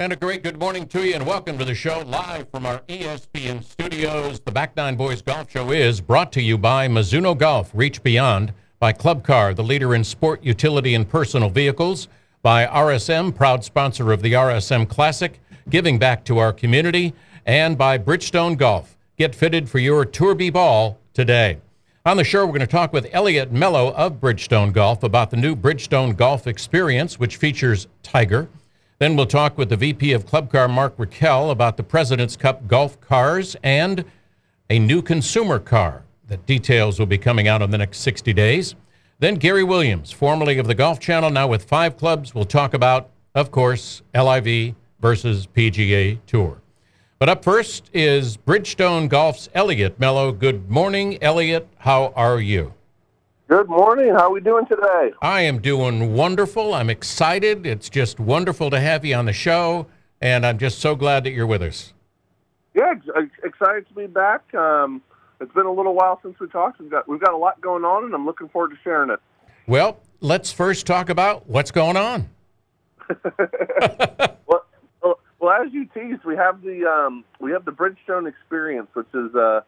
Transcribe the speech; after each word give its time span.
And 0.00 0.12
a 0.12 0.16
great 0.16 0.42
good 0.42 0.58
morning 0.58 0.88
to 0.88 1.06
you, 1.06 1.14
and 1.14 1.24
welcome 1.24 1.56
to 1.56 1.64
the 1.64 1.72
show 1.72 2.00
live 2.00 2.50
from 2.50 2.66
our 2.66 2.80
ESPN 2.88 3.62
studios. 3.62 4.40
The 4.40 4.50
Back 4.50 4.76
Nine 4.76 4.96
Boys 4.96 5.22
Golf 5.22 5.48
Show 5.48 5.70
is 5.70 6.00
brought 6.00 6.32
to 6.32 6.42
you 6.42 6.58
by 6.58 6.88
Mizuno 6.88 7.38
Golf, 7.38 7.70
Reach 7.72 8.02
Beyond, 8.02 8.52
by 8.80 8.92
Club 8.92 9.22
Car, 9.22 9.54
the 9.54 9.62
leader 9.62 9.94
in 9.94 10.02
sport 10.02 10.42
utility 10.42 10.96
and 10.96 11.08
personal 11.08 11.48
vehicles, 11.48 12.08
by 12.42 12.66
RSM, 12.66 13.36
proud 13.36 13.62
sponsor 13.62 14.10
of 14.10 14.20
the 14.20 14.32
RSM 14.32 14.88
Classic, 14.88 15.38
giving 15.70 15.96
back 15.96 16.24
to 16.24 16.38
our 16.38 16.52
community, 16.52 17.14
and 17.46 17.78
by 17.78 17.96
Bridgestone 17.96 18.58
Golf. 18.58 18.96
Get 19.16 19.32
fitted 19.32 19.68
for 19.68 19.78
your 19.78 20.04
Tour 20.04 20.34
B 20.34 20.50
ball 20.50 20.98
today. 21.12 21.58
On 22.04 22.16
the 22.16 22.24
show, 22.24 22.44
we're 22.44 22.50
going 22.50 22.60
to 22.62 22.66
talk 22.66 22.92
with 22.92 23.06
Elliot 23.12 23.52
Mello 23.52 23.92
of 23.92 24.14
Bridgestone 24.14 24.72
Golf 24.72 25.04
about 25.04 25.30
the 25.30 25.36
new 25.36 25.54
Bridgestone 25.54 26.16
Golf 26.16 26.48
Experience, 26.48 27.20
which 27.20 27.36
features 27.36 27.86
Tiger. 28.02 28.48
Then 29.04 29.16
we'll 29.16 29.26
talk 29.26 29.58
with 29.58 29.68
the 29.68 29.76
VP 29.76 30.12
of 30.12 30.24
Club 30.24 30.50
Car, 30.50 30.66
Mark 30.66 30.94
Raquel, 30.96 31.50
about 31.50 31.76
the 31.76 31.82
President's 31.82 32.38
Cup 32.38 32.66
golf 32.66 32.98
cars 33.02 33.54
and 33.62 34.02
a 34.70 34.78
new 34.78 35.02
consumer 35.02 35.58
car. 35.58 36.04
The 36.28 36.38
details 36.38 36.98
will 36.98 37.04
be 37.04 37.18
coming 37.18 37.46
out 37.46 37.60
in 37.60 37.70
the 37.70 37.76
next 37.76 37.98
60 37.98 38.32
days. 38.32 38.74
Then 39.18 39.34
Gary 39.34 39.62
Williams, 39.62 40.10
formerly 40.10 40.56
of 40.56 40.66
the 40.66 40.74
Golf 40.74 41.00
Channel, 41.00 41.28
now 41.28 41.46
with 41.46 41.64
five 41.64 41.98
clubs, 41.98 42.34
will 42.34 42.46
talk 42.46 42.72
about, 42.72 43.10
of 43.34 43.50
course, 43.50 44.00
LIV 44.14 44.74
versus 45.00 45.46
PGA 45.54 46.18
Tour. 46.26 46.62
But 47.18 47.28
up 47.28 47.44
first 47.44 47.90
is 47.92 48.38
Bridgestone 48.38 49.10
Golf's 49.10 49.50
Elliot 49.52 50.00
Mello. 50.00 50.32
Good 50.32 50.70
morning, 50.70 51.22
Elliot. 51.22 51.68
How 51.76 52.14
are 52.16 52.40
you? 52.40 52.72
Good 53.46 53.68
morning. 53.68 54.08
How 54.14 54.28
are 54.28 54.30
we 54.30 54.40
doing 54.40 54.64
today? 54.64 55.12
I 55.20 55.42
am 55.42 55.58
doing 55.58 56.14
wonderful. 56.14 56.72
I'm 56.72 56.88
excited. 56.88 57.66
It's 57.66 57.90
just 57.90 58.18
wonderful 58.18 58.70
to 58.70 58.80
have 58.80 59.04
you 59.04 59.14
on 59.16 59.26
the 59.26 59.34
show, 59.34 59.86
and 60.22 60.46
I'm 60.46 60.56
just 60.56 60.78
so 60.78 60.96
glad 60.96 61.24
that 61.24 61.32
you're 61.32 61.46
with 61.46 61.60
us. 61.60 61.92
Yeah, 62.72 62.94
excited 63.42 63.86
to 63.88 63.94
be 63.94 64.06
back. 64.06 64.54
Um, 64.54 65.02
it's 65.42 65.52
been 65.52 65.66
a 65.66 65.72
little 65.72 65.94
while 65.94 66.18
since 66.22 66.40
we 66.40 66.48
talked. 66.48 66.80
We've 66.80 66.90
got 66.90 67.06
we've 67.06 67.20
got 67.20 67.34
a 67.34 67.36
lot 67.36 67.60
going 67.60 67.84
on, 67.84 68.04
and 68.04 68.14
I'm 68.14 68.24
looking 68.24 68.48
forward 68.48 68.70
to 68.70 68.76
sharing 68.82 69.10
it. 69.10 69.20
Well, 69.66 70.00
let's 70.20 70.50
first 70.50 70.86
talk 70.86 71.10
about 71.10 71.46
what's 71.46 71.70
going 71.70 71.98
on. 71.98 72.30
well, 74.46 74.64
well, 75.38 75.62
as 75.62 75.70
you 75.70 75.84
teased, 75.92 76.24
we 76.24 76.34
have 76.36 76.62
the 76.62 76.86
um, 76.86 77.24
we 77.40 77.52
have 77.52 77.66
the 77.66 77.72
Bridgestone 77.72 78.26
Experience, 78.26 78.88
which 78.94 79.08
is 79.12 79.34
uh, 79.34 79.60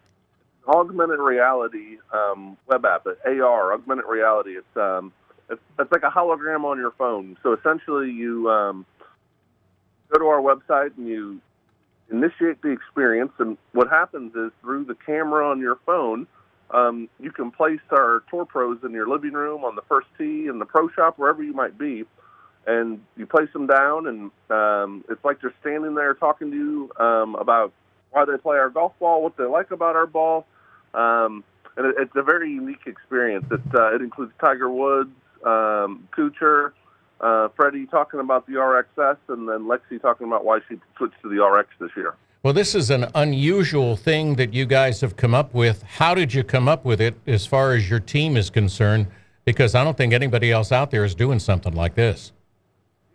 augmented 0.68 1.18
reality 1.18 1.98
um, 2.12 2.56
web 2.66 2.84
app, 2.84 3.06
AR, 3.24 3.72
augmented 3.72 4.06
reality. 4.08 4.56
It's, 4.56 4.76
um, 4.76 5.12
it's 5.48 5.60
it's 5.78 5.92
like 5.92 6.02
a 6.02 6.10
hologram 6.10 6.64
on 6.64 6.78
your 6.78 6.92
phone. 6.92 7.36
So 7.42 7.52
essentially, 7.52 8.10
you 8.10 8.50
um, 8.50 8.86
go 10.12 10.18
to 10.18 10.26
our 10.26 10.40
website 10.40 10.96
and 10.96 11.06
you 11.06 11.40
initiate 12.10 12.62
the 12.62 12.70
experience, 12.70 13.32
and 13.38 13.56
what 13.72 13.88
happens 13.88 14.34
is 14.34 14.50
through 14.60 14.84
the 14.84 14.96
camera 15.06 15.48
on 15.48 15.60
your 15.60 15.78
phone, 15.86 16.26
um, 16.70 17.08
you 17.20 17.30
can 17.30 17.50
place 17.50 17.80
our 17.90 18.22
tour 18.30 18.44
pros 18.44 18.78
in 18.84 18.92
your 18.92 19.08
living 19.08 19.32
room, 19.32 19.64
on 19.64 19.76
the 19.76 19.82
first 19.88 20.08
tee, 20.18 20.46
in 20.48 20.58
the 20.58 20.64
pro 20.64 20.88
shop, 20.90 21.18
wherever 21.18 21.42
you 21.42 21.52
might 21.52 21.78
be, 21.78 22.04
and 22.66 23.00
you 23.16 23.26
place 23.26 23.48
them 23.52 23.66
down, 23.66 24.06
and 24.06 24.30
um, 24.50 25.04
it's 25.08 25.24
like 25.24 25.40
they're 25.40 25.54
standing 25.60 25.94
there 25.94 26.14
talking 26.14 26.50
to 26.50 26.56
you 26.56 27.04
um, 27.04 27.36
about 27.36 27.72
why 28.10 28.24
they 28.24 28.36
play 28.36 28.56
our 28.56 28.70
golf 28.70 28.92
ball, 28.98 29.22
what 29.22 29.36
they 29.36 29.44
like 29.44 29.70
about 29.70 29.94
our 29.94 30.06
ball, 30.06 30.46
um, 30.96 31.44
and 31.76 31.86
it, 31.86 31.94
it's 31.98 32.16
a 32.16 32.22
very 32.22 32.50
unique 32.50 32.86
experience. 32.86 33.44
It, 33.50 33.60
uh, 33.74 33.94
it 33.94 34.00
includes 34.00 34.32
Tiger 34.40 34.70
Woods, 34.70 35.10
um, 35.44 36.08
Kuchar, 36.16 36.72
uh, 37.20 37.48
Freddie 37.56 37.86
talking 37.86 38.20
about 38.20 38.46
the 38.46 38.54
RXS, 38.54 39.18
and 39.28 39.48
then 39.48 39.64
Lexi 39.64 40.00
talking 40.00 40.26
about 40.26 40.44
why 40.44 40.60
she 40.68 40.78
switched 40.96 41.20
to 41.22 41.28
the 41.28 41.44
RX 41.44 41.68
this 41.80 41.90
year. 41.96 42.14
Well, 42.42 42.52
this 42.52 42.74
is 42.74 42.90
an 42.90 43.06
unusual 43.14 43.96
thing 43.96 44.36
that 44.36 44.54
you 44.54 44.66
guys 44.66 45.00
have 45.00 45.16
come 45.16 45.34
up 45.34 45.52
with. 45.52 45.82
How 45.82 46.14
did 46.14 46.32
you 46.32 46.44
come 46.44 46.68
up 46.68 46.84
with 46.84 47.00
it 47.00 47.16
as 47.26 47.46
far 47.46 47.72
as 47.72 47.90
your 47.90 48.00
team 48.00 48.36
is 48.36 48.50
concerned? 48.50 49.08
Because 49.44 49.74
I 49.74 49.82
don't 49.82 49.96
think 49.96 50.12
anybody 50.12 50.52
else 50.52 50.72
out 50.72 50.90
there 50.90 51.04
is 51.04 51.14
doing 51.14 51.38
something 51.38 51.74
like 51.74 51.94
this. 51.94 52.32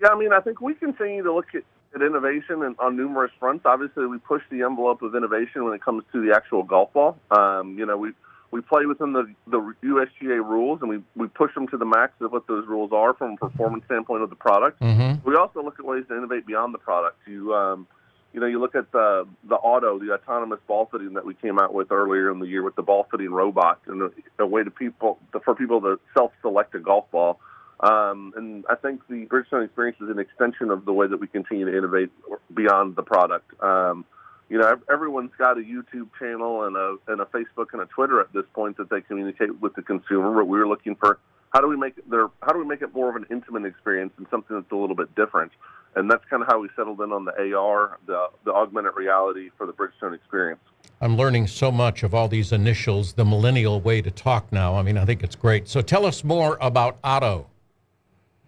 Yeah, 0.02 0.10
I 0.10 0.18
mean, 0.18 0.34
I 0.34 0.40
think 0.40 0.62
we 0.62 0.74
continue 0.74 1.24
to 1.24 1.34
look 1.34 1.54
at 1.54 1.64
at 1.96 2.02
innovation 2.02 2.64
and 2.64 2.76
on 2.80 2.96
numerous 2.96 3.32
fronts. 3.40 3.66
Obviously, 3.66 4.06
we 4.06 4.18
push 4.18 4.42
the 4.50 4.64
envelope 4.64 5.02
of 5.02 5.16
innovation 5.16 5.64
when 5.66 5.74
it 5.74 5.82
comes 5.82 6.04
to 6.12 6.26
the 6.26 6.36
actual 6.36 6.64
golf 6.64 6.94
ball. 6.94 7.18
Um, 7.32 7.78
you 7.78 7.86
know, 7.86 7.98
we 7.98 8.12
we 8.52 8.62
play 8.62 8.86
within 8.86 9.14
the 9.14 9.34
the 9.48 9.60
USGA 9.84 10.38
rules, 10.38 10.80
and 10.82 10.90
we 10.90 11.02
we 11.16 11.28
push 11.28 11.54
them 11.54 11.68
to 11.70 11.78
the 11.78 11.86
max 11.86 12.14
of 12.22 12.32
what 12.32 12.48
those 12.48 12.68
rules 12.68 12.92
are 12.92 13.14
from 13.14 13.34
a 13.34 13.38
performance 13.38 13.86
standpoint 13.86 14.24
of 14.24 14.30
the 14.30 14.36
product. 14.36 14.80
Mm-hmm. 14.82 15.28
We 15.28 15.36
also 15.36 15.64
look 15.64 15.80
at 15.80 15.86
ways 15.86 16.06
to 16.10 16.18
innovate 16.18 16.46
beyond 16.46 16.74
the 16.74 16.80
product. 16.80 17.18
You 17.28 17.54
um, 17.54 17.88
you 18.34 18.40
know, 18.40 18.46
you 18.46 18.60
look 18.60 18.76
at 18.76 18.92
the 18.92 19.28
the 19.44 19.56
auto, 19.56 20.00
the 20.00 20.14
autonomous 20.14 20.60
ball 20.68 20.88
fitting 20.92 21.14
that 21.14 21.26
we 21.26 21.34
came 21.34 21.60
out 21.60 21.74
with 21.74 21.92
earlier 21.92 22.32
in 22.32 22.40
the 22.40 22.48
year 22.48 22.64
with 22.64 22.76
the 22.76 22.82
ball 22.82 23.08
fitting 23.12 23.32
robot, 23.32 23.82
and 23.88 24.02
a, 24.02 24.12
a 24.40 24.46
way 24.46 24.64
to 24.64 24.72
people 24.72 25.20
for 25.44 25.56
people 25.56 25.82
to 25.82 26.00
self 26.14 26.32
select 26.42 26.76
a 26.76 26.80
golf 26.80 27.10
ball. 27.12 27.40
Um, 27.82 28.34
and 28.36 28.64
I 28.70 28.76
think 28.76 29.02
the 29.08 29.26
Bridgestone 29.26 29.66
experience 29.66 29.98
is 30.02 30.10
an 30.10 30.20
extension 30.20 30.70
of 30.70 30.86
the 30.86 30.94
way 30.94 31.08
that 31.08 31.20
we 31.20 31.28
continue 31.28 31.66
to 31.66 31.76
innovate 31.76 32.12
beyond 32.54 32.96
the 32.96 33.02
product. 33.02 33.52
Um, 33.62 34.06
you 34.50 34.60
know, 34.60 34.80
everyone's 34.92 35.32
got 35.38 35.58
a 35.58 35.62
YouTube 35.62 36.10
channel 36.20 36.66
and 36.66 36.76
a 36.76 36.98
and 37.08 37.22
a 37.22 37.26
Facebook 37.26 37.68
and 37.74 37.82
a 37.82 37.86
Twitter 37.86 38.20
at 38.20 38.32
this 38.34 38.44
point 38.54 38.78
that 38.78 38.90
they 38.90 39.02
communicate 39.02 39.60
with 39.62 39.74
the 39.76 39.82
consumer. 39.82 40.34
But 40.36 40.46
we 40.46 40.60
were 40.60 40.68
looking 40.68 40.96
for 40.96 41.20
how 41.52 41.62
do 41.62 41.68
we 41.68 41.78
make 41.78 41.94
their 42.10 42.28
how 42.44 42.52
do 42.52 42.60
we 42.60 42.66
make 42.66 42.82
it 42.82 42.94
more 42.94 43.10
of 43.10 43.16
an 43.16 43.26
intimate 43.32 43.66
experience 43.66 44.14
and 44.18 44.28
something 44.30 44.56
that's 44.56 44.72
a 44.72 44.76
little 44.76 44.96
bit 44.96 45.16
different. 45.16 45.52
And 45.96 46.10
that's 46.10 46.24
kind 46.30 46.42
of 46.42 46.48
how 46.48 46.60
we 46.60 46.70
settled 46.76 47.02
in 47.02 47.12
on 47.12 47.26
the 47.26 47.32
AR, 47.56 47.98
the 48.06 48.28
the 48.44 48.52
augmented 48.52 48.96
reality 48.96 49.50
for 49.58 49.66
the 49.66 49.74
Bridgestone 49.74 50.14
experience. 50.14 50.62
I'm 51.00 51.18
learning 51.18 51.48
so 51.48 51.72
much 51.72 52.04
of 52.04 52.14
all 52.14 52.28
these 52.28 52.52
initials, 52.52 53.14
the 53.14 53.26
millennial 53.26 53.82
way 53.82 54.02
to 54.02 54.12
talk 54.12 54.52
now. 54.52 54.76
I 54.76 54.84
mean, 54.84 54.98
I 54.98 55.06
think 55.06 55.24
it's 55.24 55.36
great. 55.36 55.68
So 55.68 55.82
tell 55.82 56.06
us 56.06 56.24
more 56.24 56.58
about 56.62 56.98
Otto. 57.04 57.48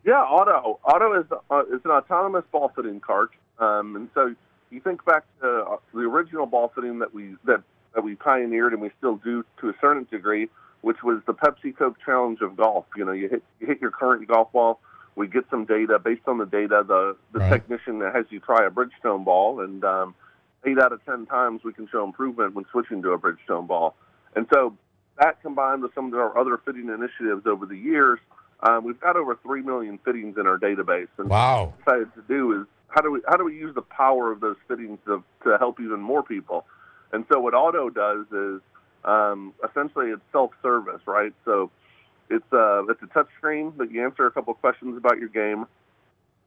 Yeah, 0.06 0.22
Auto. 0.22 0.80
Auto 0.84 1.20
is 1.20 1.26
uh, 1.50 1.64
is 1.74 1.82
an 1.86 1.92
autonomous 1.92 2.44
ball 2.52 2.72
fitting 2.76 3.00
cart, 3.00 3.32
um, 3.60 3.96
and 3.96 4.10
so 4.14 4.36
you 4.70 4.82
think 4.82 5.06
back 5.06 5.24
to 5.42 5.48
uh, 5.48 5.78
the 5.94 6.02
original 6.02 6.46
ball 6.46 6.72
fitting 6.76 7.00
that 7.00 7.14
we 7.14 7.36
that 7.46 7.64
that 7.96 8.04
we 8.04 8.16
pioneered 8.16 8.74
and 8.74 8.82
we 8.82 8.92
still 8.98 9.16
do 9.18 9.46
to 9.62 9.70
a 9.70 9.74
certain 9.80 10.06
degree, 10.12 10.50
which 10.82 11.04
was 11.04 11.22
the 11.26 11.34
Pepsi 11.34 11.76
Coke 11.78 11.98
Challenge 12.04 12.42
of 12.42 12.58
golf. 12.58 12.86
You 12.98 13.06
know, 13.06 13.14
you 13.14 13.30
hit 13.30 13.44
you 13.62 13.68
hit 13.68 13.80
your 13.80 13.92
current 13.92 14.28
golf 14.28 14.52
ball. 14.52 14.82
We 15.16 15.28
get 15.28 15.46
some 15.50 15.66
data 15.66 16.00
based 16.00 16.28
on 16.28 16.38
the 16.38 16.46
data. 16.46 16.84
The 16.86 17.16
the 17.32 17.40
right. 17.40 17.50
technician 17.50 18.00
that 18.00 18.14
has 18.14 18.26
you 18.30 18.42
try 18.42 18.66
a 18.66 18.70
Bridgestone 18.70 19.24
ball, 19.24 19.62
and 19.62 19.86
um, 19.86 20.16
eight 20.66 20.80
out 20.80 20.92
of 20.92 21.06
ten 21.06 21.28
times 21.28 21.62
we 21.64 21.72
can 21.72 21.88
show 21.88 22.04
improvement 22.04 22.56
when 22.56 22.66
switching 22.72 23.02
to 23.04 23.12
a 23.12 23.18
Bridgestone 23.18 23.68
ball. 23.68 23.96
And 24.36 24.48
so 24.54 24.76
that 25.18 25.42
combined 25.42 25.82
with 25.82 25.94
some 25.96 26.08
of 26.08 26.20
our 26.20 26.38
other 26.38 26.58
fitting 26.58 26.90
initiatives 26.90 27.46
over 27.46 27.66
the 27.66 27.78
years 27.78 28.20
um, 28.64 28.86
we've 28.86 29.00
got 29.00 29.18
over 29.18 29.38
three 29.44 29.62
million 29.62 30.00
fittings 30.06 30.38
in 30.38 30.48
our 30.48 30.58
database, 30.58 31.10
and 31.18 31.30
wow. 31.30 31.66
what 31.66 31.74
we 31.78 31.84
decided 31.84 32.16
to 32.16 32.22
do 32.28 32.62
is 32.62 32.68
how 32.88 33.02
do 33.02 33.12
we 33.12 33.22
how 33.28 33.36
do 33.36 33.44
we 33.44 33.56
use 33.56 33.76
the 33.76 33.82
power 33.82 34.32
of 34.32 34.40
those 34.40 34.56
fittings 34.68 35.00
to 35.06 35.24
to 35.44 35.58
help 35.58 35.80
even 35.80 36.00
more 36.00 36.24
people? 36.24 36.66
And 37.12 37.26
so 37.32 37.40
what 37.40 37.54
Auto 37.54 37.90
does 37.90 38.26
is 38.32 38.62
um, 39.04 39.54
essentially 39.70 40.08
it's 40.08 40.22
self-service, 40.32 41.02
right? 41.06 41.34
So 41.44 41.72
it's 42.30 42.46
uh, 42.54 42.86
it's 42.86 43.02
a 43.04 43.08
touch 43.08 43.28
screen 43.38 43.74
that 43.78 43.92
you 43.92 44.04
answer 44.04 44.26
a 44.26 44.32
couple 44.32 44.54
questions 44.54 44.98
about 44.98 45.20
your 45.20 45.30
game. 45.30 45.66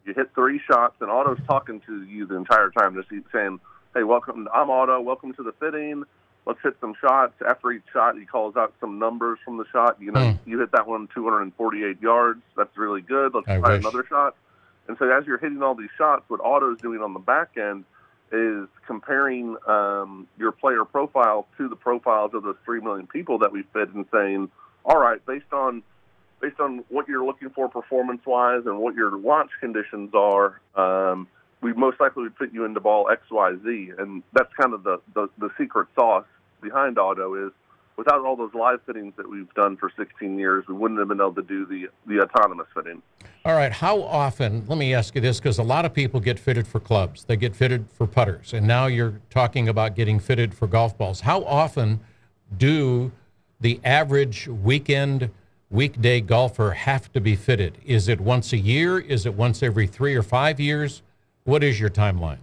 You 0.07 0.15
hit 0.15 0.31
three 0.35 0.61
shots, 0.67 0.95
and 1.01 1.11
Auto's 1.11 1.41
talking 1.47 1.81
to 1.87 2.03
you 2.05 2.27
the 2.27 2.37
entire 2.37 2.71
time, 2.71 2.95
just 2.95 3.09
saying, 3.31 3.61
"Hey, 3.95 4.05
welcome. 4.05 4.49
I'm 4.55 4.71
Auto. 4.71 5.01
Welcome 5.01 5.35
to 5.35 5.43
the 5.43 5.53
fitting 5.53 6.05
let's 6.47 6.61
hit 6.63 6.77
some 6.81 6.95
shots. 7.01 7.35
After 7.47 7.73
each 7.73 7.83
shot, 7.93 8.17
he 8.17 8.25
calls 8.25 8.57
out 8.57 8.73
some 8.81 8.99
numbers 8.99 9.39
from 9.45 9.59
the 9.59 9.65
shot. 9.73 10.01
You 10.01 10.13
know, 10.13 10.21
mm. 10.21 10.39
you 10.47 10.59
hit 10.61 10.73
that 10.73 10.87
one 10.87 11.09
248 11.13 12.01
yards. 12.01 12.41
That's 12.57 12.77
really 12.79 13.03
good. 13.03 13.35
Let's 13.35 13.49
I 13.49 13.59
try 13.59 13.73
wish. 13.73 13.81
another 13.81 14.05
shot. 14.09 14.37
And 14.89 14.97
so 14.99 15.11
as 15.11 15.27
you're 15.27 15.39
hitting 15.39 15.63
all 15.63 15.75
these 15.75 15.91
shots, 15.99 16.23
what 16.29 16.39
Auto's 16.39 16.79
doing 16.81 17.03
on 17.03 17.13
the 17.13 17.19
back 17.19 17.57
end 17.57 17.85
is 18.33 18.69
comparing 18.87 19.57
um, 19.67 20.27
your 20.39 20.53
player 20.53 20.85
profile 20.85 21.47
to 21.59 21.69
the 21.69 21.77
profiles 21.77 22.33
of 22.35 22.45
those 22.45 22.57
three 22.65 22.81
million 22.81 23.07
people 23.07 23.39
that 23.39 23.53
we 23.53 23.65
fit, 23.73 23.93
and 23.93 24.07
saying, 24.13 24.51
all 24.85 24.99
right, 24.99 25.25
based 25.27 25.53
on 25.53 25.83
based 26.41 26.61
on 26.61 26.85
what 26.89 27.09
you're 27.09 27.25
looking 27.25 27.51
for 27.51 27.69
performance 27.69 28.21
wise 28.27 28.63
and 28.67 28.79
what 28.79 28.95
your 28.95 29.17
launch 29.17 29.51
conditions 29.59 30.11
are, 30.15 30.61
um, 30.75 31.27
we 31.63 31.73
most 31.73 31.99
likely 31.99 32.25
would 32.25 32.37
fit 32.37 32.53
you 32.53 32.65
into 32.65 32.79
ball 32.79 33.09
X, 33.11 33.23
Y, 33.31 33.55
Z, 33.65 33.93
and 33.99 34.23
that's 34.35 34.53
kind 34.61 34.75
of 34.75 34.83
the, 34.83 35.01
the, 35.15 35.29
the 35.39 35.49
secret 35.57 35.89
sauce 35.95 36.27
behind 36.61 36.99
Auto 36.99 37.47
is 37.47 37.53
without 37.97 38.25
all 38.25 38.37
those 38.37 38.53
live 38.55 38.81
fittings 38.85 39.15
that 39.17 39.29
we've 39.29 39.53
done 39.55 39.77
for 39.77 39.91
16 39.97 40.39
years, 40.39 40.65
we 40.69 40.75
wouldn't 40.75 41.01
have 41.01 41.09
been 41.09 41.21
able 41.21 41.35
to 41.35 41.43
do 41.43 41.65
the, 41.67 41.89
the 42.07 42.21
autonomous 42.21 42.67
fitting. 42.75 43.03
All 43.45 43.55
right. 43.55 43.73
How 43.73 44.03
often, 44.03 44.65
let 44.67 44.79
me 44.79 44.93
ask 44.93 45.15
you 45.15 45.21
this, 45.21 45.39
because 45.39 45.59
a 45.59 45.63
lot 45.63 45.85
of 45.85 45.95
people 45.95 46.21
get 46.21 46.39
fitted 46.39 46.67
for 46.67 46.81
clubs, 46.81 47.25
they 47.25 47.37
get 47.37 47.57
fitted 47.57 47.87
for 47.91 48.07
putters, 48.07 48.53
and 48.53 48.67
now 48.67 48.87
you're 48.87 49.21
talking 49.31 49.69
about 49.69 49.95
getting 49.97 50.19
fitted 50.19 50.53
for 50.55 50.67
golf 50.67 50.97
balls. 50.99 51.21
How 51.21 51.43
often 51.45 52.01
do 52.59 53.13
the 53.61 53.81
average 53.85 54.47
weekend, 54.49 55.31
weekday 55.71 56.21
golfer 56.21 56.73
have 56.73 57.11
to 57.13 57.21
be 57.21 57.35
fitted? 57.35 57.79
Is 57.85 58.09
it 58.09 58.21
once 58.21 58.53
a 58.53 58.59
year? 58.59 58.99
Is 58.99 59.27
it 59.27 59.35
once 59.35 59.63
every 59.63 59.87
three 59.87 60.15
or 60.15 60.23
five 60.23 60.61
years? 60.61 61.03
What 61.45 61.65
is 61.65 61.81
your 61.81 61.91
timeline? 61.91 62.39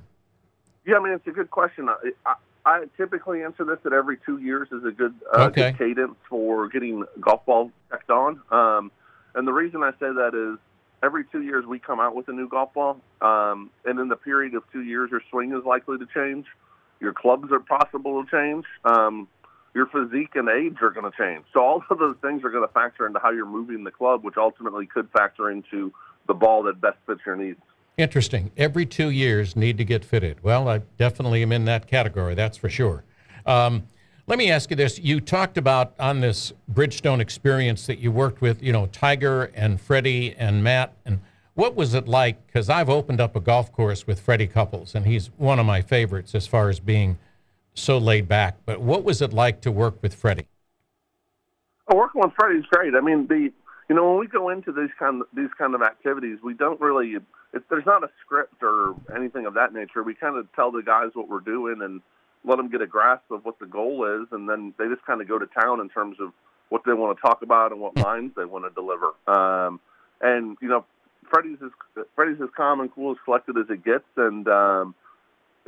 Yeah, 0.85 0.95
I 0.95 1.03
mean 1.03 1.13
it's 1.13 1.27
a 1.27 1.31
good 1.31 1.49
question. 1.49 1.87
I, 1.87 2.11
I, 2.25 2.35
I 2.65 2.85
typically 2.95 3.43
answer 3.43 3.65
this 3.65 3.79
that 3.83 3.93
every 3.93 4.17
two 4.25 4.37
years 4.37 4.69
is 4.71 4.83
a 4.85 4.91
good, 4.91 5.13
uh, 5.33 5.45
Okay. 5.45 5.71
good 5.71 5.77
cadence 5.77 6.17
for 6.29 6.67
getting 6.69 7.03
golf 7.19 7.45
ball 7.45 7.71
checked 7.89 8.09
on. 8.09 8.41
Um, 8.51 8.91
and 9.35 9.47
the 9.47 9.51
reason 9.53 9.83
I 9.83 9.91
say 9.91 10.11
that 10.11 10.33
is 10.33 10.59
every 11.01 11.25
two 11.25 11.41
years 11.41 11.65
we 11.65 11.79
come 11.79 11.99
out 11.99 12.15
with 12.15 12.29
a 12.29 12.31
new 12.31 12.47
golf 12.47 12.73
ball, 12.73 13.01
um, 13.21 13.69
and 13.83 13.99
in 13.99 14.07
the 14.07 14.15
period 14.15 14.53
of 14.53 14.63
two 14.71 14.83
years, 14.83 15.11
your 15.11 15.21
swing 15.29 15.53
is 15.53 15.65
likely 15.65 15.97
to 15.97 16.05
change, 16.13 16.45
your 17.01 17.13
clubs 17.13 17.51
are 17.51 17.59
possible 17.59 18.23
to 18.23 18.31
change, 18.31 18.65
um, 18.85 19.27
your 19.73 19.87
physique 19.87 20.35
and 20.35 20.47
age 20.47 20.77
are 20.81 20.91
going 20.91 21.11
to 21.11 21.17
change. 21.17 21.43
So 21.51 21.59
all 21.59 21.83
of 21.89 21.99
those 21.99 22.15
things 22.21 22.43
are 22.45 22.49
going 22.49 22.65
to 22.65 22.73
factor 22.73 23.05
into 23.05 23.19
how 23.19 23.31
you're 23.31 23.45
moving 23.45 23.83
the 23.83 23.91
club, 23.91 24.23
which 24.23 24.37
ultimately 24.37 24.85
could 24.85 25.09
factor 25.11 25.49
into 25.49 25.91
the 26.27 26.33
ball 26.33 26.63
that 26.63 26.79
best 26.79 26.97
fits 27.05 27.21
your 27.25 27.35
needs. 27.35 27.59
Interesting. 27.97 28.51
Every 28.57 28.85
two 28.85 29.09
years 29.09 29.55
need 29.55 29.77
to 29.77 29.85
get 29.85 30.03
fitted. 30.03 30.43
Well, 30.43 30.67
I 30.67 30.79
definitely 30.97 31.43
am 31.43 31.51
in 31.51 31.65
that 31.65 31.87
category, 31.87 32.33
that's 32.33 32.57
for 32.57 32.69
sure. 32.69 33.03
Um, 33.45 33.83
let 34.25 34.39
me 34.39 34.49
ask 34.49 34.69
you 34.69 34.75
this. 34.75 34.97
You 34.97 35.19
talked 35.19 35.57
about 35.57 35.93
on 35.99 36.21
this 36.21 36.53
Bridgestone 36.71 37.19
experience 37.19 37.85
that 37.87 37.99
you 37.99 38.11
worked 38.11 38.41
with, 38.41 38.63
you 38.63 38.71
know, 38.71 38.87
Tiger 38.87 39.51
and 39.53 39.79
Freddie 39.79 40.33
and 40.37 40.63
Matt. 40.63 40.93
And 41.05 41.19
what 41.55 41.75
was 41.75 41.93
it 41.93 42.07
like? 42.07 42.47
Because 42.47 42.69
I've 42.69 42.89
opened 42.89 43.19
up 43.19 43.35
a 43.35 43.39
golf 43.39 43.71
course 43.71 44.07
with 44.07 44.19
Freddie 44.19 44.47
Couples, 44.47 44.95
and 44.95 45.05
he's 45.05 45.27
one 45.37 45.59
of 45.59 45.65
my 45.65 45.81
favorites 45.81 46.33
as 46.33 46.47
far 46.47 46.69
as 46.69 46.79
being 46.79 47.17
so 47.75 47.97
laid 47.97 48.27
back. 48.27 48.57
But 48.65 48.81
what 48.81 49.03
was 49.03 49.21
it 49.21 49.33
like 49.33 49.61
to 49.61 49.71
work 49.71 50.01
with 50.01 50.15
Freddie? 50.15 50.47
Oh, 51.89 51.97
working 51.97 52.21
with 52.21 52.31
Freddie's 52.39 52.65
great. 52.71 52.95
I 52.95 53.01
mean, 53.01 53.27
the 53.27 53.51
you 53.89 53.95
know 53.95 54.09
when 54.09 54.19
we 54.19 54.27
go 54.27 54.49
into 54.49 54.71
these 54.71 54.89
kind 54.97 55.21
of, 55.21 55.27
these 55.33 55.49
kind 55.57 55.75
of 55.75 55.81
activities, 55.81 56.39
we 56.43 56.53
don't 56.53 56.79
really. 56.79 57.15
It, 57.53 57.63
there's 57.69 57.85
not 57.85 58.03
a 58.03 58.09
script 58.25 58.63
or 58.63 58.95
anything 59.15 59.45
of 59.45 59.53
that 59.55 59.73
nature. 59.73 60.01
We 60.01 60.15
kind 60.15 60.37
of 60.37 60.47
tell 60.55 60.71
the 60.71 60.81
guys 60.81 61.11
what 61.13 61.29
we're 61.29 61.39
doing 61.39 61.81
and 61.81 62.01
let 62.45 62.57
them 62.57 62.69
get 62.69 62.81
a 62.81 62.87
grasp 62.87 63.29
of 63.31 63.45
what 63.45 63.59
the 63.59 63.65
goal 63.65 64.21
is, 64.21 64.27
and 64.31 64.49
then 64.49 64.73
they 64.77 64.87
just 64.87 65.05
kind 65.05 65.21
of 65.21 65.27
go 65.27 65.37
to 65.37 65.45
town 65.45 65.79
in 65.79 65.89
terms 65.89 66.17
of 66.19 66.31
what 66.69 66.81
they 66.85 66.93
want 66.93 67.15
to 67.15 67.21
talk 67.21 67.41
about 67.41 67.71
and 67.71 67.79
what 67.79 67.95
lines 67.97 68.31
they 68.35 68.45
want 68.45 68.65
to 68.65 68.71
deliver. 68.71 69.13
Um, 69.27 69.79
and 70.21 70.57
you 70.61 70.67
know, 70.67 70.85
Freddie's 71.29 71.59
as 71.63 72.05
Freddie's 72.15 72.41
as 72.41 72.49
calm 72.55 72.79
and 72.79 72.93
cool 72.93 73.11
as 73.11 73.17
collected 73.23 73.57
as 73.57 73.65
it 73.69 73.83
gets, 73.83 74.05
and 74.17 74.47
um, 74.47 74.95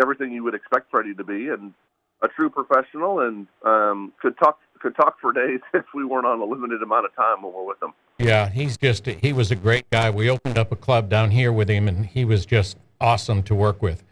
everything 0.02 0.32
you 0.32 0.44
would 0.44 0.56
expect 0.56 0.90
Freddie 0.92 1.14
to 1.16 1.24
be, 1.24 1.50
and 1.50 1.74
a 2.22 2.28
true 2.28 2.50
professional, 2.50 3.20
and 3.20 3.48
um, 3.64 4.14
could 4.22 4.38
talk 4.38 4.60
could 4.80 4.96
talk 4.96 5.20
for 5.20 5.32
days 5.32 5.60
if 5.74 5.86
we 5.94 6.06
weren't 6.06 6.26
on 6.26 6.40
a 6.40 6.46
limited 6.46 6.82
amount 6.82 7.06
of 7.06 7.16
time 7.16 7.42
when 7.42 7.54
we're 7.54 7.66
with 7.66 7.82
him. 7.82 7.94
Yeah, 8.18 8.50
he's 8.50 8.78
just, 8.78 9.06
he 9.06 9.34
was 9.34 9.52
a 9.52 9.56
great 9.56 9.90
guy. 9.90 10.10
We 10.10 10.30
opened 10.30 10.58
up 10.58 10.72
a 10.72 10.76
club 10.76 11.10
down 11.10 11.32
here 11.32 11.52
with 11.52 11.70
him, 11.70 11.88
and 11.88 12.06
he 12.06 12.26
was 12.26 12.46
just 12.46 12.78
awesome 13.02 13.44
to 13.44 13.56
work 13.56 13.82
with. 13.82 14.04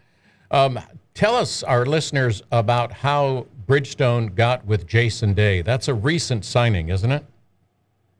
Um, 0.50 0.78
tell 1.14 1.34
us, 1.34 1.62
our 1.62 1.86
listeners, 1.86 2.42
about 2.52 2.92
how 2.92 3.46
Bridgestone 3.66 4.34
got 4.34 4.66
with 4.66 4.86
Jason 4.86 5.32
Day. 5.32 5.62
That's 5.62 5.88
a 5.88 5.94
recent 5.94 6.44
signing, 6.44 6.90
isn't 6.90 7.10
it? 7.10 7.24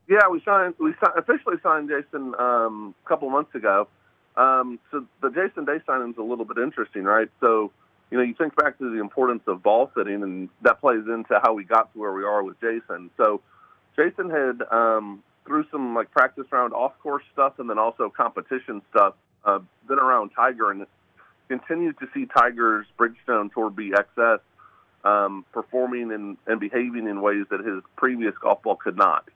Yeah, 0.07 0.27
we 0.29 0.41
signed. 0.43 0.75
We 0.79 0.91
si- 0.93 1.11
officially 1.17 1.57
signed 1.63 1.89
Jason 1.89 2.33
um, 2.39 2.95
a 3.03 3.09
couple 3.09 3.29
months 3.29 3.55
ago. 3.55 3.87
Um, 4.37 4.79
so 4.91 5.05
the 5.21 5.29
Jason 5.29 5.65
Day 5.65 5.77
signing 5.85 6.11
is 6.11 6.17
a 6.17 6.23
little 6.23 6.45
bit 6.45 6.57
interesting, 6.57 7.03
right? 7.03 7.29
So 7.39 7.71
you 8.11 8.17
know, 8.17 8.23
you 8.23 8.33
think 8.35 8.55
back 8.55 8.77
to 8.77 8.89
the 8.89 8.99
importance 8.99 9.43
of 9.47 9.63
ball 9.63 9.91
fitting, 9.95 10.23
and 10.23 10.49
that 10.61 10.79
plays 10.79 11.03
into 11.07 11.39
how 11.43 11.53
we 11.53 11.63
got 11.63 11.91
to 11.93 11.99
where 11.99 12.13
we 12.13 12.23
are 12.23 12.43
with 12.43 12.59
Jason. 12.59 13.09
So 13.17 13.41
Jason 13.95 14.29
had 14.29 14.61
um, 14.71 15.23
through 15.45 15.65
some 15.71 15.95
like 15.95 16.11
practice 16.11 16.45
round 16.51 16.73
off 16.73 16.93
course 17.01 17.23
stuff, 17.33 17.59
and 17.59 17.69
then 17.69 17.79
also 17.79 18.09
competition 18.09 18.81
stuff, 18.91 19.15
uh, 19.43 19.59
been 19.87 19.99
around 19.99 20.31
Tiger 20.35 20.71
and 20.71 20.85
continued 21.47 21.97
to 21.99 22.07
see 22.13 22.25
Tiger's 22.25 22.85
Bridgestone 22.97 23.53
Tour 23.53 23.69
B 23.69 23.91
XS 23.91 24.39
um, 25.03 25.45
performing 25.51 26.11
and, 26.11 26.37
and 26.47 26.59
behaving 26.59 27.07
in 27.07 27.21
ways 27.21 27.45
that 27.51 27.59
his 27.59 27.81
previous 27.95 28.33
golf 28.41 28.63
ball 28.63 28.75
could 28.75 28.97
not. 28.97 29.29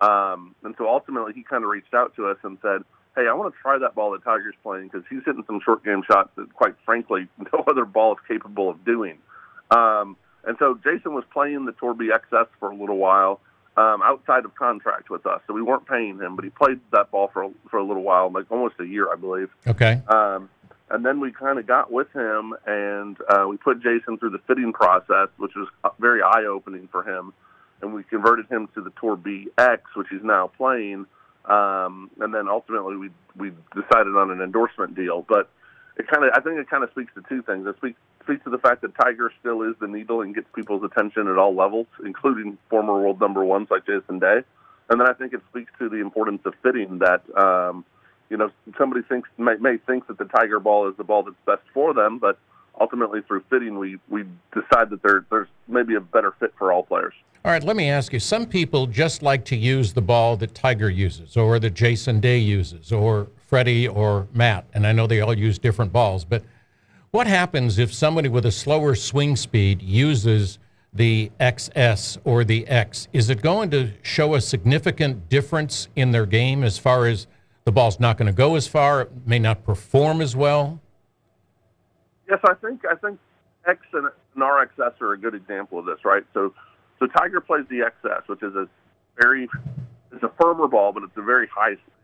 Um, 0.00 0.54
and 0.64 0.74
so 0.76 0.88
ultimately, 0.88 1.32
he 1.32 1.44
kind 1.44 1.62
of 1.62 1.70
reached 1.70 1.94
out 1.94 2.14
to 2.16 2.26
us 2.26 2.36
and 2.42 2.58
said, 2.60 2.82
"Hey, 3.16 3.28
I 3.28 3.34
want 3.34 3.54
to 3.54 3.60
try 3.60 3.78
that 3.78 3.94
ball 3.94 4.12
that 4.12 4.24
Tiger's 4.24 4.54
playing 4.62 4.88
because 4.88 5.04
he's 5.08 5.22
hitting 5.24 5.44
some 5.46 5.60
short 5.64 5.84
game 5.84 6.02
shots 6.06 6.30
that, 6.36 6.52
quite 6.54 6.74
frankly, 6.84 7.28
no 7.52 7.64
other 7.66 7.84
ball 7.84 8.12
is 8.12 8.18
capable 8.26 8.68
of 8.68 8.84
doing." 8.84 9.18
Um, 9.70 10.16
and 10.44 10.56
so 10.58 10.78
Jason 10.82 11.14
was 11.14 11.24
playing 11.32 11.64
the 11.64 11.72
Tour 11.72 11.94
B 11.94 12.10
XS 12.12 12.48
for 12.58 12.70
a 12.70 12.74
little 12.74 12.98
while 12.98 13.40
um, 13.76 14.02
outside 14.02 14.44
of 14.44 14.54
contract 14.54 15.08
with 15.08 15.24
us, 15.26 15.40
so 15.46 15.54
we 15.54 15.62
weren't 15.62 15.86
paying 15.86 16.18
him, 16.18 16.36
but 16.36 16.44
he 16.44 16.50
played 16.50 16.80
that 16.92 17.10
ball 17.10 17.30
for 17.32 17.44
a, 17.44 17.50
for 17.70 17.78
a 17.78 17.84
little 17.84 18.02
while, 18.02 18.30
like 18.30 18.50
almost 18.50 18.74
a 18.80 18.84
year, 18.84 19.10
I 19.10 19.16
believe. 19.16 19.48
Okay. 19.66 20.00
Um, 20.08 20.50
and 20.90 21.06
then 21.06 21.20
we 21.20 21.32
kind 21.32 21.58
of 21.58 21.66
got 21.66 21.90
with 21.90 22.12
him, 22.12 22.54
and 22.66 23.16
uh, 23.28 23.46
we 23.48 23.56
put 23.56 23.82
Jason 23.82 24.18
through 24.18 24.30
the 24.30 24.40
fitting 24.46 24.74
process, 24.74 25.28
which 25.38 25.52
was 25.56 25.68
very 25.98 26.20
eye 26.22 26.44
opening 26.44 26.88
for 26.92 27.02
him. 27.02 27.32
And 27.80 27.94
we 27.94 28.02
converted 28.04 28.46
him 28.50 28.68
to 28.74 28.82
the 28.82 28.92
Tour 29.00 29.16
BX, 29.16 29.78
which 29.96 30.08
he's 30.10 30.22
now 30.22 30.48
playing. 30.56 31.06
Um, 31.44 32.10
and 32.20 32.34
then 32.34 32.48
ultimately, 32.48 32.96
we 32.96 33.10
we 33.36 33.52
decided 33.74 34.16
on 34.16 34.30
an 34.30 34.40
endorsement 34.40 34.94
deal. 34.94 35.24
But 35.28 35.50
it 35.96 36.06
kind 36.08 36.24
of, 36.24 36.30
I 36.34 36.40
think, 36.40 36.58
it 36.58 36.70
kind 36.70 36.84
of 36.84 36.90
speaks 36.90 37.12
to 37.14 37.22
two 37.28 37.42
things. 37.42 37.66
It 37.66 37.76
speaks 37.76 37.98
speaks 38.22 38.44
to 38.44 38.50
the 38.50 38.58
fact 38.58 38.82
that 38.82 38.94
Tiger 38.94 39.32
still 39.40 39.62
is 39.62 39.74
the 39.80 39.88
needle 39.88 40.20
and 40.20 40.34
gets 40.34 40.46
people's 40.54 40.84
attention 40.84 41.26
at 41.26 41.36
all 41.36 41.54
levels, 41.54 41.88
including 42.04 42.56
former 42.70 43.00
world 43.00 43.20
number 43.20 43.44
ones 43.44 43.68
like 43.70 43.84
Jason 43.84 44.20
Day. 44.20 44.42
And 44.88 45.00
then 45.00 45.08
I 45.08 45.12
think 45.12 45.32
it 45.32 45.40
speaks 45.50 45.72
to 45.78 45.88
the 45.88 45.96
importance 45.96 46.42
of 46.44 46.54
fitting 46.62 46.98
that. 46.98 47.22
Um, 47.36 47.84
you 48.30 48.38
know, 48.38 48.48
somebody 48.78 49.02
thinks 49.02 49.28
may, 49.36 49.56
may 49.56 49.76
think 49.76 50.06
that 50.06 50.16
the 50.16 50.24
Tiger 50.24 50.58
ball 50.58 50.88
is 50.88 50.96
the 50.96 51.04
ball 51.04 51.22
that's 51.22 51.36
best 51.44 51.68
for 51.74 51.92
them, 51.92 52.18
but 52.18 52.38
ultimately 52.80 53.20
through 53.20 53.44
fitting, 53.50 53.78
we 53.78 53.98
we 54.08 54.24
decide 54.54 54.90
that 54.90 55.02
there 55.02 55.26
there's 55.30 55.48
maybe 55.68 55.94
a 55.94 56.00
better 56.00 56.32
fit 56.40 56.54
for 56.58 56.72
all 56.72 56.82
players. 56.82 57.14
All 57.44 57.50
right, 57.50 57.64
let 57.64 57.74
me 57.74 57.90
ask 57.90 58.12
you. 58.12 58.20
Some 58.20 58.46
people 58.46 58.86
just 58.86 59.20
like 59.20 59.44
to 59.46 59.56
use 59.56 59.92
the 59.92 60.00
ball 60.00 60.36
that 60.36 60.54
Tiger 60.54 60.88
uses, 60.88 61.36
or 61.36 61.58
that 61.58 61.74
Jason 61.74 62.20
Day 62.20 62.38
uses, 62.38 62.92
or 62.92 63.26
Freddie 63.36 63.88
or 63.88 64.28
Matt, 64.32 64.64
and 64.74 64.86
I 64.86 64.92
know 64.92 65.08
they 65.08 65.20
all 65.20 65.36
use 65.36 65.58
different 65.58 65.92
balls. 65.92 66.24
But 66.24 66.44
what 67.10 67.26
happens 67.26 67.78
if 67.78 67.92
somebody 67.92 68.28
with 68.28 68.46
a 68.46 68.52
slower 68.52 68.94
swing 68.94 69.34
speed 69.34 69.82
uses 69.82 70.60
the 70.92 71.32
XS 71.40 72.18
or 72.24 72.44
the 72.44 72.66
X? 72.68 73.08
Is 73.12 73.28
it 73.28 73.42
going 73.42 73.70
to 73.72 73.90
show 74.02 74.36
a 74.36 74.40
significant 74.40 75.28
difference 75.28 75.88
in 75.96 76.12
their 76.12 76.26
game 76.26 76.62
as 76.62 76.78
far 76.78 77.06
as 77.06 77.26
the 77.64 77.72
ball's 77.72 77.98
not 77.98 78.18
going 78.18 78.26
to 78.26 78.32
go 78.32 78.54
as 78.54 78.68
far, 78.68 79.02
it 79.02 79.10
may 79.26 79.38
not 79.40 79.64
perform 79.64 80.20
as 80.20 80.36
well? 80.36 80.80
Yes, 82.28 82.38
I 82.44 82.54
think 82.54 82.82
I 82.90 82.94
think 82.94 83.18
X 83.66 83.80
and, 83.92 84.06
and 84.06 84.42
RXS 84.42 85.00
are 85.00 85.12
a 85.12 85.18
good 85.18 85.34
example 85.34 85.78
of 85.78 85.86
this, 85.86 85.98
right? 86.04 86.24
So, 86.34 86.54
so 87.02 87.08
Tiger 87.08 87.40
plays 87.40 87.64
the 87.68 87.80
XS, 87.80 88.28
which 88.28 88.44
is 88.44 88.54
a 88.54 88.68
very 89.20 89.48
it's 90.12 90.22
a 90.22 90.30
firmer 90.40 90.68
ball, 90.68 90.92
but 90.92 91.02
it's 91.02 91.16
a 91.16 91.22
very 91.22 91.48
high 91.48 91.72
spin 91.72 91.94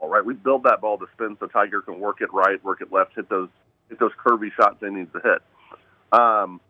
ball, 0.00 0.08
right? 0.08 0.24
We 0.24 0.34
build 0.34 0.62
that 0.62 0.80
ball 0.80 0.96
to 0.96 1.06
spin 1.12 1.36
so 1.38 1.46
Tiger 1.48 1.82
can 1.82 2.00
work 2.00 2.22
it 2.22 2.32
right, 2.32 2.62
work 2.64 2.80
it 2.80 2.90
left, 2.90 3.14
hit 3.14 3.28
those 3.28 3.50
hit 3.90 3.98
those 4.00 4.12
curvy 4.24 4.48
shots 4.56 4.76
he 4.80 4.88
needs 4.88 5.12
to 5.12 5.20
hit. 5.20 5.42
Um, 6.18 6.62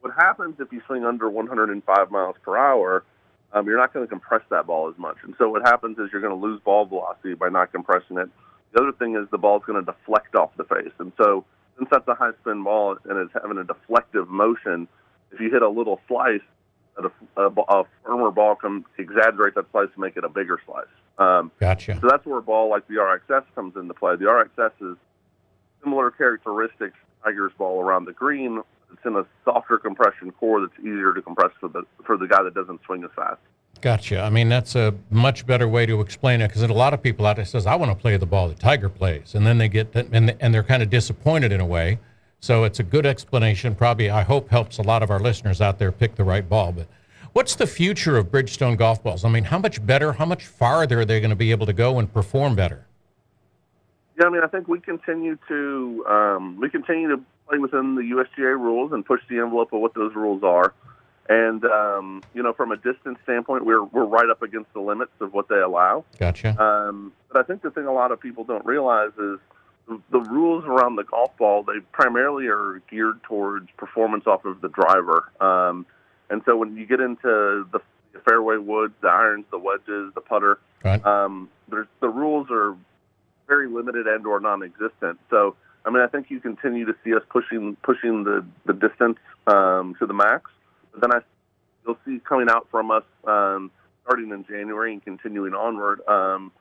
what 0.00 0.12
happens 0.16 0.56
if 0.58 0.72
you 0.72 0.82
swing 0.88 1.04
under 1.04 1.30
105 1.30 2.10
miles 2.10 2.34
per 2.42 2.56
hour? 2.56 3.04
Um, 3.52 3.66
you're 3.66 3.78
not 3.78 3.92
going 3.92 4.04
to 4.04 4.10
compress 4.10 4.42
that 4.50 4.66
ball 4.66 4.88
as 4.88 4.98
much, 4.98 5.18
and 5.22 5.34
so 5.38 5.50
what 5.50 5.62
happens 5.62 5.98
is 5.98 6.08
you're 6.12 6.20
going 6.20 6.38
to 6.38 6.46
lose 6.46 6.60
ball 6.64 6.84
velocity 6.84 7.34
by 7.34 7.48
not 7.48 7.70
compressing 7.70 8.18
it. 8.18 8.28
The 8.72 8.80
other 8.80 8.92
thing 8.92 9.14
is 9.16 9.28
the 9.30 9.38
ball's 9.38 9.62
going 9.64 9.84
to 9.84 9.92
deflect 9.92 10.34
off 10.34 10.50
the 10.56 10.64
face, 10.64 10.92
and 10.98 11.12
so 11.16 11.44
since 11.76 11.88
that's 11.92 12.08
a 12.08 12.14
high 12.14 12.32
spin 12.40 12.64
ball 12.64 12.96
and 13.04 13.18
it's 13.18 13.32
having 13.32 13.58
a 13.58 13.64
deflective 13.64 14.28
motion, 14.28 14.88
if 15.32 15.40
you 15.40 15.50
hit 15.50 15.62
a 15.62 15.68
little 15.68 16.00
slice, 16.08 16.40
a, 17.04 17.42
a, 17.42 17.48
a 17.48 17.84
firmer 18.04 18.30
ball 18.30 18.54
can 18.56 18.84
exaggerate 18.98 19.54
that 19.54 19.66
slice 19.72 19.88
to 19.94 20.00
make 20.00 20.16
it 20.16 20.24
a 20.24 20.28
bigger 20.28 20.60
slice. 20.66 20.86
Um, 21.18 21.52
Gotcha. 21.60 21.98
so 22.00 22.08
that's 22.08 22.24
where 22.24 22.38
a 22.38 22.42
ball 22.42 22.70
like 22.70 22.88
the 22.88 22.94
RXS 22.94 23.44
comes 23.54 23.76
into 23.76 23.92
play. 23.94 24.16
The 24.16 24.24
RXS 24.24 24.92
is 24.92 24.96
similar 25.82 26.10
characteristics 26.10 26.96
Tiger's 27.22 27.52
ball 27.58 27.80
around 27.80 28.06
the 28.06 28.12
green. 28.12 28.62
It's 28.92 29.04
in 29.04 29.16
a 29.16 29.24
softer 29.44 29.78
compression 29.78 30.32
core 30.32 30.60
that's 30.60 30.78
easier 30.80 31.12
to 31.12 31.22
compress 31.22 31.50
for 31.60 31.68
the 31.68 31.82
for 32.04 32.16
the 32.16 32.26
guy 32.26 32.42
that 32.42 32.54
doesn't 32.54 32.80
swing 32.84 33.04
as 33.04 33.10
fast. 33.14 33.38
Gotcha. 33.80 34.20
I 34.20 34.30
mean, 34.30 34.48
that's 34.48 34.74
a 34.74 34.94
much 35.10 35.46
better 35.46 35.68
way 35.68 35.86
to 35.86 36.00
explain 36.00 36.40
it 36.40 36.48
because 36.48 36.62
a 36.62 36.68
lot 36.68 36.92
of 36.92 37.02
people 37.02 37.26
out 37.26 37.36
there 37.36 37.44
says, 37.44 37.66
"I 37.66 37.76
want 37.76 37.90
to 37.92 37.94
play 37.94 38.16
the 38.16 38.26
ball 38.26 38.48
that 38.48 38.58
Tiger 38.58 38.88
plays," 38.88 39.34
and 39.34 39.46
then 39.46 39.58
they 39.58 39.68
get 39.68 39.94
and 39.94 40.34
and 40.40 40.54
they're 40.54 40.62
kind 40.62 40.82
of 40.82 40.90
disappointed 40.90 41.52
in 41.52 41.60
a 41.60 41.66
way. 41.66 41.98
So 42.40 42.64
it's 42.64 42.80
a 42.80 42.82
good 42.82 43.04
explanation. 43.04 43.74
Probably, 43.74 44.08
I 44.08 44.22
hope, 44.22 44.48
helps 44.48 44.78
a 44.78 44.82
lot 44.82 45.02
of 45.02 45.10
our 45.10 45.20
listeners 45.20 45.60
out 45.60 45.78
there 45.78 45.92
pick 45.92 46.16
the 46.16 46.24
right 46.24 46.48
ball. 46.48 46.72
But 46.72 46.88
what's 47.34 47.54
the 47.54 47.66
future 47.66 48.16
of 48.16 48.30
Bridgestone 48.30 48.78
golf 48.78 49.02
balls? 49.02 49.24
I 49.24 49.28
mean, 49.28 49.44
how 49.44 49.58
much 49.58 49.84
better, 49.84 50.14
how 50.14 50.24
much 50.24 50.46
farther 50.46 51.00
are 51.00 51.04
they 51.04 51.20
going 51.20 51.30
to 51.30 51.36
be 51.36 51.50
able 51.50 51.66
to 51.66 51.74
go 51.74 51.98
and 51.98 52.12
perform 52.12 52.56
better? 52.56 52.86
Yeah, 54.18 54.26
I 54.26 54.30
mean, 54.30 54.42
I 54.42 54.46
think 54.46 54.68
we 54.68 54.80
continue 54.80 55.38
to 55.48 56.04
um, 56.08 56.58
we 56.58 56.68
continue 56.70 57.08
to 57.08 57.22
play 57.46 57.58
within 57.58 57.94
the 57.94 58.02
USGA 58.02 58.58
rules 58.58 58.92
and 58.92 59.04
push 59.04 59.20
the 59.28 59.38
envelope 59.38 59.72
of 59.72 59.80
what 59.80 59.94
those 59.94 60.14
rules 60.14 60.42
are. 60.42 60.74
And 61.28 61.64
um, 61.64 62.22
you 62.34 62.42
know, 62.42 62.52
from 62.52 62.72
a 62.72 62.76
distance 62.76 63.18
standpoint, 63.22 63.64
we're 63.64 63.84
we're 63.84 64.04
right 64.04 64.28
up 64.28 64.42
against 64.42 64.72
the 64.72 64.80
limits 64.80 65.12
of 65.20 65.32
what 65.32 65.48
they 65.48 65.58
allow. 65.60 66.04
Gotcha. 66.18 66.60
Um, 66.60 67.12
but 67.32 67.38
I 67.38 67.42
think 67.44 67.62
the 67.62 67.70
thing 67.70 67.86
a 67.86 67.92
lot 67.92 68.12
of 68.12 68.20
people 68.20 68.44
don't 68.44 68.64
realize 68.64 69.12
is 69.18 69.38
the 70.10 70.20
rules 70.20 70.64
around 70.64 70.96
the 70.96 71.04
golf 71.04 71.36
ball 71.36 71.62
they 71.62 71.80
primarily 71.92 72.46
are 72.46 72.82
geared 72.90 73.22
towards 73.22 73.68
performance 73.76 74.26
off 74.26 74.44
of 74.44 74.60
the 74.60 74.68
driver. 74.68 75.30
Um, 75.40 75.86
and 76.28 76.42
so 76.44 76.56
when 76.56 76.76
you 76.76 76.86
get 76.86 77.00
into 77.00 77.66
the 77.72 77.80
fairway 78.24 78.56
woods, 78.56 78.94
the 79.00 79.08
irons, 79.08 79.46
the 79.50 79.58
wedges, 79.58 80.12
the 80.14 80.20
putter, 80.20 80.58
Right. 80.84 81.04
um, 81.04 81.50
there's 81.68 81.88
the 82.00 82.08
rules 82.08 82.46
are 82.50 82.74
very 83.46 83.68
limited 83.68 84.06
and 84.06 84.26
or 84.26 84.40
non-existent. 84.40 85.18
So 85.28 85.56
I 85.84 85.90
mean, 85.90 86.02
I 86.02 86.06
think 86.06 86.30
you 86.30 86.40
continue 86.40 86.84
to 86.86 86.94
see 87.04 87.14
us 87.14 87.22
pushing 87.28 87.76
pushing 87.82 88.24
the 88.24 88.44
the 88.66 88.72
distance 88.72 89.18
um, 89.46 89.94
to 89.98 90.06
the 90.06 90.14
max. 90.14 90.50
But 90.92 91.02
then 91.02 91.12
I 91.12 91.20
you'll 91.86 91.98
see 92.04 92.20
coming 92.26 92.48
out 92.48 92.68
from 92.70 92.90
us 92.90 93.04
um, 93.24 93.70
starting 94.04 94.30
in 94.30 94.44
January 94.44 94.92
and 94.92 95.04
continuing 95.04 95.54
onward. 95.54 96.00
Um, 96.06 96.52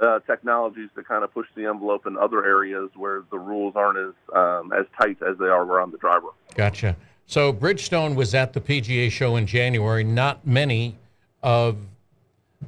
uh, 0.00 0.20
technologies 0.20 0.88
to 0.94 1.02
kind 1.02 1.24
of 1.24 1.32
push 1.32 1.46
the 1.54 1.66
envelope 1.66 2.06
in 2.06 2.16
other 2.16 2.44
areas 2.44 2.90
where 2.96 3.24
the 3.30 3.38
rules 3.38 3.74
aren't 3.76 3.98
as 3.98 4.14
um, 4.34 4.72
as 4.72 4.86
tight 5.00 5.16
as 5.28 5.36
they 5.38 5.46
are 5.46 5.64
around 5.64 5.92
the 5.92 5.98
driver. 5.98 6.28
Gotcha. 6.54 6.96
So 7.26 7.52
Bridgestone 7.52 8.14
was 8.14 8.34
at 8.34 8.52
the 8.52 8.60
PGA 8.60 9.10
show 9.10 9.36
in 9.36 9.46
January. 9.46 10.04
Not 10.04 10.46
many 10.46 10.96
of 11.42 11.76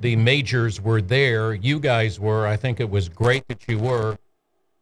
the 0.01 0.17
majors 0.17 0.81
were 0.81 1.01
there. 1.01 1.55
You 1.55 1.81
guys 1.81 2.21
were. 2.21 2.47
I 2.47 2.57
think 2.57 2.79
it 2.81 2.91
was 2.91 3.09
great 3.09 3.47
that 3.49 3.67
you 3.69 3.79
were. 3.79 4.17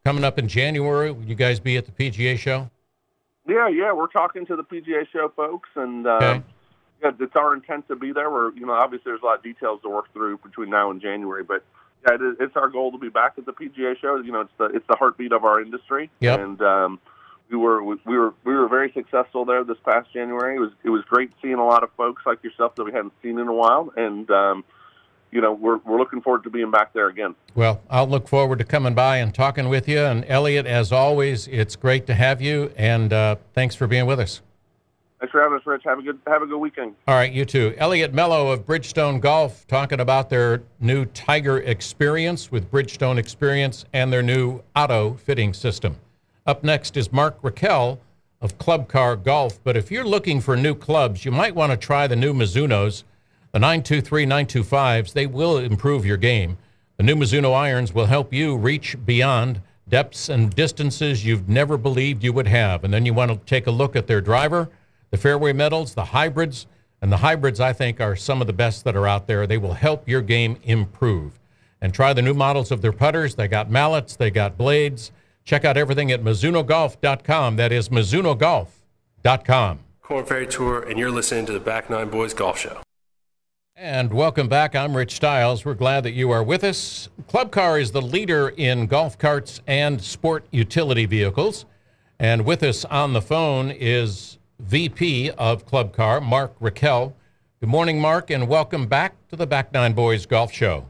Coming 0.05 0.25
up 0.25 0.39
in 0.39 0.49
January, 0.49 1.11
will 1.11 1.25
you 1.25 1.35
guys 1.35 1.61
be 1.61 1.77
at 1.77 1.85
the 1.85 1.93
PGA 1.93 2.39
show? 2.39 2.71
Yeah, 3.47 3.69
yeah, 3.69 3.93
we're 3.93 4.07
talking 4.07 4.47
to 4.47 4.57
the 4.57 4.63
PGA 4.65 5.07
show 5.13 5.31
folks, 5.35 5.69
and 5.75 6.07
uh, 6.07 6.11
Okay. 6.23 6.43
yeah, 7.03 7.11
it's 7.21 7.37
our 7.37 7.53
intent 7.53 7.89
to 7.89 7.97
be 7.97 8.13
there. 8.13 8.31
We're, 8.31 8.53
you 8.55 8.65
know, 8.65 8.73
obviously 8.73 9.11
there's 9.11 9.23
a 9.23 9.27
lot 9.27 9.39
of 9.39 9.43
details 9.43 9.81
to 9.83 9.89
work 9.91 10.11
through 10.13 10.39
between 10.39 10.71
now 10.71 10.91
and 10.91 11.01
January, 11.01 11.43
but 11.45 11.63
yeah, 12.07 12.15
it 12.15 12.23
is, 12.23 12.37
it's 12.41 12.57
our 12.57 12.69
goal 12.69 12.93
to 12.93 12.99
be 12.99 13.09
back 13.09 13.35
at 13.39 13.47
the 13.47 13.53
PGA 13.53 13.99
show. 13.99 14.17
You 14.17 14.33
know, 14.33 14.41
it's 14.43 14.53
the 14.59 14.65
it's 14.67 14.87
the 14.89 14.97
heartbeat 14.97 15.33
of 15.33 15.45
our 15.45 15.61
industry, 15.61 16.11
Yep. 16.21 16.41
and 16.41 16.63
um, 16.63 17.01
we 17.51 17.57
were 17.57 17.83
we 17.83 17.97
were 18.05 18.35
we 18.45 18.55
were 18.55 18.69
very 18.69 18.93
successful 18.93 19.45
there 19.45 19.65
this 19.65 19.79
past 19.85 20.13
January. 20.13 20.57
It 20.57 20.61
was 20.61 20.71
it 20.85 20.91
was 20.91 21.03
great 21.05 21.31
seeing 21.43 21.55
a 21.55 21.67
lot 21.67 21.83
of 21.83 21.91
folks 21.97 22.23
like 22.27 22.43
yourself 22.45 22.75
that 22.77 22.85
we 22.85 22.93
hadn't 22.93 23.15
seen 23.23 23.39
in 23.39 23.49
a 23.49 23.53
while, 23.55 23.93
and 23.97 24.31
um, 24.31 24.65
you 25.31 25.41
know, 25.41 25.53
we're 25.53 25.79
we're 25.79 25.99
looking 25.99 26.21
forward 26.21 26.45
to 26.45 26.51
being 26.51 26.71
back 26.71 26.93
there 26.93 27.09
again. 27.09 27.35
Well, 27.55 27.83
I'll 27.91 28.09
look 28.09 28.29
forward 28.29 28.59
to 28.61 28.65
coming 28.65 28.95
by 28.95 29.19
and 29.19 29.35
talking 29.35 29.69
with 29.69 29.89
you. 29.89 30.01
And 30.01 30.25
Elliot, 30.29 30.67
as 30.67 30.93
always, 30.93 31.49
it's 31.49 31.77
great 31.77 32.07
to 32.07 32.15
have 32.15 32.41
you. 32.41 32.73
And 32.77 33.13
uh, 33.13 33.37
thanks 33.53 33.75
for 33.75 33.87
being 33.87 34.07
with 34.07 34.21
us. 34.21 34.41
Thanks 35.21 35.33
for 35.33 35.43
having 35.43 35.59
us, 35.59 35.67
Rich. 35.67 35.83
Have 35.85 35.99
a 35.99 36.03
good 36.03 36.21
have 36.29 36.43
a 36.43 36.47
good 36.47 36.59
weekend. 36.59 36.95
All 37.09 37.15
right, 37.15 37.33
you 37.33 37.45
too. 37.45 37.75
Elliot 37.77 38.15
Mello 38.15 38.53
of 38.53 38.65
Bridgestone 38.65 39.21
Golf 39.21 39.67
talking 39.67 39.99
about 39.99 40.31
their 40.31 40.63
new 40.79 41.07
Tiger 41.07 41.59
Experience 41.59 42.53
with 42.53 42.71
Bridgestone 42.71 43.19
Experience 43.19 43.85
and 43.93 44.13
their 44.13 44.23
new 44.23 44.63
auto 44.77 45.15
fitting 45.15 45.53
system. 45.53 45.97
Up 46.47 46.63
next 46.63 46.97
is 46.97 47.13
Mark 47.13 47.37
Raquel 47.43 47.99
of 48.41 48.59
Club 48.59 48.89
Car 48.89 49.17
Golf. 49.17 49.59
But 49.65 49.77
if 49.77 49.91
you're 49.91 50.05
looking 50.05 50.41
for 50.41 50.57
new 50.57 50.75
clubs, 50.75 51.25
you 51.25 51.33
might 51.33 51.55
want 51.55 51.73
to 51.73 51.77
try 51.77 52.07
the 52.07 52.17
new 52.17 52.33
Mizunos, 52.33 53.03
the 53.51 53.59
923 53.59 54.25
925s. 54.25 55.13
They 55.13 55.27
will 55.27 55.59
improve 55.59 56.07
your 56.07 56.17
game. 56.17 56.59
The 56.97 57.03
new 57.03 57.17
Mizuno 57.17 57.55
irons 57.55 57.93
will 57.93 58.07
help 58.07 58.33
you 58.33 58.57
reach 58.57 58.97
beyond 59.05 59.61
depths 59.89 60.29
and 60.29 60.55
distances 60.55 61.25
you've 61.25 61.49
never 61.49 61.77
believed 61.77 62.23
you 62.23 62.33
would 62.33 62.47
have. 62.47 62.85
And 62.85 62.93
then 62.93 63.05
you 63.05 63.15
want 63.15 63.33
to 63.33 63.39
take 63.47 63.67
a 63.67 63.71
look 63.71 63.97
at 63.97 64.07
their 64.07 64.21
driver, 64.21 64.69
the 65.11 65.17
fairway 65.17 65.53
metals, 65.53 65.95
the 65.95 66.07
hybrids, 66.07 66.67
and 67.01 67.13
the 67.13 67.19
hybrids 67.19 67.61
I 67.61 67.73
think 67.73 68.01
are 68.01 68.17
some 68.17 68.41
of 68.41 68.47
the 68.47 68.53
best 68.53 68.85
that 68.85 68.97
are 68.97 69.07
out 69.07 69.27
there. 69.27 69.47
They 69.47 69.59
will 69.59 69.75
help 69.75 70.09
your 70.09 70.23
game 70.23 70.59
improve. 70.65 71.39
And 71.81 71.95
try 71.95 72.13
the 72.13 72.23
new 72.23 72.35
models 72.35 72.73
of 72.73 72.83
their 72.83 72.93
putters. 72.93 73.37
They 73.37 73.47
got 73.47 73.71
mallets, 73.71 74.17
they 74.17 74.31
got 74.31 74.59
blades. 74.59 75.13
Check 75.45 75.65
out 75.65 75.77
everything 75.77 76.11
at 76.11 76.23
MizunoGolf.com. 76.23 77.57
That 77.57 77.73
is 77.73 77.89
MizunoGolf.com. 77.89 79.79
Korn 80.03 80.25
Ferry 80.25 80.47
Tour, 80.47 80.81
and 80.81 80.99
you're 80.99 81.11
listening 81.11 81.47
to 81.47 81.53
the 81.53 81.61
Back 81.61 81.89
Nine 81.89 82.11
Boys 82.11 82.35
Golf 82.35 82.59
Show. 82.59 82.81
And 83.77 84.13
welcome 84.13 84.49
back. 84.49 84.75
I'm 84.75 84.97
Rich 84.97 85.15
Stiles. 85.15 85.65
We're 85.65 85.75
glad 85.75 86.03
that 86.03 86.11
you 86.11 86.33
are 86.33 86.43
with 86.43 86.65
us. 86.65 87.09
Club 87.29 87.53
Car 87.53 87.79
is 87.79 87.93
the 87.93 88.03
leader 88.03 88.49
in 88.49 88.87
golf 88.87 89.17
carts 89.19 89.61
and 89.69 90.03
sport 90.03 90.45
utility 90.51 91.07
vehicles. 91.07 91.65
And 92.19 92.45
with 92.45 92.65
us 92.65 92.85
on 92.87 93.13
the 93.13 93.23
phone 93.23 93.71
is 93.71 94.38
VP 94.61 95.31
of 95.31 95.65
Club 95.67 95.93
Car, 95.93 96.21
Mark 96.21 96.55
Raquel. 96.61 97.15
Good 97.61 97.69
morning, 97.69 98.01
Mark, 98.01 98.31
and 98.31 98.49
welcome 98.49 98.87
back 98.87 99.15
to 99.29 99.37
the 99.37 99.47
Back 99.47 99.73
Nine 99.73 99.93
Boys 99.93 100.27
Golf 100.27 100.53
Show. 100.53 100.87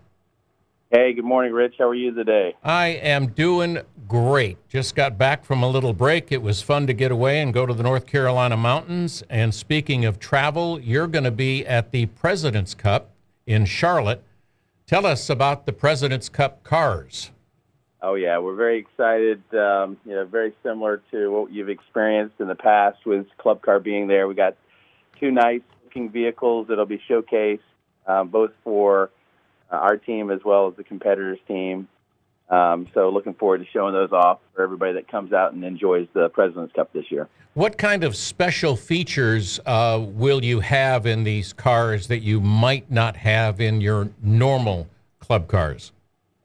Hey, 0.90 1.12
good 1.12 1.24
morning, 1.24 1.52
Rich. 1.52 1.74
How 1.78 1.88
are 1.88 1.94
you 1.94 2.14
today? 2.14 2.56
I 2.64 2.86
am 2.86 3.26
doing 3.26 3.78
great. 4.08 4.56
Just 4.68 4.94
got 4.94 5.18
back 5.18 5.44
from 5.44 5.62
a 5.62 5.68
little 5.68 5.92
break. 5.92 6.32
It 6.32 6.40
was 6.40 6.62
fun 6.62 6.86
to 6.86 6.94
get 6.94 7.12
away 7.12 7.42
and 7.42 7.52
go 7.52 7.66
to 7.66 7.74
the 7.74 7.82
North 7.82 8.06
Carolina 8.06 8.56
mountains. 8.56 9.22
And 9.28 9.54
speaking 9.54 10.06
of 10.06 10.18
travel, 10.18 10.80
you're 10.80 11.06
going 11.06 11.24
to 11.24 11.30
be 11.30 11.66
at 11.66 11.92
the 11.92 12.06
President's 12.06 12.74
Cup 12.74 13.10
in 13.46 13.66
Charlotte. 13.66 14.24
Tell 14.86 15.04
us 15.04 15.28
about 15.28 15.66
the 15.66 15.74
President's 15.74 16.30
Cup 16.30 16.64
cars. 16.64 17.32
Oh 18.00 18.14
yeah, 18.14 18.38
we're 18.38 18.54
very 18.54 18.78
excited. 18.78 19.42
Um, 19.52 19.96
you 20.04 20.14
know, 20.14 20.24
very 20.24 20.54
similar 20.62 21.02
to 21.10 21.28
what 21.30 21.52
you've 21.52 21.68
experienced 21.68 22.36
in 22.38 22.46
the 22.46 22.54
past 22.54 22.98
with 23.04 23.26
Club 23.38 23.60
Car 23.62 23.80
being 23.80 24.06
there. 24.06 24.28
We 24.28 24.34
got 24.34 24.56
two 25.18 25.32
nice 25.32 25.62
looking 25.84 26.10
vehicles 26.10 26.68
that'll 26.68 26.86
be 26.86 27.00
showcased, 27.10 27.60
um, 28.06 28.28
both 28.28 28.52
for 28.62 29.10
uh, 29.72 29.76
our 29.76 29.96
team 29.96 30.30
as 30.30 30.40
well 30.44 30.68
as 30.68 30.76
the 30.76 30.84
competitors' 30.84 31.40
team. 31.48 31.88
Um, 32.48 32.86
so 32.94 33.10
looking 33.10 33.34
forward 33.34 33.58
to 33.58 33.66
showing 33.72 33.92
those 33.92 34.12
off 34.12 34.38
for 34.54 34.62
everybody 34.62 34.94
that 34.94 35.08
comes 35.08 35.32
out 35.32 35.52
and 35.52 35.64
enjoys 35.64 36.06
the 36.14 36.28
President's 36.30 36.72
Cup 36.74 36.92
this 36.92 37.04
year. 37.10 37.28
What 37.54 37.76
kind 37.76 38.04
of 38.04 38.16
special 38.16 38.76
features 38.76 39.58
uh, 39.66 40.00
will 40.00 40.44
you 40.44 40.60
have 40.60 41.04
in 41.06 41.24
these 41.24 41.52
cars 41.52 42.06
that 42.06 42.20
you 42.20 42.40
might 42.40 42.90
not 42.90 43.16
have 43.16 43.60
in 43.60 43.80
your 43.80 44.10
normal 44.22 44.88
club 45.18 45.48
cars? 45.48 45.92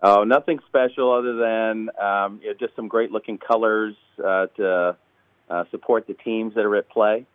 Oh, 0.06 0.26
nothing 0.26 0.60
special 0.68 1.14
other 1.14 1.38
than 1.38 1.90
um, 1.98 2.42
you 2.44 2.50
know, 2.50 2.54
just 2.60 2.76
some 2.76 2.90
great 2.90 3.10
looking 3.10 3.38
colors 3.38 3.96
uh, 4.20 4.48
to 4.58 4.98
uh, 5.50 5.64
support 5.72 6.08
the 6.08 6.14
teams 6.14 6.54
that 6.56 6.66
are 6.66 6.76
at 6.76 6.90
play. 6.90 7.26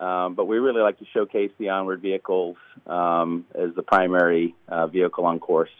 Um, 0.00 0.34
but 0.34 0.46
we 0.46 0.58
really 0.58 0.80
like 0.80 0.98
to 0.98 1.04
showcase 1.12 1.50
the 1.58 1.68
onward 1.68 2.00
vehicles 2.00 2.56
um, 2.86 3.44
as 3.54 3.74
the 3.74 3.82
primary 3.82 4.54
uh, 4.68 4.86
vehicle 4.86 5.26
on 5.26 5.38
course. 5.38 5.70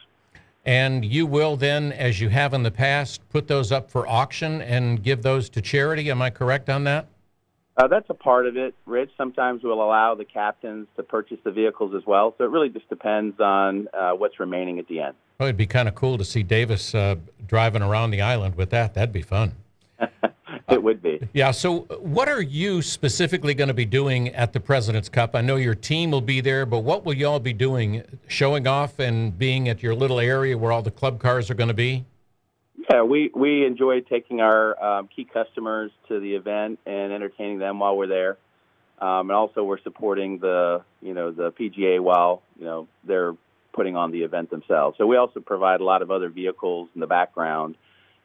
And 0.67 1.07
you 1.07 1.27
will 1.27 1.57
then, 1.57 1.93
as 1.93 2.21
you 2.21 2.29
have 2.29 2.53
in 2.53 2.63
the 2.65 2.71
past, 2.71 3.27
put 3.31 3.49
those 3.49 3.73
up 3.73 3.91
for 3.91 4.07
auction 4.07 4.61
and 4.61 5.03
give 5.03 5.23
those 5.23 5.49
to 5.51 5.63
charity. 5.63 6.11
Am 6.11 6.21
I 6.21 6.29
correct 6.29 6.69
on 6.69 6.85
that? 6.85 7.09
Uh, 7.79 7.89
that's 7.89 8.09
a 8.11 8.15
part 8.15 8.47
of 8.47 8.57
it, 8.59 8.75
Rich. 8.85 9.11
Sometimes 9.17 9.63
we'll 9.63 9.83
allow 9.83 10.15
the 10.15 10.25
captains 10.25 10.87
to 10.97 11.03
purchase 11.03 11.39
the 11.45 11.51
vehicles 11.51 11.95
as 11.95 12.05
well. 12.07 12.35
So 12.37 12.45
it 12.45 12.51
really 12.51 12.71
just 12.71 12.89
depends 12.91 13.39
on 13.41 13.89
uh, 13.95 14.13
what's 14.13 14.39
remaining 14.39 14.79
at 14.79 14.89
the 14.89 15.01
end. 15.01 15.15
Well, 15.39 15.49
it'd 15.49 15.59
be 15.59 15.67
kind 15.67 15.87
of 15.87 15.95
cool 15.95 16.17
to 16.17 16.25
see 16.25 16.43
Davis 16.43 16.95
uh, 16.95 17.17
driving 17.47 17.83
around 17.83 18.11
the 18.11 18.23
island 18.23 18.55
with 18.55 18.71
that. 18.71 18.95
That'd 18.95 19.13
be 19.13 19.23
fun. 19.23 19.53
it 20.71 20.83
would 20.83 21.03
be. 21.03 21.29
Yeah. 21.35 21.51
So, 21.51 21.81
what 22.01 22.29
are 22.29 22.41
you 22.41 22.81
specifically 22.81 23.53
going 23.53 23.69
to 23.69 23.75
be 23.75 23.85
doing 23.85 24.29
at 24.31 24.55
the 24.55 24.61
President's 24.61 25.11
Cup? 25.11 25.37
I 25.37 25.43
know 25.43 25.57
your 25.57 25.75
team 25.75 26.11
will 26.11 26.23
be 26.23 26.41
there, 26.41 26.65
but 26.65 26.81
what 26.81 27.05
will 27.05 27.13
y'all 27.13 27.39
be 27.39 27.53
doing? 27.53 28.03
Showing 28.29 28.67
off 28.67 28.99
and 28.99 29.37
being 29.37 29.69
at 29.69 29.83
your 29.83 29.95
little 29.95 30.21
area 30.21 30.57
where 30.57 30.73
all 30.73 30.83
the 30.83 30.91
club 30.91 31.21
cars 31.21 31.51
are 31.51 31.55
going 31.55 31.69
to 31.69 31.75
be? 31.75 32.07
Yeah, 32.91 33.03
we, 33.03 33.31
we 33.35 33.67
enjoy 33.67 34.01
taking 34.01 34.41
our 34.41 34.83
um, 34.83 35.09
key 35.15 35.25
customers 35.25 35.91
to 36.09 36.21
the 36.21 36.35
event 36.35 36.79
and 36.87 37.13
entertaining 37.13 37.59
them 37.59 37.81
while 37.81 37.97
we're 37.97 38.07
there. 38.07 38.39
Um, 39.01 39.29
and 39.29 39.33
also, 39.33 39.65
we're 39.65 39.83
supporting 39.83 40.39
the 40.39 40.83
you 41.03 41.13
know 41.13 41.31
the 41.31 41.53
PGA 41.53 42.01
while 42.01 42.43
you 42.59 42.65
know 42.65 42.89
they're 43.05 43.35
putting 43.77 43.95
on 43.95 44.11
the 44.11 44.23
event 44.23 44.51
themselves. 44.51 44.97
So 44.99 45.07
we 45.07 45.17
also 45.17 45.39
provide 45.39 45.81
a 45.81 45.85
lot 45.85 46.01
of 46.01 46.11
other 46.11 46.31
vehicles 46.31 46.89
in 46.95 47.01
the 47.01 47.07
background, 47.07 47.77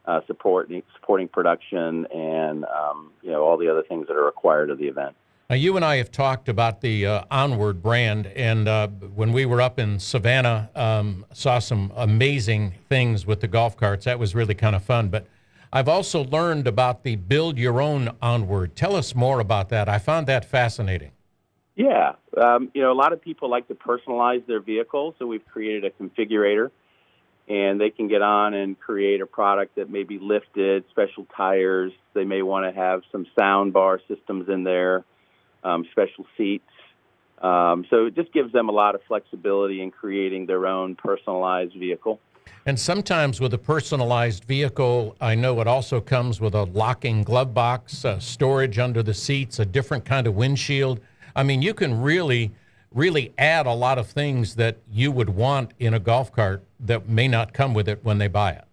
uh, 0.05 0.21
supporting 0.25 0.81
supporting 0.95 1.27
production 1.27 2.07
and 2.07 2.65
um, 2.65 3.11
you 3.21 3.31
know 3.31 3.43
all 3.43 3.57
the 3.57 3.69
other 3.69 3.83
things 3.83 4.07
that 4.07 4.15
are 4.15 4.25
required 4.25 4.71
of 4.71 4.79
the 4.79 4.85
event. 4.85 5.15
Now, 5.49 5.57
you 5.57 5.75
and 5.75 5.83
I 5.83 5.97
have 5.97 6.11
talked 6.11 6.47
about 6.47 6.79
the 6.79 7.05
uh, 7.05 7.23
Onward 7.29 7.83
brand, 7.83 8.27
and 8.27 8.69
uh, 8.69 8.87
when 8.87 9.33
we 9.33 9.45
were 9.45 9.59
up 9.59 9.79
in 9.79 9.99
Savannah, 9.99 10.69
um, 10.75 11.25
saw 11.33 11.59
some 11.59 11.91
amazing 11.97 12.75
things 12.87 13.25
with 13.25 13.41
the 13.41 13.49
golf 13.49 13.75
carts. 13.75 14.05
That 14.05 14.17
was 14.17 14.33
really 14.33 14.55
kind 14.55 14.77
of 14.77 14.83
fun. 14.85 15.09
But 15.09 15.27
I've 15.73 15.89
also 15.89 16.23
learned 16.23 16.67
about 16.67 17.03
the 17.03 17.17
Build 17.17 17.57
Your 17.57 17.81
Own 17.81 18.15
Onward. 18.21 18.77
Tell 18.77 18.95
us 18.95 19.13
more 19.13 19.41
about 19.41 19.67
that. 19.69 19.89
I 19.89 19.97
found 19.97 20.25
that 20.27 20.45
fascinating. 20.45 21.11
Yeah, 21.75 22.13
um, 22.41 22.69
you 22.73 22.81
know, 22.81 22.91
a 22.91 22.93
lot 22.93 23.13
of 23.13 23.21
people 23.21 23.49
like 23.49 23.67
to 23.69 23.75
personalize 23.75 24.45
their 24.45 24.59
vehicle, 24.59 25.15
so 25.17 25.25
we've 25.25 25.45
created 25.47 25.85
a 25.85 25.89
configurator, 25.89 26.69
and 27.47 27.79
they 27.79 27.89
can 27.89 28.07
get 28.07 28.21
on 28.21 28.53
and 28.53 28.79
create 28.79 29.21
a 29.21 29.25
product 29.25 29.75
that 29.77 29.89
may 29.89 30.03
be 30.03 30.19
lifted, 30.19 30.83
special 30.91 31.25
tires. 31.35 31.91
They 32.13 32.25
may 32.25 32.41
want 32.41 32.71
to 32.71 32.79
have 32.79 33.01
some 33.11 33.25
sound 33.39 33.73
bar 33.73 34.01
systems 34.07 34.49
in 34.49 34.63
there, 34.63 35.05
um, 35.63 35.85
special 35.91 36.25
seats. 36.37 36.65
Um, 37.41 37.85
so 37.89 38.05
it 38.05 38.15
just 38.15 38.31
gives 38.33 38.51
them 38.51 38.69
a 38.69 38.71
lot 38.71 38.93
of 38.93 39.01
flexibility 39.07 39.81
in 39.81 39.91
creating 39.91 40.45
their 40.45 40.67
own 40.67 40.95
personalized 40.95 41.73
vehicle. 41.73 42.19
And 42.65 42.79
sometimes 42.79 43.41
with 43.41 43.53
a 43.55 43.57
personalized 43.57 44.43
vehicle, 44.43 45.15
I 45.19 45.33
know 45.33 45.59
it 45.61 45.67
also 45.67 45.99
comes 45.99 46.39
with 46.39 46.53
a 46.53 46.63
locking 46.63 47.23
glove 47.23 47.53
box, 47.53 48.05
storage 48.19 48.77
under 48.77 49.01
the 49.01 49.13
seats, 49.13 49.57
a 49.57 49.65
different 49.65 50.05
kind 50.05 50.27
of 50.27 50.35
windshield. 50.35 50.99
I 51.35 51.43
mean, 51.43 51.61
you 51.61 51.73
can 51.73 52.01
really, 52.01 52.51
really 52.93 53.33
add 53.37 53.65
a 53.65 53.73
lot 53.73 53.97
of 53.97 54.07
things 54.07 54.55
that 54.55 54.77
you 54.91 55.11
would 55.11 55.29
want 55.29 55.73
in 55.79 55.93
a 55.93 55.99
golf 55.99 56.31
cart 56.31 56.63
that 56.79 57.07
may 57.07 57.27
not 57.27 57.53
come 57.53 57.73
with 57.73 57.87
it 57.87 58.03
when 58.03 58.17
they 58.17 58.27
buy 58.27 58.51
it. 58.51 58.65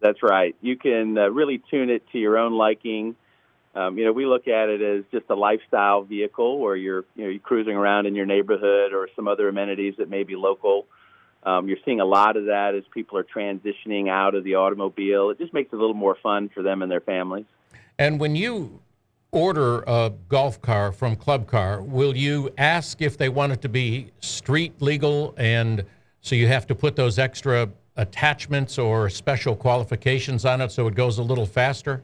That's 0.00 0.22
right. 0.22 0.56
You 0.60 0.76
can 0.76 1.18
uh, 1.18 1.28
really 1.28 1.62
tune 1.70 1.90
it 1.90 2.02
to 2.12 2.18
your 2.18 2.38
own 2.38 2.54
liking. 2.54 3.16
Um, 3.74 3.98
you 3.98 4.04
know, 4.04 4.12
we 4.12 4.26
look 4.26 4.48
at 4.48 4.68
it 4.68 4.82
as 4.82 5.04
just 5.12 5.26
a 5.30 5.34
lifestyle 5.34 6.02
vehicle 6.02 6.58
where 6.58 6.74
you're, 6.74 7.04
you 7.14 7.24
know, 7.24 7.30
you're 7.30 7.38
cruising 7.38 7.74
around 7.76 8.06
in 8.06 8.14
your 8.14 8.26
neighborhood 8.26 8.92
or 8.92 9.08
some 9.14 9.28
other 9.28 9.48
amenities 9.48 9.94
that 9.98 10.08
may 10.08 10.24
be 10.24 10.36
local. 10.36 10.86
Um, 11.42 11.68
you're 11.68 11.78
seeing 11.84 12.00
a 12.00 12.04
lot 12.04 12.36
of 12.36 12.46
that 12.46 12.74
as 12.74 12.82
people 12.92 13.16
are 13.18 13.24
transitioning 13.24 14.08
out 14.08 14.34
of 14.34 14.44
the 14.44 14.56
automobile. 14.56 15.30
It 15.30 15.38
just 15.38 15.54
makes 15.54 15.72
it 15.72 15.76
a 15.76 15.78
little 15.78 15.94
more 15.94 16.16
fun 16.22 16.50
for 16.52 16.62
them 16.62 16.82
and 16.82 16.90
their 16.90 17.00
families. 17.00 17.46
And 17.98 18.18
when 18.18 18.34
you 18.34 18.80
order 19.32 19.82
a 19.86 20.12
golf 20.28 20.60
car 20.60 20.92
from 20.92 21.16
Club 21.16 21.46
Car, 21.46 21.82
will 21.82 22.16
you 22.16 22.50
ask 22.58 23.00
if 23.00 23.16
they 23.16 23.28
want 23.28 23.52
it 23.52 23.62
to 23.62 23.68
be 23.68 24.10
street 24.20 24.80
legal 24.80 25.34
and 25.36 25.84
so 26.20 26.34
you 26.34 26.48
have 26.48 26.66
to 26.66 26.74
put 26.74 26.96
those 26.96 27.18
extra 27.18 27.70
attachments 27.96 28.78
or 28.78 29.08
special 29.08 29.54
qualifications 29.54 30.44
on 30.44 30.60
it 30.60 30.70
so 30.70 30.86
it 30.86 30.94
goes 30.94 31.18
a 31.18 31.22
little 31.22 31.46
faster? 31.46 32.02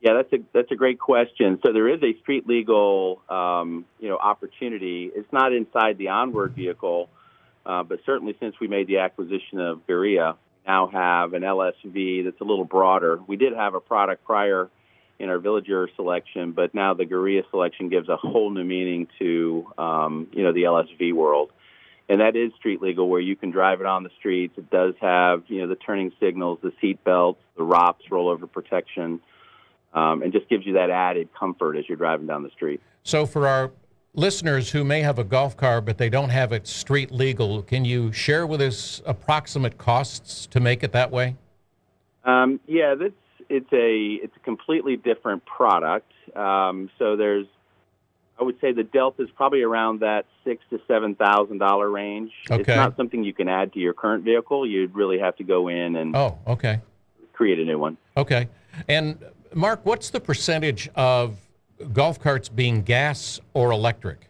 Yeah, 0.00 0.12
that's 0.14 0.32
a 0.32 0.36
that's 0.54 0.70
a 0.70 0.76
great 0.76 1.00
question. 1.00 1.58
So 1.66 1.72
there 1.72 1.88
is 1.88 2.00
a 2.04 2.16
street 2.20 2.46
legal, 2.46 3.20
um, 3.28 3.84
you 3.98 4.08
know, 4.08 4.16
opportunity. 4.16 5.10
It's 5.12 5.32
not 5.32 5.52
inside 5.52 5.98
the 5.98 6.08
onward 6.08 6.52
vehicle, 6.52 7.08
uh, 7.66 7.82
but 7.82 7.98
certainly 8.06 8.36
since 8.38 8.54
we 8.60 8.68
made 8.68 8.86
the 8.86 8.98
acquisition 8.98 9.58
of 9.58 9.80
we 9.88 10.36
now 10.64 10.86
have 10.86 11.32
an 11.32 11.42
LSV 11.42 12.24
that's 12.24 12.40
a 12.40 12.44
little 12.44 12.64
broader. 12.64 13.18
We 13.26 13.36
did 13.36 13.54
have 13.54 13.74
a 13.74 13.80
product 13.80 14.24
prior 14.24 14.70
in 15.18 15.28
our 15.28 15.38
Villager 15.38 15.88
selection, 15.96 16.52
but 16.52 16.74
now 16.74 16.94
the 16.94 17.04
Garia 17.04 17.42
selection 17.50 17.88
gives 17.88 18.08
a 18.08 18.16
whole 18.16 18.50
new 18.50 18.64
meaning 18.64 19.08
to, 19.18 19.66
um, 19.76 20.28
you 20.32 20.42
know, 20.42 20.52
the 20.52 20.62
LSV 20.62 21.12
world 21.12 21.50
and 22.08 22.20
that 22.20 22.36
is 22.36 22.52
street 22.56 22.80
legal 22.80 23.08
where 23.08 23.20
you 23.20 23.36
can 23.36 23.50
drive 23.50 23.80
it 23.80 23.86
on 23.86 24.02
the 24.02 24.10
streets. 24.18 24.54
It 24.56 24.70
does 24.70 24.94
have, 25.00 25.42
you 25.48 25.60
know, 25.60 25.68
the 25.68 25.76
turning 25.76 26.10
signals, 26.18 26.58
the 26.62 26.72
seat 26.80 27.02
belts, 27.04 27.40
the 27.56 27.64
ROPS, 27.64 28.06
rollover 28.10 28.50
protection, 28.50 29.20
um, 29.92 30.22
and 30.22 30.32
just 30.32 30.48
gives 30.48 30.64
you 30.64 30.74
that 30.74 30.90
added 30.90 31.28
comfort 31.38 31.76
as 31.76 31.84
you're 31.88 31.98
driving 31.98 32.26
down 32.26 32.42
the 32.42 32.50
street. 32.50 32.80
So 33.02 33.26
for 33.26 33.46
our 33.46 33.72
listeners 34.14 34.70
who 34.70 34.84
may 34.84 35.02
have 35.02 35.18
a 35.18 35.24
golf 35.24 35.56
car 35.56 35.80
but 35.80 35.98
they 35.98 36.08
don't 36.08 36.30
have 36.30 36.52
it 36.52 36.66
street 36.66 37.10
legal, 37.10 37.62
can 37.62 37.84
you 37.84 38.10
share 38.12 38.46
with 38.46 38.62
us 38.62 39.02
approximate 39.04 39.76
costs 39.76 40.46
to 40.46 40.60
make 40.60 40.82
it 40.82 40.92
that 40.92 41.10
way? 41.10 41.36
Um, 42.24 42.58
yeah, 42.66 42.94
that's 42.94 43.12
it's 43.48 43.72
a 43.72 44.24
it's 44.24 44.36
a 44.36 44.40
completely 44.40 44.96
different 44.96 45.44
product. 45.46 46.12
Um, 46.36 46.90
so 46.98 47.16
there's 47.16 47.46
I 48.38 48.44
would 48.44 48.60
say 48.60 48.72
the 48.72 48.84
delta 48.84 49.22
is 49.22 49.30
probably 49.34 49.62
around 49.62 50.00
that 50.00 50.26
six 50.44 50.62
to 50.70 50.80
seven 50.86 51.14
thousand 51.14 51.58
dollar 51.58 51.90
range. 51.90 52.32
Okay. 52.50 52.60
It's 52.60 52.68
not 52.68 52.96
something 52.96 53.24
you 53.24 53.34
can 53.34 53.48
add 53.48 53.72
to 53.72 53.80
your 53.80 53.94
current 53.94 54.24
vehicle. 54.24 54.66
You'd 54.66 54.94
really 54.94 55.18
have 55.18 55.36
to 55.36 55.44
go 55.44 55.68
in 55.68 55.96
and 55.96 56.14
oh, 56.14 56.38
okay, 56.46 56.80
create 57.32 57.58
a 57.58 57.64
new 57.64 57.78
one. 57.78 57.96
Okay. 58.16 58.48
And 58.86 59.18
Mark, 59.54 59.80
what's 59.84 60.10
the 60.10 60.20
percentage 60.20 60.88
of 60.94 61.38
golf 61.92 62.20
carts 62.20 62.48
being 62.48 62.82
gas 62.82 63.40
or 63.54 63.72
electric? 63.72 64.28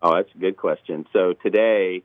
Oh, 0.00 0.14
that's 0.14 0.28
a 0.34 0.38
good 0.38 0.56
question. 0.56 1.06
So 1.12 1.32
today, 1.32 2.02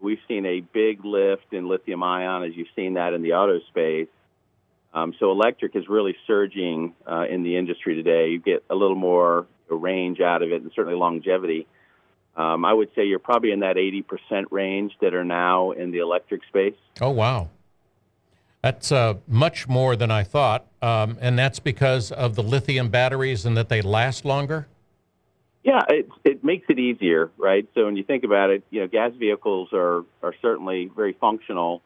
we've 0.00 0.20
seen 0.28 0.46
a 0.46 0.60
big 0.60 1.04
lift 1.04 1.52
in 1.52 1.68
lithium 1.68 2.02
ion, 2.02 2.44
as 2.44 2.52
you've 2.54 2.68
seen 2.74 2.94
that 2.94 3.12
in 3.12 3.22
the 3.22 3.32
auto 3.32 3.60
space. 3.68 4.08
Um, 4.94 5.12
so 5.18 5.32
electric 5.32 5.74
is 5.74 5.88
really 5.88 6.16
surging 6.26 6.94
uh, 7.10 7.24
in 7.28 7.42
the 7.42 7.56
industry 7.56 7.96
today. 7.96 8.28
You 8.28 8.38
get 8.38 8.64
a 8.70 8.76
little 8.76 8.96
more 8.96 9.46
range 9.68 10.20
out 10.20 10.42
of 10.42 10.52
it 10.52 10.62
and 10.62 10.70
certainly 10.74 10.96
longevity. 10.96 11.66
Um, 12.36 12.64
I 12.64 12.72
would 12.72 12.90
say 12.94 13.04
you're 13.04 13.18
probably 13.18 13.50
in 13.50 13.60
that 13.60 13.76
80% 13.76 14.46
range 14.50 14.92
that 15.00 15.14
are 15.14 15.24
now 15.24 15.72
in 15.72 15.90
the 15.90 15.98
electric 15.98 16.42
space. 16.44 16.76
Oh, 17.00 17.10
wow. 17.10 17.50
That's 18.62 18.90
uh, 18.92 19.14
much 19.28 19.68
more 19.68 19.94
than 19.94 20.10
I 20.10 20.22
thought. 20.22 20.66
Um, 20.80 21.18
and 21.20 21.38
that's 21.38 21.58
because 21.58 22.12
of 22.12 22.34
the 22.34 22.42
lithium 22.42 22.88
batteries 22.88 23.44
and 23.44 23.56
that 23.56 23.68
they 23.68 23.82
last 23.82 24.24
longer? 24.24 24.68
Yeah, 25.64 25.80
it, 25.88 26.08
it 26.24 26.44
makes 26.44 26.66
it 26.68 26.78
easier, 26.78 27.30
right? 27.36 27.68
So 27.74 27.86
when 27.86 27.96
you 27.96 28.04
think 28.04 28.22
about 28.22 28.50
it, 28.50 28.64
you 28.70 28.80
know, 28.80 28.86
gas 28.86 29.12
vehicles 29.18 29.70
are, 29.72 30.04
are 30.22 30.34
certainly 30.40 30.90
very 30.94 31.14
functional. 31.14 31.82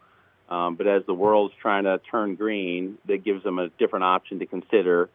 Um, 0.49 0.77
but 0.77 0.87
as 0.87 1.03
the 1.07 1.15
world's 1.15 1.55
trying 1.61 1.85
to 1.85 2.01
turn 2.11 2.35
green, 2.35 2.99
that 3.07 3.25
gives 3.25 3.45
them 3.45 3.59
a 3.59 3.69
different 3.79 4.05
option 4.05 4.39
to 4.39 4.47
consider 4.47 5.11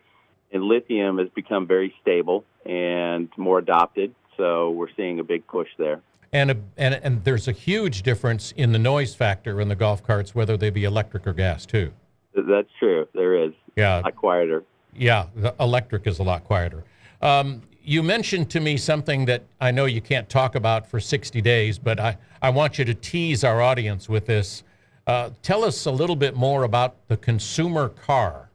and 0.53 0.63
lithium 0.63 1.17
has 1.17 1.27
become 1.29 1.67
very 1.67 1.93
stable 2.01 2.45
and 2.65 3.27
more 3.35 3.57
adopted. 3.57 4.13
So 4.37 4.69
we're 4.71 4.93
seeing 4.95 5.19
a 5.19 5.23
big 5.23 5.45
push 5.47 5.67
there. 5.77 6.01
And, 6.31 6.51
a, 6.51 6.57
and 6.77 6.95
and 7.03 7.23
there's 7.23 7.47
a 7.47 7.51
huge 7.51 8.01
difference 8.01 8.53
in 8.53 8.71
the 8.71 8.79
noise 8.79 9.13
factor 9.13 9.61
in 9.61 9.67
the 9.67 9.75
golf 9.75 10.03
carts, 10.03 10.33
whether 10.33 10.57
they 10.57 10.69
be 10.69 10.83
electric 10.83 11.27
or 11.27 11.33
gas, 11.33 11.65
too. 11.65 11.91
That's 12.33 12.69
true. 12.79 13.07
There 13.13 13.43
is. 13.43 13.53
Yeah. 13.75 13.99
A 13.99 14.01
lot 14.01 14.15
quieter. 14.15 14.63
Yeah, 14.95 15.27
the 15.35 15.53
electric 15.59 16.07
is 16.07 16.19
a 16.19 16.23
lot 16.23 16.43
quieter. 16.43 16.83
Um, 17.21 17.61
you 17.83 18.01
mentioned 18.01 18.49
to 18.51 18.59
me 18.59 18.77
something 18.77 19.25
that 19.25 19.43
I 19.59 19.71
know 19.71 19.85
you 19.85 20.01
can't 20.01 20.29
talk 20.29 20.55
about 20.55 20.87
for 20.87 20.99
60 20.99 21.41
days, 21.41 21.77
but 21.77 21.99
I, 21.99 22.17
I 22.41 22.49
want 22.49 22.79
you 22.79 22.85
to 22.85 22.93
tease 22.93 23.43
our 23.43 23.61
audience 23.61 24.07
with 24.07 24.25
this. 24.25 24.63
Uh, 25.05 25.31
tell 25.41 25.63
us 25.63 25.85
a 25.85 25.91
little 25.91 26.15
bit 26.15 26.35
more 26.35 26.63
about 26.63 27.07
the 27.07 27.17
consumer 27.17 27.89
car. 27.89 28.49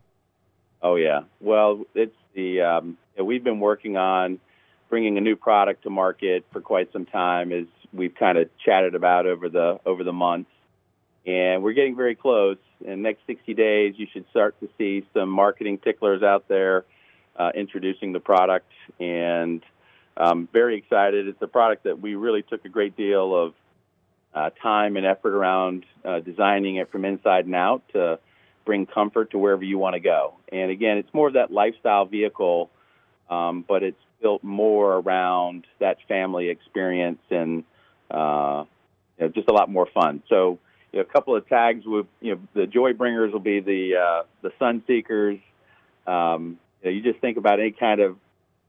Oh 0.81 0.97
yeah. 0.97 1.23
Well, 1.41 1.85
it's 1.95 2.17
the 2.35 2.63
um, 2.63 2.97
we've 3.23 3.45
been 3.45 3.61
working 3.61 3.97
on 3.97 4.39
bringing 4.89 5.19
a 5.19 5.21
new 5.21 5.37
product 5.37 5.83
to 5.83 5.91
market 5.91 6.47
for 6.53 6.61
quite 6.61 6.91
some 6.93 7.05
time, 7.05 7.53
as 7.53 7.67
we've 7.93 8.15
kind 8.15 8.39
of 8.39 8.49
chatted 8.65 8.95
about 8.95 9.27
over 9.27 9.49
the 9.49 9.79
over 9.85 10.05
the 10.05 10.13
months, 10.13 10.51
and 11.27 11.63
we're 11.63 11.75
getting 11.75 11.97
very 11.97 12.15
close. 12.15 12.57
In 12.81 12.91
the 12.91 12.97
next 12.97 13.27
60 13.27 13.55
days, 13.55 13.95
you 13.97 14.07
should 14.13 14.25
start 14.31 14.59
to 14.61 14.69
see 14.79 15.05
some 15.13 15.29
marketing 15.29 15.79
ticklers 15.79 16.23
out 16.23 16.47
there 16.49 16.85
uh, 17.37 17.51
introducing 17.55 18.13
the 18.13 18.21
product, 18.21 18.71
and 19.01 19.63
I'm 20.17 20.47
very 20.47 20.79
excited. 20.79 21.29
It's 21.29 21.43
a 21.43 21.49
product 21.49 21.85
that 21.85 22.01
we 22.01 22.15
really 22.15 22.43
took 22.43 22.65
a 22.65 22.69
great 22.69 22.97
deal 22.97 23.35
of 23.35 23.55
uh, 24.35 24.51
time 24.63 24.97
and 24.97 25.07
effort 25.07 25.35
around 25.35 25.85
uh, 26.05 26.21
designing 26.21 26.77
it 26.77 26.91
from 26.91 27.05
inside 27.05 27.47
and 27.47 27.55
out 27.55 27.83
to 27.93 28.19
bring 28.65 28.87
comfort 28.87 29.31
to 29.31 29.39
wherever 29.39 29.65
you 29.65 29.79
want 29.79 29.95
to 29.95 30.01
go. 30.01 30.35
And 30.53 30.71
again, 30.71 30.99
it's 30.99 31.13
more 31.15 31.29
of 31.29 31.35
that 31.35 31.51
lifestyle 31.51 32.05
vehicle, 32.05 32.71
um, 33.31 33.65
but 33.67 33.83
it's 33.83 34.01
built 34.21 34.45
more 34.45 34.97
around 34.97 35.67
that 35.81 35.97
family 36.07 36.51
experience 36.51 37.21
and 37.31 37.65
uh, 38.11 38.65
you 39.19 39.27
know, 39.27 39.33
just 39.33 39.49
a 39.49 39.53
lot 39.53 39.71
more 39.71 39.89
fun. 39.93 40.23
So 40.29 40.59
you 40.93 40.99
know, 40.99 41.03
a 41.09 41.13
couple 41.13 41.37
of 41.37 41.49
tags 41.49 41.85
with 41.87 42.07
you 42.21 42.35
know 42.35 42.41
the 42.55 42.67
joy 42.67 42.93
bringers 42.93 43.33
will 43.33 43.41
be 43.41 43.61
the 43.61 43.97
uh, 43.97 44.23
the 44.43 44.51
sun 44.59 44.83
seekers. 44.87 45.39
Um, 46.07 46.59
you, 46.83 46.91
know, 46.91 46.97
you 46.97 47.03
just 47.03 47.21
think 47.21 47.37
about 47.37 47.61
any 47.61 47.73
kind 47.73 48.01
of 48.01 48.17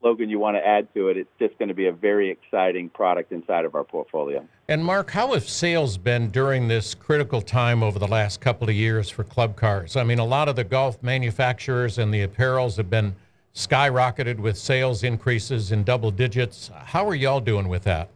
slogan 0.00 0.30
you 0.30 0.38
want 0.38 0.56
to 0.56 0.66
add 0.66 0.92
to 0.94 1.08
it, 1.08 1.16
it's 1.16 1.30
just 1.38 1.58
going 1.58 1.68
to 1.68 1.74
be 1.74 1.86
a 1.86 1.92
very 1.92 2.30
exciting 2.30 2.88
product 2.88 3.32
inside 3.32 3.64
of 3.64 3.74
our 3.74 3.84
portfolio. 3.84 4.46
And 4.68 4.84
Mark, 4.84 5.10
how 5.10 5.34
have 5.34 5.48
sales 5.48 5.98
been 5.98 6.30
during 6.30 6.68
this 6.68 6.94
critical 6.94 7.42
time 7.42 7.82
over 7.82 7.98
the 7.98 8.08
last 8.08 8.40
couple 8.40 8.68
of 8.68 8.74
years 8.74 9.10
for 9.10 9.24
club 9.24 9.56
cars? 9.56 9.96
I 9.96 10.04
mean, 10.04 10.18
a 10.18 10.24
lot 10.24 10.48
of 10.48 10.56
the 10.56 10.64
golf 10.64 11.02
manufacturers 11.02 11.98
and 11.98 12.12
the 12.12 12.26
apparels 12.26 12.76
have 12.76 12.90
been 12.90 13.14
skyrocketed 13.54 14.38
with 14.38 14.56
sales 14.56 15.02
increases 15.02 15.72
in 15.72 15.84
double 15.84 16.10
digits. 16.10 16.70
How 16.74 17.06
are 17.08 17.14
y'all 17.14 17.40
doing 17.40 17.68
with 17.68 17.84
that? 17.84 18.08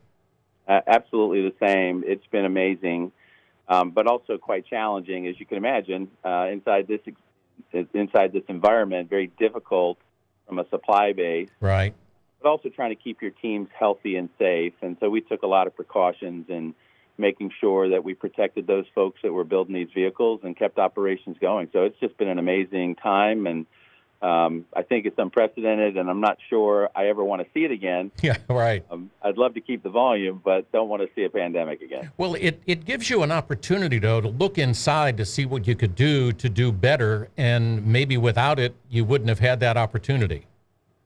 Uh, 0.66 0.80
absolutely 0.86 1.42
the 1.42 1.66
same. 1.66 2.04
It's 2.06 2.26
been 2.28 2.44
amazing, 2.44 3.12
um, 3.68 3.90
but 3.90 4.06
also 4.06 4.38
quite 4.38 4.66
challenging, 4.66 5.26
as 5.26 5.38
you 5.38 5.44
can 5.44 5.58
imagine. 5.58 6.10
Uh, 6.24 6.48
inside 6.50 6.86
this 6.88 7.00
inside 7.92 8.32
this 8.32 8.42
environment, 8.48 9.10
very 9.10 9.28
difficult 9.38 9.98
from 10.46 10.58
a 10.58 10.68
supply 10.68 11.12
base. 11.12 11.48
Right. 11.60 11.94
But 12.42 12.48
also 12.48 12.68
trying 12.68 12.90
to 12.94 13.02
keep 13.02 13.22
your 13.22 13.30
teams 13.30 13.68
healthy 13.78 14.16
and 14.16 14.28
safe. 14.38 14.74
And 14.82 14.96
so 15.00 15.08
we 15.08 15.20
took 15.20 15.42
a 15.42 15.46
lot 15.46 15.66
of 15.66 15.74
precautions 15.74 16.46
in 16.48 16.74
making 17.16 17.52
sure 17.60 17.90
that 17.90 18.04
we 18.04 18.14
protected 18.14 18.66
those 18.66 18.86
folks 18.94 19.20
that 19.22 19.32
were 19.32 19.44
building 19.44 19.74
these 19.74 19.88
vehicles 19.94 20.40
and 20.42 20.56
kept 20.56 20.78
operations 20.78 21.36
going. 21.40 21.68
So 21.72 21.84
it's 21.84 21.98
just 22.00 22.16
been 22.18 22.28
an 22.28 22.38
amazing 22.38 22.96
time 22.96 23.46
and 23.46 23.66
um, 24.24 24.64
I 24.74 24.82
think 24.82 25.04
it's 25.04 25.18
unprecedented, 25.18 25.98
and 25.98 26.08
I'm 26.08 26.22
not 26.22 26.38
sure 26.48 26.88
I 26.96 27.08
ever 27.08 27.22
want 27.22 27.42
to 27.42 27.48
see 27.52 27.64
it 27.64 27.70
again. 27.70 28.10
Yeah, 28.24 28.38
right. 28.48 28.82
Um, 28.90 29.10
I'd 29.22 29.36
love 29.36 29.52
to 29.52 29.60
keep 29.60 29.82
the 29.82 29.90
volume, 29.90 30.40
but 30.42 30.72
don't 30.72 30.88
want 30.88 31.02
to 31.02 31.08
see 31.14 31.24
a 31.24 31.28
pandemic 31.28 31.82
again. 31.82 32.10
Well, 32.16 32.36
it, 32.36 32.62
it 32.64 32.86
gives 32.86 33.10
you 33.10 33.22
an 33.22 33.30
opportunity, 33.30 33.98
though, 33.98 34.22
to 34.22 34.28
look 34.28 34.56
inside 34.56 35.18
to 35.18 35.26
see 35.26 35.44
what 35.44 35.66
you 35.66 35.74
could 35.74 35.94
do 35.94 36.32
to 36.32 36.48
do 36.48 36.72
better, 36.72 37.28
and 37.36 37.86
maybe 37.86 38.16
without 38.16 38.58
it, 38.58 38.74
you 38.88 39.04
wouldn't 39.04 39.28
have 39.28 39.40
had 39.40 39.60
that 39.60 39.76
opportunity. 39.76 40.46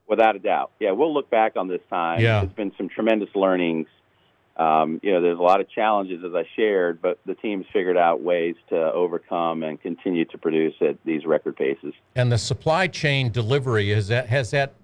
Without 0.07 0.37
a 0.37 0.39
doubt. 0.39 0.71
Yeah, 0.79 0.93
we'll 0.93 1.13
look 1.13 1.29
back 1.29 1.57
on 1.57 1.67
this 1.67 1.81
time. 1.91 2.21
Yeah. 2.21 2.41
There's 2.43 2.53
been 2.53 2.73
some 2.79 2.89
tremendous 2.89 3.31
learnings 3.35 3.89
um, 4.59 5.01
you 5.03 5.13
know, 5.13 5.23
there's 5.23 5.39
a 5.39 5.43
lot 5.43 5.61
of 5.61 5.71
challenges 5.71 6.25
as 6.25 6.35
I 6.35 6.45
shared, 6.57 7.01
but 7.01 7.19
the 7.25 7.35
team's 7.35 7.67
figured 7.73 7.97
out 7.97 8.23
ways 8.23 8.57
to 8.71 8.77
overcome 8.93 9.63
and 9.63 9.81
continue 9.81 10.25
to 10.27 10.39
produce 10.39 10.75
at 10.81 10.97
these 11.05 11.25
record 11.25 11.57
paces. 11.57 11.95
And 12.17 12.33
the 12.33 12.39
supply 12.39 12.89
chain 12.89 13.31
delivery 13.31 13.93
is 13.93 14.09
that 14.09 14.29
has 14.29 14.51
that 14.51 14.75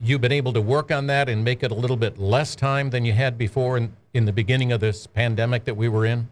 you 0.00 0.18
been 0.18 0.32
able 0.32 0.52
to 0.52 0.60
work 0.60 0.90
on 0.90 1.06
that 1.08 1.28
and 1.28 1.44
make 1.44 1.62
it 1.62 1.70
a 1.70 1.74
little 1.74 1.96
bit 1.96 2.18
less 2.18 2.54
time 2.54 2.90
than 2.90 3.04
you 3.04 3.12
had 3.12 3.36
before 3.36 3.76
in, 3.76 3.96
in 4.14 4.24
the 4.24 4.32
beginning 4.32 4.70
of 4.72 4.80
this 4.80 5.06
pandemic 5.06 5.64
that 5.64 5.76
we 5.76 5.88
were 5.88 6.06
in? 6.06 6.28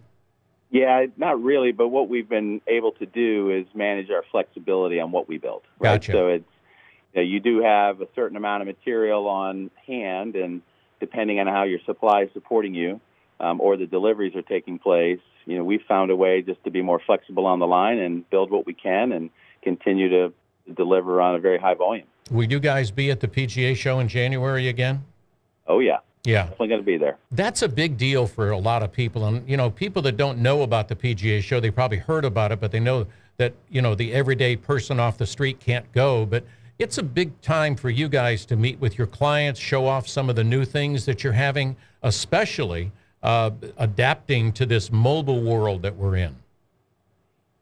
Yeah, 0.70 1.06
not 1.16 1.42
really, 1.42 1.72
but 1.72 1.88
what 1.88 2.08
we've 2.08 2.28
been 2.28 2.60
able 2.68 2.92
to 2.92 3.06
do 3.06 3.50
is 3.50 3.66
manage 3.74 4.10
our 4.10 4.22
flexibility 4.30 5.00
on 5.00 5.10
what 5.10 5.26
we 5.26 5.38
build. 5.38 5.62
Right? 5.80 5.94
Gotcha. 5.94 6.12
So 6.12 6.28
it's 6.28 6.44
you, 7.14 7.20
know, 7.20 7.26
you 7.28 7.40
do 7.40 7.62
have 7.62 8.00
a 8.00 8.06
certain 8.14 8.36
amount 8.36 8.62
of 8.62 8.68
material 8.68 9.26
on 9.26 9.72
hand, 9.86 10.36
and 10.36 10.62
depending 11.00 11.40
on 11.40 11.46
how 11.46 11.64
your 11.64 11.80
supply 11.86 12.22
is 12.22 12.30
supporting 12.32 12.74
you 12.74 13.00
um, 13.40 13.60
or 13.60 13.76
the 13.76 13.86
deliveries 13.86 14.36
are 14.36 14.42
taking 14.42 14.78
place, 14.78 15.18
you 15.46 15.56
know, 15.56 15.64
we've 15.64 15.82
found 15.88 16.10
a 16.10 16.16
way 16.16 16.42
just 16.42 16.62
to 16.64 16.70
be 16.70 16.82
more 16.82 17.00
flexible 17.04 17.46
on 17.46 17.58
the 17.58 17.66
line 17.66 17.98
and 17.98 18.28
build 18.30 18.50
what 18.50 18.66
we 18.66 18.74
can 18.74 19.12
and 19.12 19.30
continue 19.62 20.08
to 20.10 20.32
deliver 20.76 21.20
on 21.20 21.34
a 21.34 21.38
very 21.40 21.58
high 21.58 21.74
volume. 21.74 22.06
Will 22.30 22.44
you 22.50 22.60
guys 22.60 22.90
be 22.90 23.10
at 23.10 23.20
the 23.20 23.26
PGA 23.26 23.74
show 23.74 23.98
in 23.98 24.06
January 24.06 24.68
again? 24.68 25.04
Oh 25.66 25.80
yeah, 25.80 25.98
Yeah. 26.24 26.42
definitely 26.42 26.68
going 26.68 26.80
to 26.80 26.86
be 26.86 26.96
there. 26.98 27.16
That's 27.32 27.62
a 27.62 27.68
big 27.68 27.96
deal 27.96 28.26
for 28.26 28.50
a 28.50 28.58
lot 28.58 28.82
of 28.82 28.92
people. 28.92 29.26
And, 29.26 29.48
you 29.48 29.56
know, 29.56 29.70
people 29.70 30.02
that 30.02 30.16
don't 30.16 30.38
know 30.38 30.62
about 30.62 30.88
the 30.88 30.94
PGA 30.96 31.42
show, 31.42 31.58
they 31.60 31.70
probably 31.70 31.98
heard 31.98 32.24
about 32.24 32.52
it, 32.52 32.60
but 32.60 32.70
they 32.70 32.80
know 32.80 33.06
that, 33.38 33.54
you 33.70 33.80
know, 33.80 33.94
the 33.94 34.12
everyday 34.12 34.54
person 34.54 35.00
off 35.00 35.16
the 35.16 35.26
street 35.26 35.58
can't 35.60 35.90
go. 35.92 36.26
But 36.26 36.44
it's 36.80 36.96
a 36.96 37.02
big 37.02 37.38
time 37.42 37.76
for 37.76 37.90
you 37.90 38.08
guys 38.08 38.46
to 38.46 38.56
meet 38.56 38.80
with 38.80 38.96
your 38.96 39.06
clients, 39.06 39.60
show 39.60 39.86
off 39.86 40.08
some 40.08 40.30
of 40.30 40.34
the 40.34 40.42
new 40.42 40.64
things 40.64 41.04
that 41.04 41.22
you're 41.22 41.34
having, 41.34 41.76
especially 42.02 42.90
uh, 43.22 43.50
adapting 43.76 44.50
to 44.52 44.64
this 44.64 44.90
mobile 44.90 45.42
world 45.42 45.82
that 45.82 45.94
we're 45.94 46.16
in. 46.16 46.34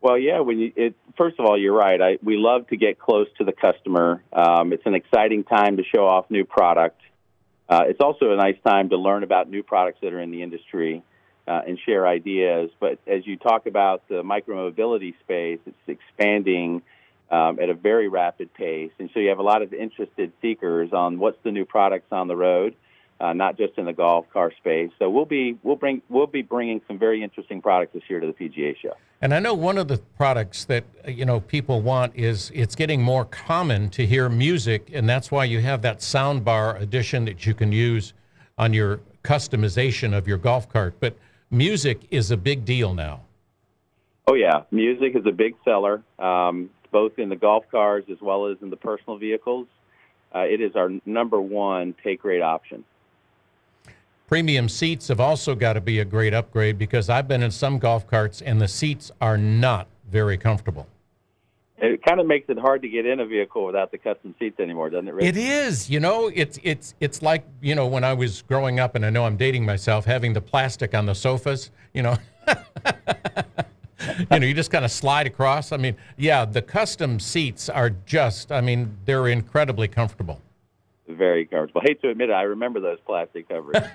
Well, 0.01 0.17
yeah. 0.17 0.39
When 0.39 0.61
you, 0.61 0.73
it, 0.77 0.95
first 1.17 1.41
of 1.41 1.47
all, 1.47 1.59
you're 1.59 1.75
right. 1.75 2.01
I, 2.01 2.19
we 2.23 2.37
love 2.37 2.69
to 2.69 2.77
get 2.77 3.01
close 3.01 3.27
to 3.39 3.45
the 3.45 3.51
customer. 3.53 4.23
Um, 4.33 4.73
it's 4.73 4.87
an 4.87 4.95
exciting 4.95 5.43
time 5.43 5.79
to 5.79 5.83
show 5.83 6.07
off 6.07 6.31
new 6.31 6.45
product. 6.45 7.01
Uh, 7.69 7.83
it's 7.89 8.01
also 8.01 8.31
a 8.31 8.37
nice 8.37 8.57
time 8.65 8.91
to 8.91 8.97
learn 8.97 9.25
about 9.25 9.51
new 9.51 9.65
products 9.65 9.99
that 10.03 10.13
are 10.13 10.21
in 10.21 10.31
the 10.31 10.45
industry 10.45 11.03
uh, 11.49 11.63
and 11.67 11.77
share 11.85 12.07
ideas. 12.07 12.71
But 12.79 13.01
as 13.05 13.27
you 13.27 13.37
talk 13.37 13.67
about 13.67 14.07
the 14.09 14.23
micromobility 14.23 15.19
space, 15.25 15.59
it's 15.67 15.77
expanding 15.89 16.83
um, 17.31 17.59
at 17.61 17.69
a 17.69 17.75
very 17.75 18.09
rapid 18.09 18.53
pace, 18.55 18.93
and 18.99 19.11
so 19.12 19.21
you 19.21 19.29
have 19.29 19.38
a 19.38 19.43
lot 19.43 19.62
of 19.62 19.73
interested 19.73 20.33
seekers 20.41 20.93
on 20.93 21.19
what's 21.19 21.38
the 21.43 21.53
new 21.53 21.64
products 21.64 22.09
on 22.12 22.29
the 22.29 22.37
road. 22.37 22.75
Uh, 23.21 23.33
not 23.33 23.59
just 23.59 23.77
in 23.77 23.85
the 23.85 23.93
golf 23.93 24.27
car 24.33 24.53
space. 24.59 24.93
So 24.97 25.11
we'll 25.11 25.25
be 25.25 25.59
we'll 25.64 25.75
bring 25.75 26.03
we'll 26.09 26.29
be 26.29 26.43
bringing 26.43 26.81
some 26.87 27.01
very 27.01 27.21
interesting 27.21 27.61
products 27.61 27.93
this 27.93 28.05
year 28.09 28.21
to 28.21 28.29
the 28.29 28.33
PGA 28.33 28.77
show. 28.81 28.93
And 29.21 29.35
I 29.35 29.41
know 29.41 29.55
one 29.55 29.77
of 29.77 29.88
the 29.88 29.99
products 30.17 30.64
that 30.67 30.85
uh, 31.05 31.11
you 31.11 31.25
know 31.25 31.41
people 31.41 31.83
want 31.83 32.14
is 32.14 32.53
it's 32.55 32.77
getting 32.77 33.03
more 33.03 33.25
common 33.25 33.91
to 33.91 34.07
hear 34.07 34.29
music, 34.29 34.91
and 34.93 35.09
that's 35.09 35.33
why 35.33 35.47
you 35.47 35.61
have 35.61 35.83
that 35.83 35.99
soundbar 35.99 36.81
edition 36.81 37.25
that 37.25 37.45
you 37.45 37.55
can 37.55 37.73
use 37.73 38.14
on 38.57 38.73
your 38.73 39.01
customization 39.25 40.17
of 40.17 40.29
your 40.29 40.38
golf 40.38 40.69
cart. 40.69 40.95
But 41.01 41.17
music 41.51 42.03
is 42.12 42.31
a 42.31 42.37
big 42.37 42.64
deal 42.64 42.95
now. 42.95 43.23
Oh 44.29 44.35
yeah, 44.35 44.62
music 44.71 45.17
is 45.17 45.27
a 45.27 45.33
big 45.33 45.57
seller, 45.64 46.03
um, 46.19 46.71
both 46.90 47.18
in 47.18 47.29
the 47.29 47.37
golf 47.37 47.64
cars 47.70 48.05
as 48.11 48.20
well 48.20 48.46
as 48.46 48.57
in 48.62 48.70
the 48.70 48.77
personal 48.77 49.18
vehicles. 49.18 49.66
Uh, 50.35 50.40
it 50.40 50.61
is 50.61 50.77
our 50.77 50.90
number 51.07 51.40
one 51.40 51.94
take 52.03 52.24
rate 52.24 52.42
option. 52.42 52.85
Premium 54.27 54.68
seats 54.68 55.09
have 55.09 55.20
also 55.20 55.55
got 55.55 55.72
to 55.72 55.81
be 55.81 56.01
a 56.01 56.05
great 56.05 56.35
upgrade 56.35 56.77
because 56.77 57.09
I've 57.09 57.27
been 57.27 57.42
in 57.42 57.51
some 57.51 57.79
golf 57.79 58.07
carts 58.07 58.42
and 58.42 58.61
the 58.61 58.68
seats 58.68 59.11
are 59.22 59.38
not 59.38 59.88
very 60.11 60.37
comfortable. 60.37 60.87
It 61.81 62.03
kind 62.05 62.20
of 62.20 62.27
makes 62.27 62.51
it 62.51 62.59
hard 62.59 62.83
to 62.83 62.88
get 62.88 63.07
in 63.07 63.20
a 63.20 63.27
vehicle 63.27 63.64
without 63.64 63.92
the 63.92 63.98
custom 63.98 64.35
seats 64.38 64.59
anymore, 64.59 64.90
doesn't 64.90 65.09
it? 65.09 65.14
Rich? 65.14 65.24
It 65.27 65.37
is, 65.37 65.88
you 65.88 66.01
know, 66.01 66.31
it's 66.35 66.59
it's 66.64 66.94
it's 66.98 67.22
like 67.22 67.46
you 67.62 67.77
know 67.77 67.87
when 67.87 68.03
I 68.03 68.14
was 68.14 68.42
growing 68.42 68.81
up, 68.81 68.96
and 68.96 69.07
I 69.07 69.11
know 69.11 69.24
I'm 69.24 69.37
dating 69.37 69.64
myself, 69.64 70.05
having 70.05 70.33
the 70.33 70.40
plastic 70.40 70.92
on 70.92 71.07
the 71.07 71.14
sofas, 71.14 71.70
you 71.94 72.03
know. 72.03 72.16
you 74.31 74.41
know, 74.41 74.47
you 74.47 74.55
just 74.55 74.71
kind 74.71 74.85
of 74.85 74.91
slide 74.91 75.27
across. 75.27 75.73
I 75.73 75.77
mean, 75.77 75.97
yeah, 76.17 76.45
the 76.45 76.63
custom 76.63 77.21
seats 77.21 77.69
are 77.69 77.91
just, 77.91 78.51
I 78.51 78.61
mean, 78.61 78.97
they're 79.05 79.29
incredibly 79.29 79.89
comfortable. 79.89 80.41
Very 81.09 81.47
comfortable. 81.47 81.81
Hate 81.85 82.03
to 82.03 82.11
admit 82.11 82.29
it, 82.29 82.35
I 82.35 82.43
remember 82.43 82.81
those 82.81 82.99
plastic 83.07 83.49
covers. 83.49 83.77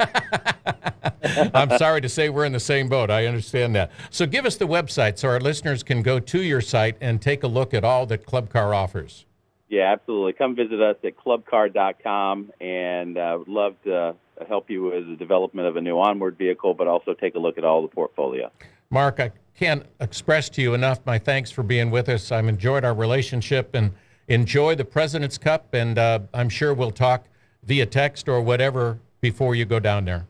I'm 1.53 1.77
sorry 1.77 2.01
to 2.01 2.09
say 2.09 2.29
we're 2.29 2.45
in 2.45 2.53
the 2.53 2.59
same 2.59 2.89
boat. 2.89 3.11
I 3.11 3.27
understand 3.27 3.75
that. 3.75 3.91
So 4.09 4.25
give 4.25 4.45
us 4.45 4.55
the 4.55 4.67
website 4.67 5.17
so 5.17 5.29
our 5.29 5.39
listeners 5.39 5.83
can 5.83 6.01
go 6.01 6.19
to 6.19 6.41
your 6.41 6.61
site 6.61 6.97
and 7.01 7.21
take 7.21 7.43
a 7.43 7.47
look 7.47 7.73
at 7.73 7.83
all 7.83 8.05
that 8.07 8.25
Club 8.25 8.49
Car 8.49 8.73
offers. 8.73 9.25
yeah, 9.69 9.91
absolutely. 9.91 10.33
Come 10.33 10.55
visit 10.55 10.81
us 10.81 10.97
at 11.03 11.15
clubcar.com 11.17 12.51
and 12.59 13.17
uh, 13.17 13.35
would 13.39 13.47
love 13.47 13.75
to 13.83 14.15
help 14.47 14.69
you 14.69 14.83
with 14.83 15.07
the 15.07 15.15
development 15.15 15.67
of 15.67 15.77
a 15.77 15.81
new 15.81 15.99
onward 15.99 16.37
vehicle, 16.37 16.73
but 16.73 16.87
also 16.87 17.13
take 17.13 17.35
a 17.35 17.39
look 17.39 17.57
at 17.57 17.63
all 17.63 17.81
the 17.81 17.87
portfolio. 17.87 18.51
Mark, 18.93 19.19
I 19.19 19.31
can't 19.55 19.83
express 19.99 20.49
to 20.49 20.61
you 20.61 20.75
enough 20.75 20.99
my 21.03 21.17
thanks 21.17 21.49
for 21.49 21.63
being 21.63 21.89
with 21.89 22.07
us. 22.07 22.31
I've 22.31 22.47
enjoyed 22.47 22.85
our 22.85 22.93
relationship 22.93 23.73
and 23.73 23.91
enjoy 24.27 24.75
the 24.75 24.85
President's 24.85 25.39
Cup, 25.39 25.73
and 25.73 25.97
uh, 25.97 26.19
I'm 26.31 26.47
sure 26.47 26.75
we'll 26.75 26.91
talk 26.91 27.25
via 27.63 27.87
text 27.87 28.29
or 28.29 28.39
whatever 28.39 28.99
before 29.19 29.55
you 29.55 29.65
go 29.65 29.79
down 29.79 30.05
there. 30.05 30.27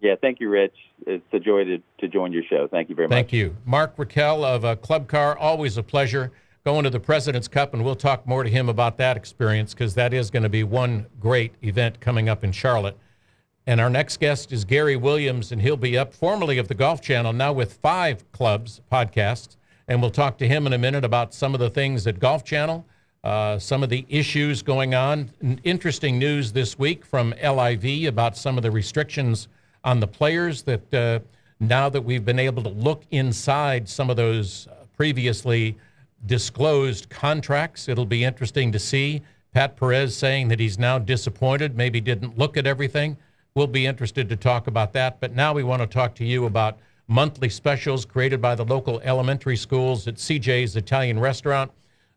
Yeah, 0.00 0.16
thank 0.20 0.40
you, 0.40 0.48
Rich. 0.48 0.74
It's 1.06 1.24
a 1.32 1.38
joy 1.38 1.62
to, 1.62 1.78
to 2.00 2.08
join 2.08 2.32
your 2.32 2.42
show. 2.42 2.66
Thank 2.68 2.88
you 2.88 2.96
very 2.96 3.06
much. 3.06 3.14
Thank 3.14 3.32
you. 3.32 3.56
Mark 3.64 3.94
Raquel 3.96 4.44
of 4.44 4.64
uh, 4.64 4.74
Club 4.74 5.06
Car, 5.06 5.38
always 5.38 5.76
a 5.76 5.82
pleasure 5.84 6.32
going 6.64 6.82
to 6.82 6.90
the 6.90 7.00
President's 7.00 7.46
Cup, 7.46 7.72
and 7.72 7.84
we'll 7.84 7.94
talk 7.94 8.26
more 8.26 8.42
to 8.42 8.50
him 8.50 8.68
about 8.68 8.98
that 8.98 9.16
experience 9.16 9.74
because 9.74 9.94
that 9.94 10.12
is 10.12 10.28
going 10.28 10.42
to 10.42 10.48
be 10.48 10.64
one 10.64 11.06
great 11.20 11.52
event 11.62 12.00
coming 12.00 12.28
up 12.28 12.42
in 12.42 12.50
Charlotte. 12.50 12.96
And 13.66 13.80
our 13.80 13.90
next 13.90 14.18
guest 14.18 14.52
is 14.52 14.64
Gary 14.64 14.96
Williams, 14.96 15.52
and 15.52 15.62
he'll 15.62 15.76
be 15.76 15.96
up 15.96 16.12
formerly 16.12 16.58
of 16.58 16.66
the 16.66 16.74
Golf 16.74 17.00
Channel, 17.00 17.32
now 17.32 17.52
with 17.52 17.74
five 17.74 18.30
clubs 18.32 18.80
podcasts. 18.90 19.56
And 19.86 20.00
we'll 20.00 20.10
talk 20.10 20.36
to 20.38 20.48
him 20.48 20.66
in 20.66 20.72
a 20.72 20.78
minute 20.78 21.04
about 21.04 21.32
some 21.32 21.54
of 21.54 21.60
the 21.60 21.70
things 21.70 22.06
at 22.08 22.18
Golf 22.18 22.44
Channel, 22.44 22.84
uh, 23.22 23.58
some 23.60 23.84
of 23.84 23.88
the 23.88 24.04
issues 24.08 24.62
going 24.62 24.94
on. 24.94 25.30
Interesting 25.62 26.18
news 26.18 26.52
this 26.52 26.76
week 26.76 27.04
from 27.04 27.34
LIV 27.40 28.06
about 28.08 28.36
some 28.36 28.56
of 28.56 28.64
the 28.64 28.70
restrictions 28.70 29.46
on 29.84 30.00
the 30.00 30.08
players 30.08 30.62
that 30.64 30.94
uh, 30.94 31.20
now 31.60 31.88
that 31.88 32.02
we've 32.02 32.24
been 32.24 32.40
able 32.40 32.64
to 32.64 32.68
look 32.68 33.04
inside 33.12 33.88
some 33.88 34.10
of 34.10 34.16
those 34.16 34.66
uh, 34.66 34.84
previously 34.96 35.76
disclosed 36.26 37.08
contracts, 37.10 37.88
it'll 37.88 38.06
be 38.06 38.24
interesting 38.24 38.72
to 38.72 38.78
see. 38.78 39.22
Pat 39.52 39.76
Perez 39.76 40.16
saying 40.16 40.48
that 40.48 40.58
he's 40.58 40.78
now 40.78 40.98
disappointed, 40.98 41.76
maybe 41.76 42.00
didn't 42.00 42.36
look 42.36 42.56
at 42.56 42.66
everything. 42.66 43.16
We'll 43.54 43.66
be 43.66 43.84
interested 43.84 44.28
to 44.30 44.36
talk 44.36 44.66
about 44.66 44.94
that. 44.94 45.20
But 45.20 45.34
now 45.34 45.52
we 45.52 45.62
want 45.62 45.82
to 45.82 45.86
talk 45.86 46.14
to 46.16 46.24
you 46.24 46.46
about 46.46 46.78
monthly 47.06 47.50
specials 47.50 48.06
created 48.06 48.40
by 48.40 48.54
the 48.54 48.64
local 48.64 49.00
elementary 49.00 49.56
schools 49.56 50.08
at 50.08 50.14
CJ's 50.14 50.76
Italian 50.76 51.18
Restaurant. 51.18 51.70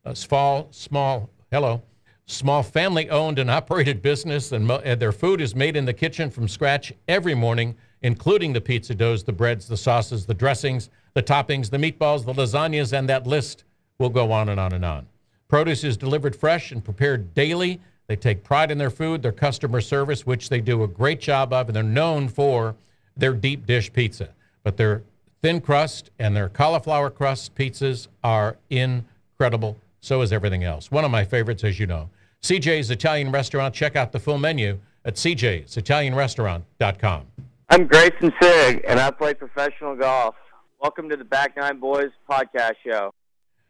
A 0.05 0.15
small, 0.15 0.69
small, 0.71 1.29
hello, 1.51 1.81
small 2.25 2.63
family 2.63 3.09
owned 3.09 3.37
and 3.39 3.51
operated 3.59 4.01
business, 4.01 4.53
and, 4.53 4.65
mo- 4.65 4.81
and 4.85 4.99
their 4.99 5.11
food 5.11 5.41
is 5.41 5.55
made 5.55 5.75
in 5.75 5.83
the 5.83 5.93
kitchen 5.93 6.29
from 6.29 6.47
scratch 6.47 6.93
every 7.07 7.35
morning, 7.35 7.75
including 8.01 8.53
the 8.53 8.61
pizza 8.61 8.95
doughs, 8.95 9.23
the 9.23 9.33
breads, 9.33 9.67
the 9.67 9.75
sauces, 9.75 10.25
the 10.25 10.33
dressings, 10.33 10.89
the 11.15 11.23
toppings, 11.23 11.69
the 11.69 11.77
meatballs, 11.77 12.25
the 12.25 12.33
lasagnas, 12.33 12.93
and 12.93 13.09
that 13.09 13.27
list 13.27 13.65
will 13.99 14.09
go 14.09 14.31
on 14.31 14.49
and 14.49 14.59
on 14.59 14.71
and 14.71 14.85
on. 14.85 15.05
Produce 15.47 15.83
is 15.83 15.97
delivered 15.97 16.35
fresh 16.35 16.71
and 16.71 16.83
prepared 16.83 17.33
daily. 17.33 17.81
They 18.07 18.15
take 18.15 18.43
pride 18.43 18.71
in 18.71 18.77
their 18.77 18.89
food, 18.89 19.23
their 19.23 19.31
customer 19.31 19.81
service, 19.81 20.25
which 20.25 20.49
they 20.49 20.61
do 20.61 20.83
a 20.83 20.87
great 20.87 21.19
job 21.19 21.51
of, 21.51 21.67
and 21.67 21.75
they're 21.75 21.83
known 21.83 22.27
for 22.27 22.75
their 23.17 23.33
deep 23.33 23.65
dish 23.65 23.91
pizza. 23.91 24.29
But 24.63 24.77
their 24.77 25.01
thin 25.41 25.61
crust 25.61 26.11
and 26.19 26.35
their 26.35 26.49
cauliflower 26.49 27.09
crust 27.09 27.55
pizzas 27.55 28.07
are 28.23 28.57
incredible. 28.69 29.77
So 30.01 30.21
is 30.21 30.31
everything 30.31 30.63
else. 30.63 30.91
One 30.91 31.03
of 31.03 31.09
my 31.09 31.23
favorites, 31.23 31.63
as 31.63 31.79
you 31.79 31.87
know. 31.87 32.09
CJ's 32.43 32.91
Italian 32.91 33.31
Restaurant. 33.31 33.73
Check 33.73 33.95
out 33.95 34.11
the 34.11 34.19
full 34.19 34.37
menu 34.37 34.77
at 35.03 35.15
cjsitalianrestaurant.com. 35.15 37.23
I'm 37.69 37.87
Grayson 37.87 38.31
Sigg, 38.39 38.83
and 38.87 38.99
I 38.99 39.09
play 39.09 39.33
professional 39.33 39.95
golf. 39.95 40.35
Welcome 40.79 41.09
to 41.09 41.17
the 41.17 41.23
Back 41.23 41.57
Nine 41.57 41.79
Boys 41.79 42.11
podcast 42.29 42.75
show. 42.85 43.11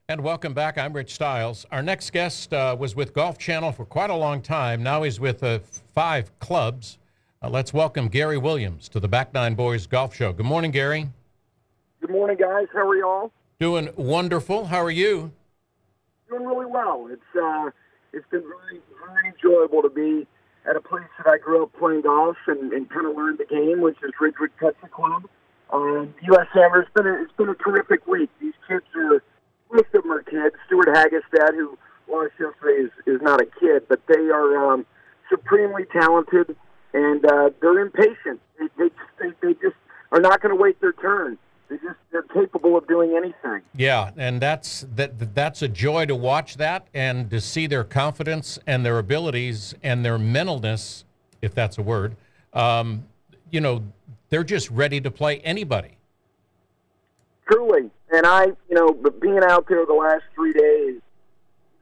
And 0.07 0.21
welcome 0.21 0.53
back. 0.53 0.77
I'm 0.77 0.93
Rich 0.93 1.15
Stiles. 1.15 1.65
Our 1.71 1.81
next 1.81 2.13
guest 2.13 2.53
uh, 2.53 2.75
was 2.79 2.95
with 2.95 3.11
Golf 3.11 3.39
Channel 3.39 3.71
for 3.71 3.85
quite 3.85 4.11
a 4.11 4.15
long 4.15 4.39
time. 4.39 4.83
Now 4.83 5.01
he's 5.01 5.19
with 5.19 5.41
uh, 5.41 5.57
five 5.95 6.37
clubs. 6.37 6.99
Uh, 7.41 7.49
let's 7.49 7.73
welcome 7.73 8.07
Gary 8.09 8.37
Williams 8.37 8.87
to 8.89 8.99
the 8.99 9.07
Back 9.07 9.33
Nine 9.33 9.55
Boys 9.55 9.87
Golf 9.87 10.13
Show. 10.13 10.31
Good 10.31 10.45
morning, 10.45 10.69
Gary. 10.69 11.09
Good 12.01 12.11
morning, 12.11 12.37
guys. 12.37 12.67
How 12.71 12.87
are 12.87 12.95
y'all? 12.95 13.31
Doing 13.59 13.89
wonderful. 13.95 14.65
How 14.65 14.83
are 14.83 14.91
you? 14.91 15.31
Doing 16.29 16.45
really 16.45 16.67
well. 16.67 17.09
It's 17.09 17.35
uh, 17.35 17.71
it's 18.13 18.29
been 18.29 18.43
really, 18.43 18.81
very 19.03 19.33
enjoyable 19.33 19.81
to 19.81 19.89
be 19.89 20.27
at 20.69 20.75
a 20.75 20.81
place 20.81 21.09
that 21.17 21.25
I 21.27 21.39
grew 21.39 21.63
up 21.63 21.73
playing 21.79 22.01
golf 22.01 22.37
and, 22.45 22.71
and 22.73 22.87
kind 22.91 23.07
of 23.07 23.17
learned 23.17 23.39
the 23.39 23.45
game, 23.45 23.81
which 23.81 23.97
is 24.03 24.11
Ridgewood 24.21 24.55
Country 24.59 24.89
Club. 24.89 25.23
Um, 25.73 26.13
U.S. 26.21 26.45
Amateur, 26.53 26.81
it's 26.81 26.91
been 26.93 27.07
a, 27.07 27.23
it's 27.23 27.33
been 27.35 27.49
a 27.49 27.55
terrific 27.55 28.05
week. 28.05 28.29
These 28.39 28.53
kids 28.67 28.85
are 28.95 29.23
most 29.71 29.87
of 29.93 30.03
them 30.03 30.11
are 30.11 30.23
kids. 30.23 30.55
Stewart 30.67 30.87
Hagestad, 30.87 31.53
who 31.55 31.77
lost 32.09 32.33
yesterday, 32.39 32.83
is, 32.83 32.91
is 33.05 33.21
not 33.21 33.41
a 33.41 33.45
kid, 33.59 33.83
but 33.87 34.01
they 34.07 34.29
are 34.29 34.73
um, 34.73 34.85
supremely 35.29 35.85
talented 35.91 36.55
and 36.95 37.25
uh, 37.25 37.49
they're 37.61 37.79
impatient. 37.79 38.39
They, 38.57 38.67
they, 38.77 38.89
they, 39.19 39.31
they 39.41 39.53
just 39.55 39.75
are 40.11 40.21
not 40.21 40.41
going 40.41 40.55
to 40.55 40.61
wait 40.61 40.79
their 40.79 40.93
turn. 40.93 41.37
They 41.69 41.75
just 41.77 41.97
they're 42.11 42.21
capable 42.21 42.77
of 42.77 42.87
doing 42.87 43.15
anything. 43.17 43.61
Yeah, 43.75 44.11
and 44.17 44.39
that's 44.39 44.85
that 44.95 45.33
that's 45.33 45.63
a 45.63 45.67
joy 45.67 46.05
to 46.05 46.15
watch 46.15 46.57
that 46.57 46.87
and 46.93 47.29
to 47.31 47.41
see 47.41 47.65
their 47.65 47.83
confidence 47.83 48.59
and 48.67 48.85
their 48.85 48.99
abilities 48.99 49.73
and 49.81 50.05
their 50.05 50.19
mentalness, 50.19 51.05
if 51.41 51.55
that's 51.55 51.79
a 51.79 51.81
word. 51.81 52.15
Um, 52.53 53.05
you 53.49 53.61
know, 53.61 53.83
they're 54.29 54.43
just 54.43 54.69
ready 54.69 55.01
to 55.01 55.09
play 55.09 55.39
anybody. 55.39 55.94
Truly, 57.49 57.91
and 58.11 58.25
I, 58.25 58.45
you 58.69 58.75
know, 58.75 58.93
being 59.21 59.41
out 59.43 59.67
there 59.67 59.85
the 59.85 59.93
last 59.93 60.23
three 60.33 60.53
days, 60.53 61.01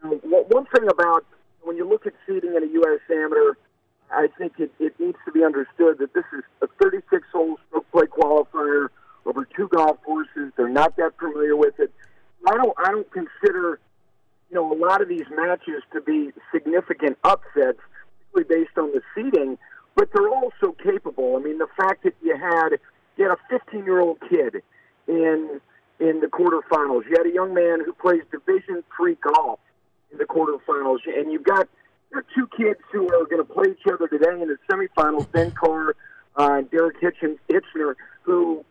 one 0.01 0.65
thing 0.75 0.89
about 0.89 1.25
when 1.61 1.77
you 1.77 1.87
look 1.87 2.05
at 2.05 2.13
seeding 2.27 2.55
in 2.55 2.63
a 2.63 2.67
U.S. 2.67 2.99
Amateur, 3.09 3.53
I 4.11 4.27
think 4.37 4.53
it, 4.59 4.71
it 4.79 4.99
needs 4.99 5.17
to 5.25 5.31
be 5.31 5.43
understood 5.43 5.99
that 5.99 6.13
this 6.13 6.25
is 6.37 6.43
a 6.61 6.67
36 6.81 7.23
hole 7.31 7.57
stroke 7.67 7.89
play 7.91 8.05
qualifier 8.05 8.89
over 9.25 9.47
two 9.55 9.69
golf 9.69 9.97
courses. 10.03 10.51
They're 10.57 10.67
not 10.67 10.95
that 10.97 11.17
familiar 11.17 11.55
with 11.55 11.79
it. 11.79 11.91
I 12.45 12.55
don't 12.55 12.73
I 12.77 12.91
don't 12.91 13.09
consider 13.11 13.79
you 14.49 14.55
know 14.55 14.71
a 14.71 14.77
lot 14.77 15.01
of 15.01 15.07
these 15.07 15.25
matches 15.33 15.81
to 15.93 16.01
be 16.01 16.31
significant 16.51 17.17
upsets, 17.23 17.79
particularly 18.33 18.65
based 18.65 18.77
on 18.77 18.91
the 18.91 19.01
seeding. 19.15 19.57
But 19.95 20.09
they're 20.13 20.29
also 20.29 20.75
capable. 20.83 21.37
I 21.37 21.39
mean, 21.39 21.57
the 21.57 21.67
fact 21.77 22.03
that 22.03 22.15
you 22.21 22.35
had 22.35 22.77
you 23.17 23.29
had 23.29 23.37
a 23.37 23.37
15 23.49 23.85
year 23.85 24.01
old 24.01 24.17
kid 24.29 24.61
in 25.07 25.61
in 25.99 26.19
the 26.19 26.27
quarterfinals. 26.27 27.03
You 27.09 27.15
had 27.17 27.25
a 27.25 27.33
young 27.33 27.53
man 27.53 27.79
who 27.85 27.93
plays 27.93 28.21
Division 28.31 28.83
three 28.95 29.17
golf 29.21 29.59
in 30.11 30.17
the 30.17 30.25
quarterfinals, 30.25 30.99
and 31.07 31.31
you've 31.31 31.43
got 31.43 31.67
there 32.11 32.23
two 32.35 32.47
kids 32.55 32.79
who 32.91 33.05
are 33.07 33.25
going 33.25 33.37
to 33.37 33.53
play 33.53 33.71
each 33.71 33.91
other 33.91 34.07
today 34.07 34.41
in 34.41 34.47
the 34.47 34.57
semifinals. 34.69 35.31
Ben 35.31 35.51
Carr 35.51 35.95
uh, 36.35 36.53
and 36.53 36.71
Derek 36.71 37.01
Hitchens, 37.01 37.37
Itchner, 37.49 37.95
who 38.21 38.63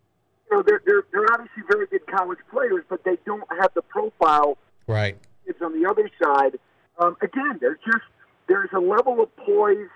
you 0.51 0.57
know 0.57 0.63
they're, 0.63 0.83
they're 0.87 1.05
they're 1.13 1.33
obviously 1.33 1.63
very 1.71 1.87
good 1.87 2.07
college 2.07 2.39
players, 2.51 2.85
but 2.89 3.05
they 3.05 3.17
don't 3.27 3.45
have 3.61 3.73
the 3.75 3.83
profile. 3.83 4.59
Right. 4.87 5.17
Kids 5.47 5.59
on 5.63 5.81
the 5.81 5.89
other 5.89 6.09
side. 6.23 6.59
Um, 6.99 7.17
again, 7.23 7.59
there's 7.61 7.79
just 7.85 8.05
there's 8.49 8.71
a 8.75 8.81
level 8.81 9.23
of 9.23 9.35
poise 9.37 9.89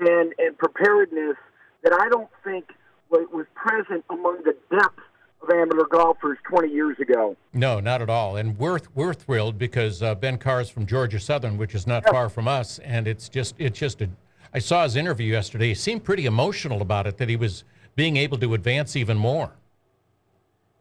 and 0.00 0.34
and 0.38 0.56
preparedness 0.58 1.36
that 1.82 1.92
I 1.92 2.08
don't 2.08 2.30
think 2.42 2.66
was, 3.10 3.26
was 3.32 3.46
present 3.54 4.04
among 4.10 4.42
the 4.44 4.56
depth 4.70 5.00
of 5.44 5.56
amateur 5.56 5.84
golfers 5.84 6.38
20 6.48 6.72
years 6.72 6.98
ago. 6.98 7.36
No, 7.52 7.80
not 7.80 8.02
at 8.02 8.10
all. 8.10 8.36
And 8.36 8.58
we're 8.58 8.80
we're 8.94 9.14
thrilled 9.14 9.58
because 9.58 10.02
uh, 10.02 10.14
Ben 10.14 10.38
Carr 10.38 10.60
is 10.60 10.70
from 10.70 10.86
Georgia 10.86 11.20
Southern, 11.20 11.56
which 11.56 11.74
is 11.74 11.86
not 11.86 12.02
yeah. 12.06 12.12
far 12.12 12.28
from 12.28 12.48
us, 12.48 12.78
and 12.80 13.06
it's 13.06 13.28
just 13.28 13.54
it's 13.58 13.78
just 13.78 14.00
a. 14.02 14.08
I 14.52 14.58
saw 14.58 14.84
his 14.84 14.96
interview 14.96 15.32
yesterday. 15.32 15.68
He 15.68 15.74
seemed 15.74 16.04
pretty 16.04 16.26
emotional 16.26 16.80
about 16.80 17.06
it 17.06 17.16
that 17.18 17.28
he 17.28 17.36
was 17.36 17.64
being 17.96 18.16
able 18.16 18.38
to 18.38 18.54
advance 18.54 18.96
even 18.96 19.16
more. 19.16 19.52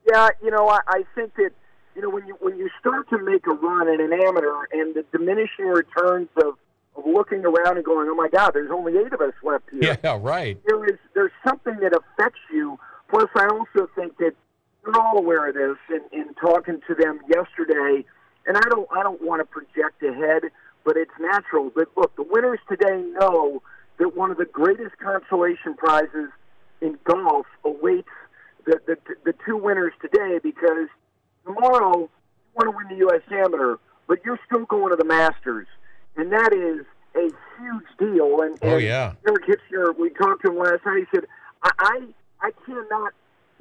Yeah, 0.09 0.29
you 0.43 0.51
know, 0.51 0.67
I, 0.67 0.79
I 0.87 1.03
think 1.15 1.35
that 1.35 1.51
you 1.95 2.01
know 2.01 2.09
when 2.09 2.27
you 2.27 2.35
when 2.39 2.57
you 2.57 2.69
start 2.79 3.09
to 3.09 3.17
make 3.19 3.45
a 3.47 3.51
run 3.53 3.87
in 3.87 4.01
an 4.01 4.13
amateur 4.13 4.65
and 4.71 4.95
the 4.95 5.05
diminishing 5.11 5.65
returns 5.65 6.29
of 6.37 6.57
of 6.95 7.05
looking 7.05 7.45
around 7.45 7.77
and 7.77 7.85
going, 7.85 8.07
"Oh 8.09 8.15
my 8.15 8.29
God, 8.29 8.51
there's 8.53 8.71
only 8.71 8.97
eight 8.97 9.13
of 9.13 9.21
us 9.21 9.33
left 9.43 9.65
here." 9.71 9.97
Yeah, 10.03 10.19
right. 10.21 10.57
There 10.67 10.85
is 10.85 10.97
there's 11.13 11.31
something 11.45 11.77
that 11.81 11.93
affects 11.93 12.39
you. 12.51 12.77
Plus, 13.09 13.29
I 13.35 13.45
also 13.47 13.87
think 13.95 14.17
that 14.17 14.33
they're 14.83 15.01
all 15.01 15.17
aware 15.17 15.47
of 15.49 15.55
this. 15.55 15.77
In, 15.89 16.19
in 16.19 16.33
talking 16.35 16.81
to 16.87 16.95
them 16.95 17.19
yesterday, 17.27 18.05
and 18.45 18.57
I 18.57 18.69
don't 18.69 18.87
I 18.91 19.03
don't 19.03 19.21
want 19.21 19.41
to 19.41 19.45
project 19.45 20.03
ahead, 20.03 20.43
but 20.83 20.97
it's 20.97 21.11
natural. 21.19 21.71
But 21.73 21.89
look, 21.95 22.15
the 22.15 22.23
winners 22.23 22.59
today 22.69 23.01
know 23.19 23.61
that 23.99 24.15
one 24.15 24.31
of 24.31 24.37
the 24.37 24.45
greatest 24.45 24.97
consolation 24.97 25.75
prizes 25.75 26.29
in 26.81 26.97
golf 27.05 27.45
awaits 27.63 28.09
the 28.65 28.79
the, 28.85 28.97
the 29.25 29.33
two 29.45 29.57
winners 29.57 29.93
today 30.01 30.39
because 30.41 30.87
tomorrow 31.45 31.99
you 31.99 32.09
want 32.55 32.69
to 32.69 32.71
win 32.71 32.87
the 32.89 33.05
U.S. 33.05 33.21
Amateur, 33.31 33.77
but 34.07 34.19
you're 34.25 34.39
still 34.45 34.65
going 34.65 34.91
to 34.91 34.97
the 34.97 35.05
Masters, 35.05 35.67
and 36.15 36.31
that 36.31 36.53
is 36.53 36.85
a 37.15 37.29
huge 37.57 37.85
deal. 37.99 38.41
And, 38.41 38.57
oh 38.63 38.77
yeah, 38.77 39.13
Eric 39.27 39.45
Hitchner, 39.45 39.97
we 39.97 40.09
talked 40.09 40.43
to 40.45 40.51
him 40.51 40.57
last 40.57 40.85
night. 40.85 41.05
He 41.11 41.17
said, 41.17 41.25
I, 41.61 41.71
I 41.79 42.47
I 42.47 42.51
cannot 42.65 43.13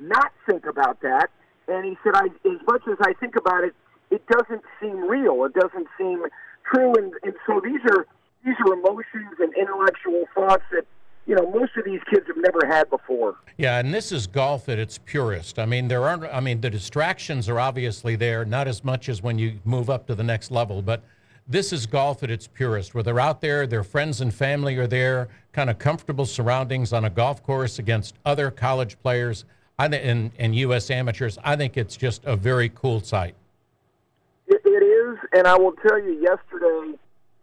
not 0.02 0.32
think 0.48 0.66
about 0.66 1.00
that. 1.02 1.30
And 1.68 1.84
he 1.84 1.96
said, 2.02 2.14
I, 2.14 2.26
as 2.26 2.60
much 2.66 2.82
as 2.90 2.98
I 3.00 3.12
think 3.14 3.36
about 3.36 3.64
it, 3.64 3.74
it 4.10 4.26
doesn't 4.26 4.62
seem 4.80 5.08
real. 5.08 5.44
It 5.44 5.54
doesn't 5.54 5.86
seem 5.96 6.22
true. 6.70 6.94
And, 6.94 7.12
and 7.22 7.34
so 7.46 7.60
these 7.64 7.80
are 7.90 8.06
these 8.44 8.56
are 8.66 8.72
emotions 8.74 9.34
and 9.38 9.52
intellectual 9.54 10.24
thoughts 10.34 10.64
that 10.72 10.84
you 11.26 11.34
know 11.34 11.48
most 11.50 11.76
of 11.76 11.84
these 11.84 12.00
kids 12.10 12.26
have 12.26 12.36
never 12.36 12.66
had 12.66 12.90
before. 12.90 13.36
Yeah, 13.56 13.78
and 13.78 13.94
this 13.94 14.12
is 14.12 14.26
golf 14.26 14.68
at 14.68 14.78
its 14.78 14.98
purest. 14.98 15.58
I 15.58 15.66
mean, 15.66 15.88
there 15.88 16.06
aren't. 16.06 16.24
I 16.24 16.40
mean, 16.40 16.60
the 16.60 16.70
distractions 16.70 17.48
are 17.48 17.60
obviously 17.60 18.16
there, 18.16 18.44
not 18.44 18.68
as 18.68 18.84
much 18.84 19.08
as 19.08 19.22
when 19.22 19.38
you 19.38 19.60
move 19.64 19.88
up 19.88 20.06
to 20.08 20.14
the 20.14 20.24
next 20.24 20.50
level, 20.50 20.82
but. 20.82 21.02
This 21.48 21.72
is 21.72 21.86
golf 21.86 22.22
at 22.22 22.30
its 22.30 22.46
purest, 22.46 22.94
where 22.94 23.02
they're 23.02 23.18
out 23.18 23.40
there, 23.40 23.66
their 23.66 23.82
friends 23.82 24.20
and 24.20 24.32
family 24.32 24.76
are 24.76 24.86
there, 24.86 25.28
kind 25.52 25.70
of 25.70 25.76
comfortable 25.76 26.24
surroundings 26.24 26.92
on 26.92 27.04
a 27.04 27.10
golf 27.10 27.42
course 27.42 27.80
against 27.80 28.14
other 28.24 28.48
college 28.48 28.96
players. 29.02 29.44
I 29.82 29.88
think, 29.88 30.04
and, 30.06 30.30
and 30.38 30.54
U.S. 30.54 30.92
amateurs, 30.92 31.38
I 31.42 31.56
think 31.56 31.76
it's 31.76 31.96
just 31.96 32.22
a 32.24 32.36
very 32.36 32.68
cool 32.68 33.00
sight. 33.00 33.34
it, 34.46 34.62
it 34.64 34.68
is, 34.68 35.18
and 35.32 35.48
I 35.48 35.58
will 35.58 35.72
tell 35.72 36.00
you, 36.00 36.12
yesterday, 36.22 36.96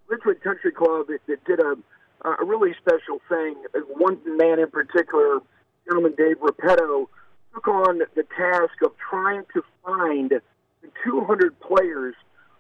Ridgewood 0.08 0.42
Country 0.42 0.72
Club 0.72 1.10
it, 1.10 1.22
it 1.28 1.44
did 1.44 1.60
a, 1.60 1.76
a 2.24 2.46
really 2.46 2.74
special 2.80 3.20
thing. 3.28 3.56
One 3.90 4.20
man 4.38 4.58
in 4.58 4.72
particular, 4.72 5.40
gentleman 5.86 6.14
Dave 6.18 6.38
Repetto, 6.40 7.08
took 7.54 7.68
on 7.68 8.00
the 8.16 8.24
task 8.38 8.74
of 8.86 8.94
trying 9.10 9.44
to 9.54 9.62
find 9.86 10.30
the 10.30 10.90
200 11.04 11.60
players 11.60 12.16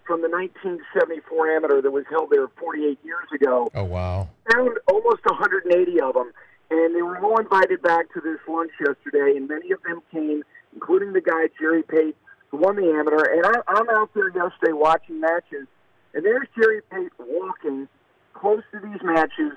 from 0.06 0.22
the 0.22 0.28
1974 0.28 1.56
amateur 1.56 1.82
that 1.82 1.92
was 1.92 2.04
held 2.10 2.32
there 2.32 2.50
48 2.60 3.00
years 3.06 3.28
ago. 3.34 3.70
Oh, 3.74 3.86
wow. 3.86 4.28
Found 4.52 4.78
almost 4.92 5.24
180 5.24 6.02
of 6.02 6.15
them 6.15 6.34
and 6.69 6.95
they 6.95 7.01
were 7.01 7.17
all 7.17 7.39
invited 7.39 7.82
back 7.82 8.13
to 8.13 8.21
this 8.21 8.39
lunch 8.47 8.71
yesterday, 8.79 9.38
and 9.38 9.47
many 9.47 9.71
of 9.71 9.82
them 9.84 10.01
came, 10.12 10.43
including 10.73 11.13
the 11.13 11.21
guy 11.21 11.47
Jerry 11.60 11.84
Pate, 11.84 12.15
who 12.49 12.58
won 12.58 12.75
the 12.75 12.89
amateur. 12.91 13.23
And 13.23 13.45
I, 13.45 13.62
I'm 13.67 13.89
out 13.89 14.12
there 14.13 14.29
yesterday 14.29 14.73
watching 14.73 15.19
matches, 15.19 15.67
and 16.13 16.23
there's 16.23 16.47
Jerry 16.60 16.82
Pate 16.91 17.12
walking 17.19 17.88
close 18.34 18.63
to 18.71 18.79
these 18.79 19.01
matches, 19.03 19.53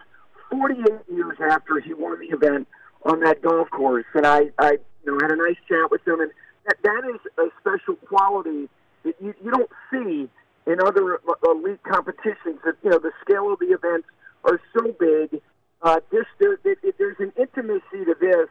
48 0.50 0.84
years 1.10 1.36
after 1.50 1.80
he 1.80 1.94
won 1.94 2.18
the 2.18 2.34
event 2.34 2.66
on 3.04 3.20
that 3.20 3.42
golf 3.42 3.70
course. 3.70 4.04
And 4.14 4.26
I, 4.26 4.50
I, 4.58 4.78
you 5.04 5.12
know, 5.12 5.18
had 5.20 5.30
a 5.30 5.36
nice 5.36 5.56
chat 5.68 5.90
with 5.90 6.06
him, 6.06 6.20
and 6.20 6.30
that 6.66 6.76
that 6.82 7.02
is 7.14 7.20
a 7.38 7.48
special 7.60 7.96
quality 8.06 8.68
that 9.04 9.14
you, 9.20 9.34
you 9.42 9.50
don't 9.50 9.70
see 9.90 10.28
in 10.66 10.80
other 10.80 11.20
elite 11.44 11.82
competitions. 11.82 12.58
That 12.64 12.76
you 12.82 12.90
know, 12.90 12.98
the 12.98 13.12
scale 13.20 13.52
of 13.52 13.58
the 13.58 13.66
events 13.66 14.08
are 14.44 14.60
so 14.76 14.94
big 14.98 15.40
uh, 15.82 16.00
this 16.10 16.24
there, 16.38 16.58
there, 16.62 16.76
there's 16.98 17.16
an 17.18 17.32
intimacy 17.38 18.04
to 18.04 18.14
this 18.20 18.48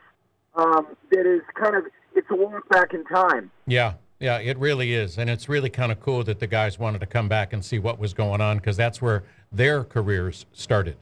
um, 0.55 0.87
that 1.11 1.25
is 1.25 1.41
kind 1.55 1.75
of 1.75 1.85
it's 2.15 2.27
a 2.29 2.35
walk 2.35 2.67
back 2.69 2.93
in 2.93 3.03
time. 3.05 3.51
Yeah. 3.67 3.93
Yeah, 4.19 4.37
it 4.37 4.59
really 4.59 4.93
is. 4.93 5.17
And 5.17 5.31
it's 5.31 5.49
really 5.49 5.71
kind 5.71 5.91
of 5.91 5.99
cool 5.99 6.23
that 6.25 6.39
the 6.39 6.45
guys 6.45 6.77
wanted 6.77 6.99
to 6.99 7.07
come 7.07 7.27
back 7.27 7.53
and 7.53 7.65
see 7.65 7.79
what 7.79 7.97
was 7.97 8.13
going 8.13 8.39
on 8.39 8.57
because 8.57 8.77
that's 8.77 9.01
where 9.01 9.23
their 9.51 9.83
careers 9.83 10.45
started. 10.53 10.95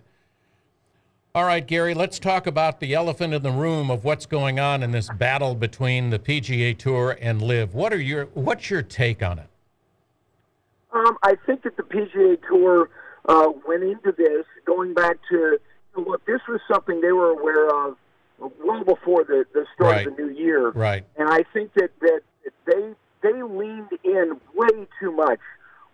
All 1.35 1.43
right, 1.43 1.65
Gary, 1.65 1.93
let's 1.93 2.17
talk 2.17 2.47
about 2.47 2.79
the 2.79 2.93
elephant 2.93 3.33
in 3.33 3.43
the 3.43 3.51
room 3.51 3.91
of 3.91 4.05
what's 4.05 4.25
going 4.25 4.57
on 4.59 4.81
in 4.81 4.91
this 4.91 5.09
battle 5.17 5.53
between 5.53 6.11
the 6.11 6.17
PGA 6.17 6.77
Tour 6.77 7.17
and 7.19 7.41
LIV. 7.41 7.75
What 7.75 7.91
are 7.91 7.99
your 7.99 8.25
what's 8.35 8.69
your 8.69 8.81
take 8.81 9.21
on 9.21 9.37
it? 9.37 9.47
Um, 10.93 11.17
I 11.21 11.35
think 11.45 11.63
that 11.63 11.75
the 11.75 11.83
PGA 11.83 12.39
Tour 12.47 12.89
uh, 13.27 13.51
went 13.67 13.83
into 13.83 14.13
this 14.17 14.45
going 14.65 14.93
back 14.93 15.17
to 15.29 15.59
look, 15.95 16.25
this 16.25 16.41
was 16.47 16.59
something 16.71 17.01
they 17.01 17.11
were 17.11 17.29
aware 17.29 17.67
of 17.87 17.97
well 18.63 18.83
before 18.83 19.23
the, 19.23 19.45
the 19.53 19.65
start 19.75 19.95
right. 19.95 20.07
of 20.07 20.15
the 20.15 20.23
new 20.23 20.29
year. 20.29 20.69
Right. 20.71 21.05
And 21.17 21.29
I 21.29 21.43
think 21.53 21.73
that, 21.75 21.91
that 22.01 22.21
they 22.65 22.93
they 23.21 23.43
leaned 23.43 23.89
in 24.03 24.39
way 24.55 24.87
too 24.99 25.11
much 25.11 25.39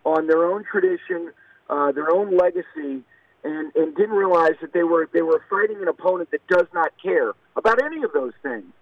on 0.04 0.28
their 0.28 0.44
own 0.44 0.64
tradition, 0.64 1.32
uh, 1.68 1.90
their 1.92 2.10
own 2.10 2.36
legacy, 2.36 3.02
and, 3.42 3.74
and 3.74 3.96
didn't 3.96 4.14
realize 4.14 4.54
that 4.60 4.72
they 4.72 4.84
were 4.84 5.08
they 5.12 5.22
were 5.22 5.42
fighting 5.50 5.82
an 5.82 5.88
opponent 5.88 6.30
that 6.30 6.46
does 6.48 6.66
not 6.72 6.92
care 7.02 7.32
about 7.56 7.82
any 7.82 8.02
of 8.02 8.12
those 8.12 8.32
things, 8.42 8.72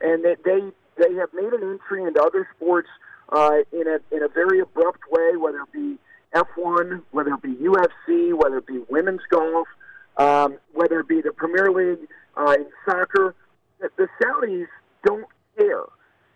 and 0.00 0.24
that 0.24 0.38
they 0.44 0.60
they 1.02 1.14
have 1.14 1.28
made 1.32 1.52
an 1.52 1.62
entry 1.62 2.04
into 2.04 2.20
other 2.20 2.48
sports 2.56 2.88
uh, 3.30 3.58
in 3.72 3.86
a 3.86 3.98
in 4.14 4.22
a 4.22 4.28
very 4.28 4.60
abrupt 4.60 5.00
way, 5.10 5.36
whether 5.36 5.60
it 5.60 5.72
be 5.72 5.96
F1, 6.34 7.02
whether 7.12 7.34
it 7.34 7.42
be 7.42 7.54
UFC, 7.54 8.34
whether 8.34 8.58
it 8.58 8.66
be 8.66 8.82
women's 8.88 9.22
golf 9.30 9.68
um, 10.16 10.58
whether 10.72 11.00
it 11.00 11.08
be 11.08 11.20
the 11.20 11.32
Premier 11.32 11.70
League 11.70 12.06
uh, 12.36 12.54
in 12.58 12.66
soccer. 12.84 13.34
The, 13.80 13.90
the 13.96 14.08
Saudis 14.22 14.66
don't 15.04 15.26
care, 15.56 15.82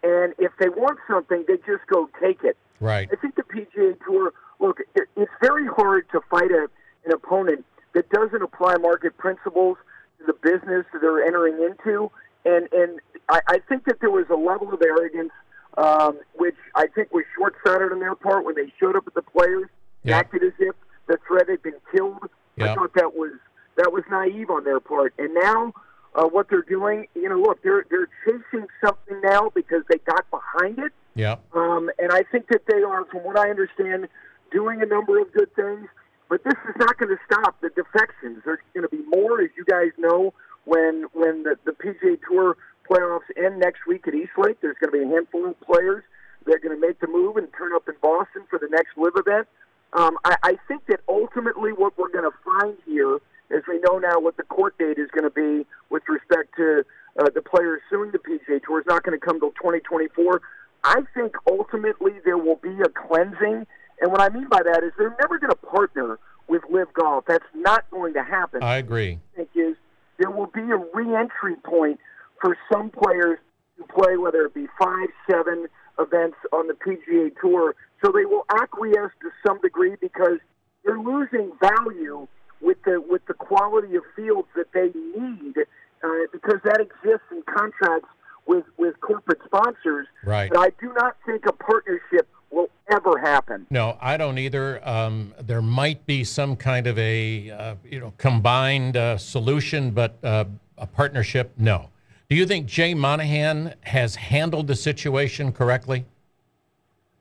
and 0.03 0.35
if 0.39 0.53
they 0.59 0.69
want 0.69 0.99
something, 1.09 1.45
they 1.47 1.57
just 1.59 1.87
go 1.89 2.09
take 2.21 2.43
it. 2.43 2.57
Right. 2.81 3.09
I 3.13 3.17
think 3.17 3.37
the 3.37 3.43
PGA 3.43 3.97
Tour. 4.05 4.33
Look, 4.59 4.81
it, 4.95 5.09
it's 5.17 5.31
very 5.41 5.67
hard 5.67 6.07
to 6.13 6.21
fight 6.31 6.51
a, 6.51 6.69
an 7.05 7.13
opponent 7.13 7.65
that 7.95 8.09
doesn't 8.11 8.43
apply 8.43 8.77
market 8.77 9.17
principles 9.19 9.77
to 10.19 10.27
the 10.27 10.33
business 10.33 10.87
that 10.93 11.01
they're 11.01 11.25
entering 11.25 11.55
into, 11.63 12.11
and 12.45 12.69
and 12.73 13.01
I, 13.29 13.41
I 13.49 13.59
think 13.69 13.85
that 13.85 14.01
there 14.01 14.11
was 14.11 14.27
a 14.31 14.37
level 14.37 14.73
of 14.73 14.83
arrogance 14.83 15.33
um, 15.77 16.19
which 16.35 16.57
I 16.75 16.87
think 16.95 17.13
was 17.13 17.25
short-sighted 17.37 17.93
on 17.93 18.01
their 18.01 18.15
part 18.15 18.45
when 18.45 18.55
they 18.55 18.73
showed 18.81 18.97
up 18.97 19.07
at 19.07 19.15
the 19.15 19.23
players, 19.23 19.69
Yeah. 20.05 20.19
acted 20.19 20.43
as 20.43 20.53
if 20.59 20.75
the 21.07 21.19
threat 21.27 21.49
had 21.49 21.63
been 21.63 21.75
killed. 21.93 22.29
Yeah. 22.57 22.73
I 22.73 22.75
thought 22.75 22.95
that 22.95 23.15
was 23.15 23.33
that 23.77 23.93
was 23.93 24.05
naive 24.11 24.51
on 24.51 24.65
their 24.65 24.81
part. 24.81 25.15
And 25.19 25.35
now, 25.35 25.73
uh, 26.15 26.25
what 26.25 26.49
they're 26.49 26.63
doing, 26.63 27.07
you 27.15 27.29
know, 27.29 27.39
look, 27.39 27.63
they're 27.63 27.85
they're 27.91 28.09
chasing 28.25 28.67
something 28.85 29.21
now 29.23 29.51
because 29.55 29.83
they 29.89 29.99
got 29.99 30.25
behind 30.31 30.79
it. 30.79 30.93
Yeah. 31.15 31.37
Um, 31.55 31.91
and 31.99 32.13
I 32.13 32.23
think 32.31 32.49
that 32.49 32.63
they 32.67 32.83
are, 32.83 33.05
from 33.07 33.25
what 33.25 33.39
I 33.39 33.51
understand, 33.51 34.09
doing 34.51 34.83
a 34.83 34.87
number 34.87 35.21
of 35.21 35.33
good 35.33 35.55
things. 35.55 35.89
But 36.29 36.43
this 36.43 36.55
is 36.69 36.75
not 36.79 36.99
going 36.99 37.11
to 37.11 37.19
stop 37.25 37.61
the 37.61 37.69
defections. 37.69 38.43
There's 38.45 38.59
going 38.75 38.89
to 38.89 38.89
be 38.89 39.03
more, 39.09 39.41
as 39.41 39.51
you 39.57 39.65
guys 39.65 39.93
know, 39.97 40.35
when 40.65 41.07
when 41.13 41.45
the, 41.45 41.57
the 41.65 41.73
PGA 41.73 42.19
Tour 42.29 42.57
playoffs 42.89 43.29
end 43.37 43.59
next 43.61 43.87
week 43.87 44.07
at 44.09 44.15
East 44.15 44.33
Lake. 44.39 44.59
There's 44.61 44.77
going 44.81 44.93
to 44.93 44.99
be 44.99 45.05
a 45.05 45.15
handful 45.15 45.47
of 45.47 45.61
players 45.61 46.05
that 46.47 46.55
are 46.55 46.59
going 46.59 46.79
to 46.81 46.87
make 46.87 47.01
the 47.01 47.09
move 47.09 47.37
and 47.37 47.49
turn 47.57 47.75
up 47.75 47.89
in 47.89 47.95
Boston 48.01 48.43
for 48.49 48.59
the 48.59 48.69
next 48.71 48.97
LIV 48.97 49.15
event. 49.17 49.49
Um, 49.93 50.19
I, 50.25 50.37
I 50.43 50.57
think 50.69 50.87
that 50.87 51.01
ultimately 51.09 51.73
what 51.73 51.97
we're 51.99 52.11
going 52.11 52.31
to 52.31 52.37
find 52.45 52.77
here, 52.85 53.19
as 53.55 53.63
we 53.69 53.79
know 53.81 53.99
now 53.99 54.19
what 54.19 54.37
the 54.37 54.43
court 54.43 54.77
date 54.79 54.99
is 54.99 55.09
going 55.11 55.25
to 55.25 55.31
be 55.31 55.67
with 55.91 56.03
respect 56.09 56.55
to 56.57 56.85
uh, 57.19 57.31
the 57.35 57.43
players 57.43 57.81
suing 57.91 58.11
the 58.11 58.19
PGA 58.19 58.63
Tour, 58.63 58.81
is 58.81 58.87
not 58.87 59.03
going 59.03 59.19
to 59.19 59.25
come 59.25 59.41
till 59.41 59.53
2024. 59.53 60.41
I 60.85 61.03
think 61.15 61.35
ultimately 61.49 62.13
there 62.25 62.39
will 62.39 62.57
be 62.57 62.77
a 62.85 62.89
cleansing, 62.89 63.67
and 64.01 64.13
what 64.13 64.21
I 64.21 64.29
mean 64.29 64.49
by 64.49 64.63
that 64.63 64.83
is 64.85 64.93
they're 64.99 65.17
never 65.21 65.39
going 65.39 65.51
to 65.51 65.57
partner 65.57 66.19
with 66.49 66.63
LIV 66.71 66.93
Golf. 66.95 67.25
That's 67.27 67.47
not 67.55 67.89
going 67.91 68.15
to 68.15 68.23
happen. 68.23 68.63
I 68.63 68.77
agree. 68.77 69.19
I 69.35 69.37
think 69.37 69.51
is 69.55 69.77
there 70.19 70.31
will 70.31 70.47
be 70.47 70.61
a 70.61 70.77
re-entry 70.95 71.57
point 71.65 71.99
for 72.41 72.57
some 72.73 72.91
players 72.91 73.39
to 73.79 73.85
play, 73.85 74.17
whether 74.17 74.43
it 74.43 74.55
be 74.55 74.67
five, 74.79 75.09
seven 75.31 75.67
events 75.99 76.37
on 76.53 76.69
the 76.69 76.75
PGA 76.75 77.33
Tour. 77.41 77.75
So 78.05 78.13
they 78.13 78.25
will 78.25 78.45
acquiesce 78.61 79.13
to 79.23 79.31
some 79.47 79.61
degree 79.61 79.97
because 80.01 80.39
they're 80.85 80.99
losing 80.99 81.53
value 81.61 82.29
with 82.61 82.79
the 82.85 83.01
with 83.01 83.25
the 83.27 83.35
quality 83.35 83.97
of 83.97 84.03
fields 84.15 84.49
that 84.57 84.73
they 84.73 84.91
need, 85.19 85.57
uh, 85.59 86.09
because 86.33 86.61
that 86.65 86.81
exists 86.81 87.27
in 87.31 87.43
contracts 87.43 88.09
with 88.47 88.65
with 88.77 89.01
corporate 89.01 89.41
sponsors. 89.45 90.07
Right. 90.25 90.51
But 90.51 90.61
I 90.61 90.71
do 90.81 90.93
not 90.95 91.17
think 91.25 91.47
a 91.47 91.53
partnership 91.53 92.29
will 92.51 92.71
ever 92.91 93.19
happen. 93.19 93.67
No, 93.71 93.99
I 94.01 94.17
don't 94.17 94.39
either. 94.39 94.87
Um, 94.89 95.35
there 95.41 95.63
might 95.63 96.07
be 96.07 96.25
some 96.25 96.57
kind 96.57 96.87
of 96.87 96.99
a 96.99 97.51
uh, 97.51 97.75
you 97.85 98.01
know 98.01 98.13
combined 98.19 98.97
uh, 98.97 99.19
solution, 99.19 99.91
but 99.91 100.17
uh, 100.23 100.45
a 100.79 100.87
partnership, 100.87 101.53
no. 101.57 101.91
Do 102.29 102.35
you 102.35 102.47
think 102.47 102.67
Jay 102.67 102.93
Monahan 102.93 103.75
has 103.83 104.17
handled 104.17 104.67
the 104.67 104.75
situation 104.75 105.53
correctly? 105.53 106.05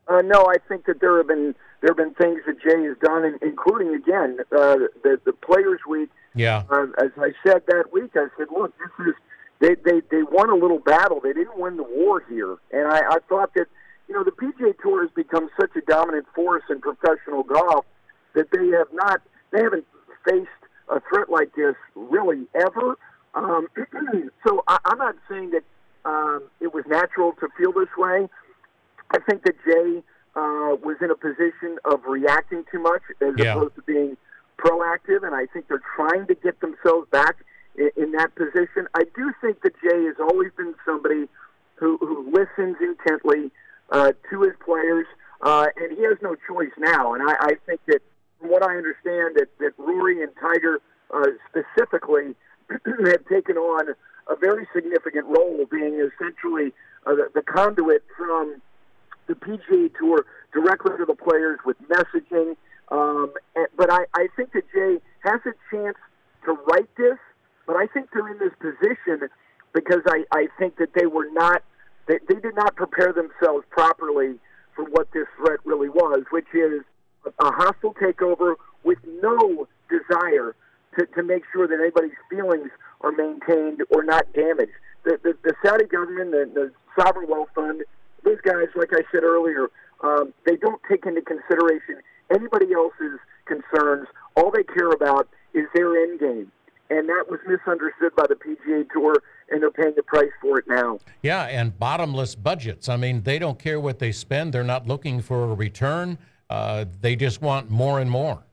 Uh, 0.08 0.22
no, 0.22 0.46
I 0.48 0.56
think 0.68 0.86
that 0.86 1.00
there 1.00 1.18
have 1.18 1.28
been 1.28 1.56
there 1.82 1.92
have 1.92 1.98
been 1.98 2.14
things 2.14 2.42
that 2.48 2.62
Jay 2.62 2.84
has 2.84 2.98
done, 3.04 3.26
in- 3.26 3.40
including 3.42 3.94
again 3.94 4.38
uh, 4.52 4.78
the 5.04 5.20
the 5.26 5.34
Players 5.34 5.82
Week. 5.88 6.10
Yeah. 6.34 6.64
Uh, 6.70 6.88
as 7.02 7.12
I 7.18 7.32
said 7.46 7.64
that 7.68 7.94
week, 7.94 8.12
I 8.16 8.28
said, 8.38 8.48
look, 8.52 8.74
this 8.78 9.08
is 9.08 9.14
they 9.60 9.76
they 9.84 10.02
they 10.12 10.24
won 10.24 10.50
a 10.50 10.56
little 10.56 10.80
battle. 10.80 11.20
They 11.22 11.34
didn't 11.34 11.58
win 11.58 11.78
the 11.78 11.84
war 11.84 12.24
here, 12.30 12.58
and 12.72 12.88
I, 12.88 13.00
I 13.10 13.18
thought 13.30 13.54
that 13.56 13.68
you 14.08 14.16
know 14.16 14.24
the 14.24 14.32
PGA 14.32 14.74
Tour 14.82 15.02
has 15.04 15.12
become 15.12 15.50
such 15.60 15.72
a 15.76 15.82
dominant 15.82 16.26
force 16.36 16.64
in 16.70 16.82
professional 16.82 17.44
golf 17.44 17.86
that 18.34 18.52
they 18.52 18.68
have 18.78 18.88
not 18.94 19.22
they 19.52 19.62
haven't 19.62 19.86
faced 20.28 20.50
a 20.90 21.00
threat 21.10 21.30
like 21.30 21.56
this 21.56 21.76
really 21.96 22.46
ever. 22.54 22.98
Um, 23.34 23.68
so 24.48 24.64
I, 24.68 24.78
I'm 24.86 24.98
not 24.98 25.16
saying 25.30 25.52
that 25.52 25.64
um, 26.06 26.44
it 26.60 26.74
was 26.74 26.84
natural 26.88 27.34
to 27.40 27.48
feel 27.58 27.72
this 27.72 27.90
way. 27.98 28.28
I 29.12 29.20
think 29.20 29.44
that 29.44 29.56
Jay 29.66 30.04
uh, 30.36 30.76
was 30.84 30.98
in 31.02 31.12
a 31.12 31.16
position 31.16 31.78
of 31.86 32.04
reacting 32.06 32.64
too 32.72 32.80
much 32.80 33.02
as 33.22 33.34
Yeah. 33.38 33.54
opposed 33.56 33.76
to 33.76 33.82
being 33.84 34.18
proactive, 34.58 35.24
and 35.24 35.34
I 35.36 35.46
think 35.48 35.68
they're 35.68 35.82
trying 35.96 36.28
to 36.28 36.36
get 36.36 36.60
themselves 36.60 37.10
back 37.10 37.38
in, 37.76 37.90
in 37.96 38.12
that 38.14 38.36
position. 38.36 38.88
I 38.94 39.04
do 39.16 39.34
think 39.42 39.62
that 39.62 39.74
Jay 39.82 40.04
has 40.06 40.16
always 40.20 40.52
been 40.58 40.76
somebody 40.86 41.28
who, 41.76 41.98
who 41.98 42.30
listens 42.32 42.78
intently 42.82 43.52
uh, 43.92 44.14
to 44.30 44.42
his 44.42 44.54
players, 44.64 45.06
uh, 45.42 45.68
and 45.78 45.98
he 45.98 46.04
has 46.04 46.18
no 46.22 46.36
choice 46.48 46.72
now. 46.78 47.14
And 47.14 47.24
I, 47.24 47.36
I 47.40 47.54
think 47.66 47.82
that, 47.88 48.02
from 48.40 48.50
what 48.50 48.64
I 48.64 48.76
understand, 48.78 49.36
that, 49.36 49.50
that 49.60 49.74
Rory 49.78 50.22
and 50.24 50.32
Tiger 50.40 50.80
uh, 51.14 51.28
specifically 51.50 52.36
have 53.06 53.26
taken 53.28 53.58
on 53.58 53.94
a 54.28 54.36
very 54.36 54.68
significant 54.74 55.26
role, 55.28 55.66
being 55.70 55.96
essentially 56.00 56.74
uh, 57.06 57.14
the, 57.14 57.30
the 57.36 57.42
conduit 57.42 58.04
from 58.18 58.62
the 59.28 59.34
PGA 59.34 59.92
Tour 59.98 60.26
directly 60.54 60.98
to 60.98 61.06
the 61.06 61.16
players 61.16 61.60
with 61.66 61.78
messaging. 61.90 62.56
Um, 62.90 63.34
and, 63.56 63.68
but 63.78 63.92
I, 63.92 64.06
I 64.14 64.28
think 64.36 64.54
that 64.54 64.64
Jay 64.74 65.00
has 65.24 65.42
a 65.46 65.54
chance 65.72 65.98
to 66.46 66.54
write 66.68 66.90
this, 66.98 67.18
but 67.66 67.76
I 67.76 67.88
think 67.88 68.10
they're 68.14 68.30
in 68.30 68.40
this 68.40 68.54
position 68.60 69.28
because 69.74 70.02
I, 70.08 70.24
I 70.32 70.48
think 70.58 70.78
that 70.78 70.90
they 70.96 71.06
were 71.06 71.28
not, 71.32 71.64
they, 72.08 72.20
they 72.30 72.40
did 72.40 72.56
not 72.56 72.76
prepare 72.76 73.12
themselves 73.12 73.66
properly 73.70 74.36
for 74.76 74.86
what 74.86 75.12
this 75.14 75.26
threat 75.38 75.60
really 75.66 75.90
was, 75.90 76.24
which 76.32 76.48
is 76.54 76.82
a, 77.26 77.52
hostile 77.52 77.94
takeover 77.96 78.56
with 78.84 79.00
no 79.22 79.68
desire 79.90 80.56
to, 80.98 81.06
to 81.08 81.24
make 81.24 81.44
sure 81.52 81.68
that 81.68 81.80
anybody's 81.80 82.18
feelings 82.30 82.70
are 83.02 83.12
maintained 83.12 83.82
or 83.90 84.04
not 84.04 84.32
damaged. 84.34 84.72
The, 85.04 85.20
the, 85.24 85.38
the 85.44 85.54
Saudi 85.66 85.86
government, 85.86 86.32
the, 86.32 86.50
the 86.54 87.02
sovereign 87.02 87.30
wealth 87.30 87.50
fund, 87.56 87.84
those 88.26 88.42
guys, 88.42 88.68
like 88.76 88.92
I 88.92 89.04
said 89.12 89.24
earlier, 89.24 89.70
um, 90.04 90.34
they 90.46 90.58
don't 90.58 90.82
take 90.90 91.06
into 91.06 91.22
consideration 91.22 92.02
anybody 92.30 92.74
else's 92.74 93.20
concerns. 93.46 94.08
All 94.36 94.52
they 94.52 94.64
care 94.64 94.90
about 94.90 95.30
is 95.54 95.66
their 95.74 95.96
end 96.04 96.20
game. 96.20 96.52
And 96.90 97.10
that 97.10 97.26
was 97.30 97.40
misunderstood 97.48 98.16
by 98.16 98.26
the 98.28 98.36
PGA 98.36 98.88
Tour, 98.92 99.16
and 99.50 99.62
they're 99.62 99.72
paying 99.72 99.94
the 99.96 100.04
price 100.04 100.30
for 100.40 100.60
it 100.60 100.66
now. 100.68 101.00
Yeah, 101.24 101.46
and 101.46 101.78
bottomless 101.78 102.36
budgets. 102.36 102.90
I 102.90 102.98
mean, 102.98 103.24
they 103.24 103.40
don't 103.40 103.58
care 103.58 103.80
what 103.80 103.98
they 103.98 104.12
spend. 104.12 104.54
They're 104.54 104.64
not 104.64 104.86
looking 104.86 105.22
for 105.22 105.46
a 105.46 105.56
return. 105.56 106.20
Uh, 106.48 106.86
they 107.02 107.16
just 107.16 107.42
want 107.42 107.72
more 107.72 108.00
and 108.00 108.12
more. 108.12 108.44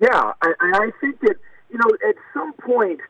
Yeah, 0.00 0.32
I, 0.40 0.52
I 0.60 0.90
think 1.00 1.20
that 1.20 1.36
you 1.70 1.78
know 1.78 1.90
at 2.08 2.14
some 2.32 2.54
point, 2.54 3.00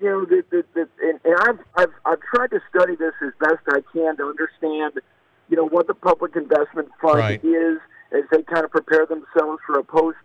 you 0.00 0.08
know, 0.08 0.24
that 0.24 0.50
that, 0.50 0.74
that 0.74 0.88
and, 1.02 1.20
and 1.24 1.36
I've 1.40 1.58
I've 1.76 1.94
I've 2.04 2.20
tried 2.20 2.50
to 2.50 2.60
study 2.70 2.96
this 2.96 3.14
as 3.22 3.32
best 3.40 3.62
I 3.68 3.80
can 3.92 4.16
to 4.16 4.24
understand, 4.24 5.00
you 5.48 5.56
know, 5.56 5.66
what 5.66 5.86
the 5.86 5.94
public 5.94 6.36
investment 6.36 6.88
fund 7.00 7.18
Right. 7.18 7.44
is 7.44 7.78
as 8.12 8.22
they 8.30 8.42
kind 8.42 8.64
of 8.64 8.70
prepare 8.70 9.06
themselves 9.06 9.60
for 9.66 9.78
a 9.78 9.84
post, 9.84 10.16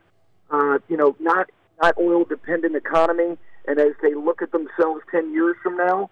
uh, 0.52 0.80
you 0.88 0.98
know, 0.98 1.16
not 1.20 1.50
not 1.82 1.96
oil 1.98 2.24
dependent 2.24 2.76
economy, 2.76 3.38
and 3.68 3.80
as 3.80 3.94
they 4.02 4.14
look 4.14 4.42
at 4.42 4.52
themselves 4.52 5.02
ten 5.12 5.34
years 5.34 5.56
from 5.64 5.78
now. 5.78 6.10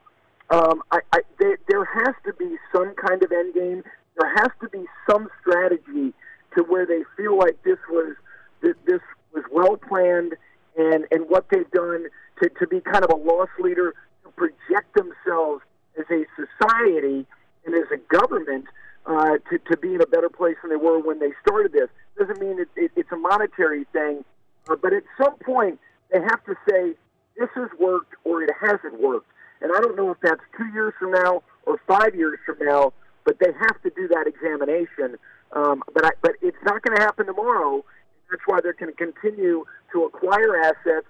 Um, 0.49 0.83
I, 0.91 0.99
I, 1.13 1.19
there, 1.39 1.57
there 1.69 1.85
has 1.85 2.13
to 2.25 2.33
be 2.33 2.57
some 2.75 2.93
kind 2.95 3.23
of 3.23 3.31
end 3.31 3.53
game. 3.53 3.83
There 4.19 4.29
has 4.35 4.49
to 4.59 4.67
be 4.67 4.85
some 5.09 5.29
strategy 5.39 6.13
to 6.57 6.63
where 6.63 6.85
they 6.85 7.03
feel 7.15 7.37
like 7.37 7.63
this 7.63 7.77
was 7.89 8.15
this, 8.61 8.75
this 8.85 8.99
was 9.33 9.45
well 9.49 9.77
planned, 9.77 10.33
and 10.77 11.05
and 11.11 11.29
what 11.29 11.45
they've 11.49 11.69
done 11.71 12.07
to 12.41 12.49
to 12.59 12.67
be 12.67 12.81
kind 12.81 13.03
of 13.03 13.11
a 13.11 13.15
loss 13.15 13.49
leader 13.59 13.93
to 14.23 14.29
project 14.31 14.95
themselves 14.95 15.61
as 15.97 16.05
a 16.11 16.25
society 16.35 17.25
and 17.65 17.75
as 17.75 17.89
a 17.93 17.97
government 18.15 18.65
uh, 19.05 19.37
to 19.49 19.57
to 19.69 19.77
be 19.77 19.95
in 19.95 20.01
a 20.01 20.07
better 20.07 20.29
place 20.29 20.55
than 20.61 20.69
they 20.69 20.77
were 20.77 20.99
when 20.99 21.19
they 21.19 21.31
started 21.45 21.71
this. 21.71 21.89
Doesn't 22.17 22.39
mean 22.39 22.59
it, 22.59 22.69
it, 22.75 22.91
it's 22.95 23.11
a 23.11 23.17
monetary 23.17 23.85
thing, 23.93 24.23
uh, 24.69 24.75
but 24.75 24.93
at 24.93 25.03
some 25.21 25.35
point 25.37 25.79
they 26.11 26.19
have 26.19 26.43
to 26.45 26.55
say 26.69 26.93
this 27.37 27.49
has 27.55 27.69
worked 27.79 28.13
or 28.23 28.43
it 28.43 28.51
hasn't 28.59 28.99
worked. 29.01 29.27
And 29.61 29.71
I 29.75 29.79
don't 29.79 29.95
know 29.95 30.11
if 30.11 30.17
that's 30.21 30.41
two 30.57 30.65
years 30.73 30.93
from 30.99 31.11
now 31.11 31.43
or 31.65 31.79
five 31.87 32.15
years 32.15 32.39
from 32.45 32.57
now, 32.59 32.93
but 33.25 33.37
they 33.39 33.51
have 33.51 33.81
to 33.83 33.89
do 33.91 34.07
that 34.09 34.25
examination. 34.27 35.17
Um, 35.53 35.83
but 35.93 36.05
I, 36.05 36.09
but 36.21 36.33
it's 36.41 36.57
not 36.65 36.81
going 36.81 36.97
to 36.97 37.03
happen 37.03 37.25
tomorrow. 37.25 37.83
That's 38.29 38.43
why 38.45 38.59
they're 38.61 38.73
going 38.73 38.91
to 38.91 38.97
continue 38.97 39.65
to 39.93 40.03
acquire 40.05 40.57
assets, 40.57 41.07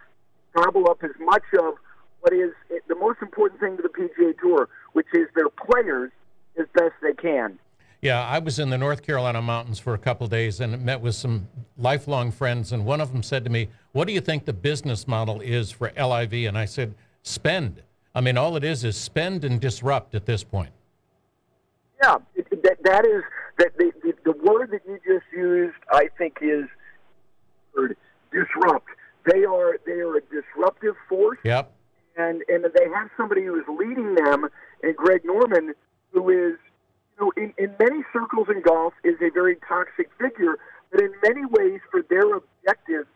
gobble 0.55 0.89
up 0.89 1.03
as 1.03 1.11
much 1.19 1.43
of 1.59 1.75
what 2.21 2.33
is 2.33 2.51
the 2.87 2.95
most 2.95 3.21
important 3.21 3.59
thing 3.59 3.77
to 3.77 3.83
the 3.83 3.89
PGA 3.89 4.37
Tour, 4.39 4.69
which 4.93 5.07
is 5.13 5.27
their 5.35 5.49
players, 5.49 6.11
as 6.59 6.65
best 6.75 6.93
they 7.01 7.13
can. 7.13 7.57
Yeah, 8.01 8.25
I 8.25 8.39
was 8.39 8.57
in 8.57 8.69
the 8.69 8.77
North 8.77 9.03
Carolina 9.03 9.41
mountains 9.41 9.77
for 9.77 9.93
a 9.93 9.97
couple 9.97 10.27
days 10.27 10.59
and 10.59 10.83
met 10.83 11.01
with 11.01 11.15
some 11.15 11.47
lifelong 11.77 12.31
friends, 12.31 12.71
and 12.71 12.83
one 12.83 12.99
of 12.99 13.11
them 13.11 13.21
said 13.21 13.43
to 13.43 13.51
me, 13.51 13.69
"What 13.91 14.07
do 14.07 14.13
you 14.13 14.21
think 14.21 14.45
the 14.45 14.53
business 14.53 15.07
model 15.07 15.39
is 15.39 15.71
for 15.71 15.91
LIV?" 15.95 16.33
And 16.47 16.57
I 16.57 16.65
said, 16.65 16.95
"Spend." 17.21 17.83
I 18.15 18.21
mean, 18.21 18.37
all 18.37 18.57
it 18.57 18.63
is 18.63 18.83
is 18.83 18.97
spend 18.97 19.45
and 19.45 19.61
disrupt 19.61 20.15
at 20.15 20.25
this 20.25 20.43
point. 20.43 20.71
Yeah, 22.03 22.17
it, 22.35 22.49
that 22.63 22.83
that 22.83 23.05
is 23.05 23.23
that 23.59 23.77
the, 23.77 23.91
the 24.01 24.13
the 24.25 24.51
word 24.51 24.71
that 24.71 24.81
you 24.87 24.99
just 25.05 25.25
used, 25.31 25.77
I 25.91 26.09
think, 26.17 26.39
is 26.41 26.65
disrupt. 28.31 28.87
They 29.25 29.43
are 29.45 29.77
they 29.85 29.99
are 30.01 30.15
a 30.15 30.21
disruptive 30.21 30.95
force. 31.07 31.39
Yep. 31.43 31.71
And 32.17 32.43
and 32.47 32.65
they 32.65 32.89
have 32.93 33.09
somebody 33.15 33.45
who 33.45 33.55
is 33.55 33.65
leading 33.67 34.15
them, 34.15 34.49
and 34.83 34.95
Greg 34.95 35.21
Norman, 35.23 35.73
who 36.11 36.29
is, 36.29 36.57
you 37.17 37.19
know, 37.19 37.31
in, 37.37 37.53
in 37.57 37.73
many 37.79 38.03
circles 38.11 38.47
in 38.49 38.61
golf, 38.61 38.93
is 39.03 39.15
a 39.21 39.29
very 39.31 39.57
toxic 39.67 40.09
figure. 40.19 40.57
But 40.91 41.01
in 41.01 41.13
many 41.23 41.45
ways, 41.45 41.79
for 41.89 42.01
their 42.09 42.35
objective, 42.35 43.07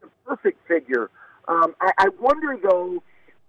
the 0.00 0.08
perfect 0.26 0.66
figure. 0.66 1.10
Um, 1.46 1.74
I, 1.80 1.92
I 1.98 2.08
wonder 2.18 2.56
though 2.62 3.02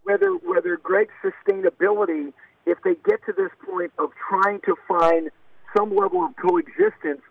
whether 0.04 0.32
whether 0.32 0.78
Greg's 0.78 1.14
sustainability, 1.24 2.34
if 2.66 2.78
they 2.84 2.96
get 3.06 3.26
to 3.26 3.34
this 3.34 3.52
point 3.68 3.92
of 3.98 4.12
trying 4.30 4.60
to 4.62 4.76
find 4.88 5.30
some 5.76 5.96
level 5.96 6.26
of 6.26 6.36
coexistence, 6.36 7.22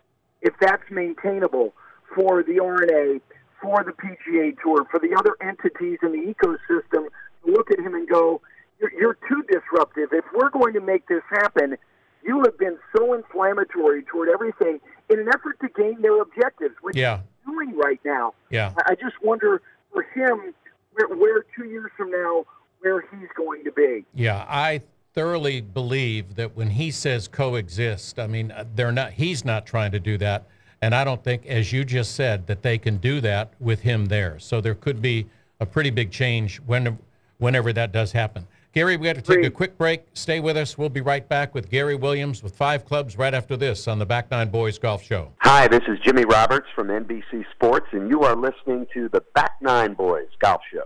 if 0.43 0.55
that's 0.61 0.83
maintainable 0.91 1.75
for 2.15 2.43
the 2.43 2.59
R&A, 2.59 3.21
for 3.63 3.85
the 3.85 3.93
PGA 3.93 4.57
Tour, 4.63 4.87
for 4.91 5.01
the 5.01 5.15
other 5.19 5.37
entities 5.41 5.99
in 6.03 6.13
the 6.13 6.35
ecosystem 6.35 7.07
look 7.47 7.71
at 7.71 7.79
him 7.79 7.95
and 7.95 8.09
go, 8.09 8.41
you're, 8.81 8.93
you're 8.99 9.19
too 9.29 9.43
disruptive. 9.51 10.09
If 10.13 10.25
we're 10.35 10.51
going 10.51 10.75
to 10.75 10.81
make 10.81 11.07
this 11.09 11.23
happen, 11.31 11.77
you 12.25 12.43
have 12.45 12.59
been 12.59 12.79
so 12.97 13.15
inflammatory 13.15 14.03
toward 14.05 14.29
everything 14.29 14.81
in 15.09 15.19
an 15.19 15.29
effort 15.29 15.59
to 15.61 15.69
gain 15.69 16.01
their 16.03 16.21
objectives, 16.21 16.75
which 16.83 16.97
yeah. 16.97 17.19
he's 17.19 17.55
doing 17.55 17.77
right 17.77 18.01
now. 18.05 18.35
Yeah. 18.51 18.73
I 18.87 18.95
just 18.95 19.23
wonder 19.23 19.63
for 19.93 20.03
him 20.03 20.55
where, 20.93 21.09
where 21.17 21.45
two 21.57 21.65
years 21.65 21.91
from 21.97 22.11
now 22.11 22.45
where 22.81 23.01
he's 23.01 23.29
going 23.37 23.65
to 23.65 23.73
be. 23.73 24.05
Yeah, 24.15 24.45
I 24.49 24.83
thoroughly 25.13 25.61
believe 25.61 26.37
that 26.37 26.57
when 26.57 26.71
he 26.71 26.91
says 26.91 27.29
coexist, 27.29 28.19
I 28.19 28.27
mean 28.27 28.51
uh, 28.51 28.65
they're 28.75 28.93
not. 28.93 29.13
He's 29.13 29.45
not 29.45 29.67
trying 29.67 29.93
to 29.93 30.01
do 30.01 30.17
that. 30.19 30.47
And 30.83 30.95
I 30.95 31.05
don't 31.05 31.23
think, 31.23 31.45
as 31.47 31.73
you 31.73 31.85
just 31.85 32.15
said, 32.15 32.47
that 32.47 32.63
they 32.63 32.79
can 32.79 32.97
do 32.97 33.21
that 33.21 33.53
with 33.61 33.81
him 33.81 34.07
there. 34.07 34.39
So 34.39 34.63
there 34.63 34.75
could 34.75 35.03
be 35.03 35.27
a 35.61 35.67
pretty 35.67 35.91
big 35.91 36.11
change 36.11 36.57
when, 36.61 36.99
whenever 37.39 37.73
that 37.75 37.93
does 37.93 38.13
happen. 38.13 38.47
Gary, 38.73 38.97
we 38.97 39.05
got 39.05 39.17
to 39.17 39.23
take 39.23 39.45
a 39.45 39.51
quick 39.51 39.77
break. 39.77 40.05
Stay 40.15 40.41
with 40.41 40.57
us. 40.57 40.79
We'll 40.79 40.89
be 40.89 41.01
right 41.01 41.29
back 41.29 41.55
with 41.55 41.69
Gary 41.69 41.97
Williams 41.97 42.43
with 42.43 42.55
five 42.55 42.87
clubs 42.87 43.19
right 43.19 43.35
after 43.35 43.57
this 43.57 43.89
on 43.89 43.99
the 43.99 44.07
Back 44.07 44.31
Nine 44.31 44.49
Boys 44.49 44.79
Golf 44.79 45.03
Show. 45.03 45.33
Hi, 45.41 45.67
this 45.69 45.83
is 45.89 45.99
Jimmy 46.05 46.25
Roberts 46.25 46.69
from 46.75 46.87
NBC 46.87 47.45
Sports, 47.53 47.89
and 47.91 48.09
you 48.09 48.23
are 48.23 48.37
listening 48.37 48.87
to 48.95 49.09
the 49.09 49.23
Back 49.35 49.53
Nine 49.61 49.95
Boys 49.95 50.29
Golf 50.39 50.63
Show. 50.73 50.85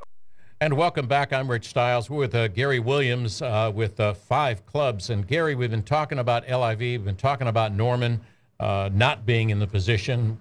And 0.60 0.76
welcome 0.78 1.06
back. 1.06 1.32
I'm 1.32 1.48
Rich 1.48 1.68
Stiles. 1.68 2.08
We're 2.08 2.20
with 2.20 2.34
uh, 2.34 2.48
Gary 2.48 2.78
Williams 2.78 3.42
uh, 3.42 3.70
with 3.72 4.00
uh, 4.00 4.14
five 4.14 4.64
clubs. 4.64 5.10
And 5.10 5.26
Gary, 5.26 5.54
we've 5.54 5.70
been 5.70 5.82
talking 5.82 6.18
about 6.18 6.48
LIV, 6.48 6.80
we've 6.80 7.04
been 7.04 7.16
talking 7.16 7.48
about 7.48 7.74
Norman 7.74 8.22
uh, 8.64 8.88
not 8.94 9.26
being 9.26 9.50
in 9.50 9.58
the 9.58 9.66
position 9.66 10.38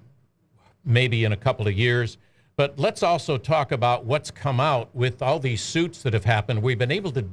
maybe 0.86 1.26
in 1.26 1.34
a 1.34 1.38
couple 1.38 1.68
of 1.68 1.74
years. 1.74 2.18
But 2.56 2.80
let's 2.80 3.04
also 3.04 3.38
talk 3.38 3.74
about 3.74 4.06
what's 4.06 4.32
come 4.32 4.62
out 4.62 4.96
with 4.96 5.22
all 5.22 5.40
these 5.40 5.62
suits 5.62 6.02
that 6.04 6.14
have 6.14 6.24
happened. 6.24 6.62
We've 6.62 6.78
been 6.78 6.92
able 6.92 7.12
to, 7.12 7.26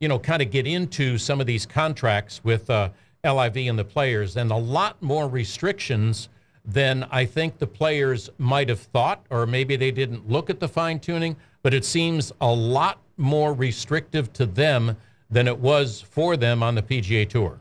you 0.00 0.08
know, 0.08 0.18
kind 0.18 0.42
of 0.42 0.50
get 0.50 0.66
into 0.66 1.16
some 1.16 1.40
of 1.40 1.46
these 1.46 1.64
contracts 1.64 2.44
with 2.44 2.68
uh, 2.68 2.90
LIV 3.24 3.56
and 3.56 3.78
the 3.78 3.84
players, 3.84 4.36
and 4.36 4.50
a 4.50 4.56
lot 4.56 5.00
more 5.02 5.28
restrictions 5.28 6.28
than 6.62 7.06
I 7.10 7.24
think 7.24 7.58
the 7.58 7.66
players 7.66 8.28
might 8.36 8.68
have 8.68 8.80
thought, 8.80 9.24
or 9.30 9.46
maybe 9.46 9.76
they 9.76 9.90
didn't 9.90 10.28
look 10.28 10.50
at 10.50 10.60
the 10.60 10.68
fine 10.68 11.00
tuning. 11.00 11.36
But 11.62 11.72
it 11.72 11.86
seems 11.86 12.32
a 12.42 12.52
lot 12.52 12.98
more 13.16 13.54
restrictive 13.54 14.30
to 14.34 14.44
them 14.44 14.96
than 15.30 15.48
it 15.48 15.58
was 15.58 16.02
for 16.02 16.36
them 16.36 16.62
on 16.62 16.74
the 16.74 16.82
PGA 16.82 17.26
Tour. 17.26 17.60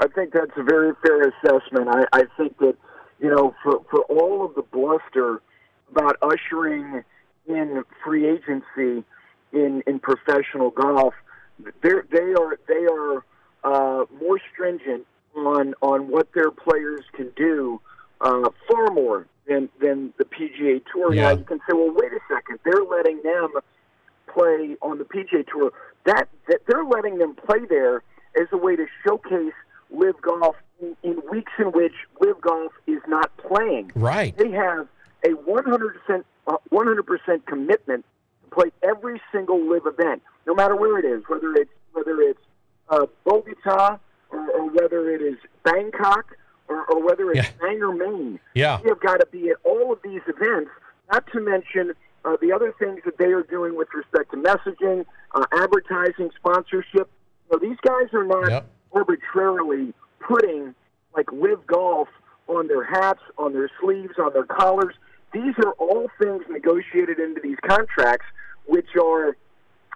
I 0.00 0.08
think 0.08 0.32
that's 0.32 0.50
a 0.56 0.62
very 0.62 0.92
fair 1.04 1.28
assessment. 1.28 1.88
I, 1.88 2.04
I 2.12 2.22
think 2.36 2.58
that, 2.58 2.76
you 3.20 3.30
know, 3.30 3.54
for, 3.62 3.80
for 3.90 4.00
all 4.02 4.44
of 4.44 4.54
the 4.54 4.62
bluster 4.62 5.40
about 5.90 6.16
ushering 6.22 7.02
in 7.46 7.84
free 8.04 8.28
agency 8.28 9.04
in, 9.52 9.82
in 9.86 10.00
professional 10.00 10.70
golf, 10.70 11.14
they're, 11.82 12.04
they 12.10 12.34
are 12.34 12.58
they 12.66 12.86
are 12.90 13.24
uh, 13.62 14.04
more 14.20 14.40
stringent 14.52 15.06
on 15.36 15.74
on 15.80 16.08
what 16.08 16.32
their 16.34 16.50
players 16.50 17.04
can 17.14 17.30
do, 17.36 17.80
uh, 18.20 18.48
far 18.68 18.90
more 18.90 19.26
than 19.46 19.68
than 19.80 20.12
the 20.18 20.24
PGA 20.24 20.82
Tour. 20.92 21.14
Yeah. 21.14 21.22
Now 21.22 21.38
you 21.38 21.44
can 21.44 21.58
say, 21.58 21.74
well, 21.74 21.92
wait 21.94 22.12
a 22.12 22.18
second, 22.28 22.58
they're 22.64 22.82
letting 22.82 23.22
them 23.22 23.52
play 24.26 24.76
on 24.82 24.98
the 24.98 25.04
PGA 25.04 25.46
Tour. 25.46 25.72
That 26.04 26.28
that 26.48 26.62
they're 26.66 26.84
letting 26.84 27.18
them 27.18 27.36
play 27.36 27.64
there 27.68 28.02
as 28.40 28.48
a 28.50 28.56
way 28.56 28.74
to 28.74 28.86
showcase 29.06 29.52
LIV 29.96 30.20
golf 30.22 30.56
in, 30.80 30.96
in 31.02 31.20
weeks 31.30 31.52
in 31.58 31.66
which 31.72 31.94
LIV 32.20 32.40
golf 32.40 32.72
is 32.86 33.00
not 33.08 33.30
playing. 33.36 33.90
Right. 33.94 34.36
They 34.36 34.50
have 34.50 34.86
a 35.24 35.28
100% 35.30 36.24
uh, 36.46 36.56
100% 36.72 37.46
commitment 37.46 38.04
to 38.44 38.50
play 38.54 38.70
every 38.82 39.20
single 39.32 39.58
LIV 39.68 39.86
event, 39.86 40.22
no 40.46 40.54
matter 40.54 40.76
where 40.76 40.98
it 40.98 41.04
is, 41.04 41.22
whether 41.28 41.52
it's 41.54 41.70
whether 41.92 42.20
it's 42.20 42.40
uh, 42.90 43.06
Bogota 43.24 43.98
or, 44.30 44.50
or 44.50 44.70
whether 44.70 45.08
it 45.10 45.22
is 45.22 45.36
Bangkok 45.62 46.36
or, 46.68 46.84
or 46.86 47.02
whether 47.04 47.30
it's 47.30 47.46
Yeah. 47.46 47.50
Bangor, 47.60 47.92
Maine. 47.92 48.40
Yeah. 48.54 48.80
We 48.82 48.88
have 48.90 49.00
got 49.00 49.20
to 49.20 49.26
be 49.26 49.48
at 49.50 49.56
all 49.64 49.92
of 49.92 50.00
these 50.02 50.20
events, 50.26 50.70
not 51.12 51.24
to 51.32 51.40
mention 51.40 51.92
uh, 52.24 52.36
the 52.40 52.52
other 52.52 52.74
things 52.78 53.00
that 53.04 53.16
they 53.18 53.26
are 53.32 53.42
doing 53.42 53.76
with 53.76 53.88
respect 53.94 54.32
to 54.32 54.36
messaging, 54.38 55.04
uh, 55.34 55.44
advertising, 55.52 56.30
sponsorship. 56.36 57.08
You 57.50 57.52
know, 57.52 57.58
these 57.60 57.78
guys 57.86 58.08
are 58.12 58.24
not 58.24 58.50
Yep. 58.50 58.66
Arbitrarily 58.94 59.92
putting 60.20 60.74
like 61.16 61.30
LIV 61.32 61.66
golf 61.66 62.08
on 62.48 62.68
their 62.68 62.84
hats, 62.84 63.20
on 63.38 63.52
their 63.52 63.70
sleeves, 63.80 64.14
on 64.18 64.32
their 64.32 64.44
collars. 64.44 64.94
These 65.32 65.54
are 65.64 65.72
all 65.72 66.10
things 66.20 66.42
negotiated 66.48 67.18
into 67.18 67.40
these 67.42 67.56
contracts, 67.66 68.26
which 68.66 68.96
are, 69.00 69.36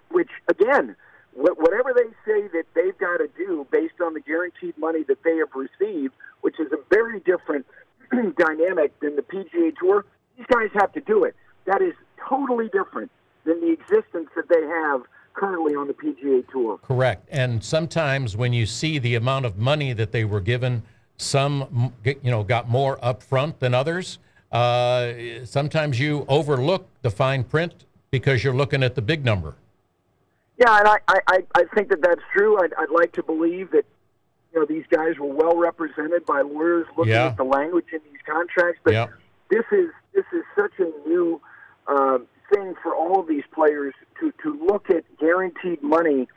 which 0.09 0.29
again, 0.47 0.95
wh- 1.33 1.57
whatever 1.57 1.93
they 1.95 2.09
say 2.25 2.47
that 2.49 2.63
they've 2.73 2.97
got 2.97 3.17
to 3.17 3.29
do 3.37 3.65
based 3.71 4.01
on 4.03 4.13
the 4.13 4.19
guaranteed 4.19 4.77
money 4.77 5.03
that 5.03 5.23
they 5.23 5.37
have 5.37 5.49
received, 5.55 6.13
which 6.41 6.59
is 6.59 6.67
a 6.71 6.77
very 6.93 7.19
different 7.21 7.65
dynamic 8.37 8.97
than 8.99 9.15
the 9.15 9.21
PGA 9.21 9.75
Tour. 9.77 10.05
These 10.37 10.47
guys 10.47 10.69
have 10.73 10.91
to 10.93 11.01
do 11.01 11.23
it. 11.23 11.35
That 11.65 11.81
is 11.81 11.93
totally 12.27 12.69
different 12.69 13.11
than 13.45 13.61
the 13.61 13.71
existence 13.71 14.29
that 14.35 14.49
they 14.49 14.61
have 14.61 15.03
currently 15.39 15.73
on 15.75 15.87
the 15.87 15.93
PGA 15.93 16.47
Tour. 16.51 16.77
Correct. 16.83 17.25
And 17.31 17.63
sometimes 17.63 18.35
when 18.35 18.51
you 18.51 18.65
see 18.65 18.99
the 18.99 19.15
amount 19.15 19.45
of 19.45 19.57
money 19.57 19.93
that 19.93 20.11
they 20.11 20.25
were 20.25 20.41
given, 20.41 20.83
some 21.17 21.93
you 22.03 22.15
know 22.31 22.43
got 22.43 22.67
more 22.69 22.97
upfront 22.97 23.59
than 23.59 23.73
others. 23.73 24.19
Uh, 24.51 25.13
sometimes 25.45 25.99
you 25.99 26.25
overlook 26.27 26.87
the 27.03 27.09
fine 27.09 27.43
print 27.43 27.85
because 28.11 28.43
you're 28.43 28.53
looking 28.53 28.83
at 28.83 28.95
the 28.95 29.01
big 29.01 29.23
number. 29.23 29.55
Yeah, 30.57 30.77
and 30.79 30.87
I, 30.87 30.97
I, 31.07 31.37
I- 31.55 31.63
think 31.75 31.89
that 31.89 32.01
that's 32.01 32.21
true. 32.35 32.57
I'd, 32.61 32.73
I'd 32.73 32.89
like 32.89 33.13
to 33.13 33.23
believe 33.23 33.71
that 33.71 33.85
you 34.53 34.59
know 34.59 34.65
these 34.65 34.83
guys 34.89 35.17
were 35.19 35.31
well 35.31 35.55
represented 35.55 36.25
by 36.25 36.41
lawyers 36.41 36.87
looking 36.97 37.13
Yeah. 37.13 37.27
at 37.27 37.37
the 37.37 37.43
language 37.43 37.85
in 37.93 37.99
these 38.11 38.19
contracts. 38.25 38.79
But 38.83 38.93
Yeah. 38.93 39.07
this 39.49 39.63
is 39.71 39.89
this 40.13 40.25
is 40.33 40.43
such 40.55 40.73
a 40.79 41.07
new 41.07 41.39
um, 41.87 42.27
thing 42.53 42.75
for 42.81 42.95
all 42.95 43.19
of 43.19 43.27
these 43.27 43.43
players 43.53 43.93
to 44.19 44.33
to 44.43 44.65
look 44.65 44.89
at 44.89 45.03
guaranteed 45.19 45.81
money 45.81 46.27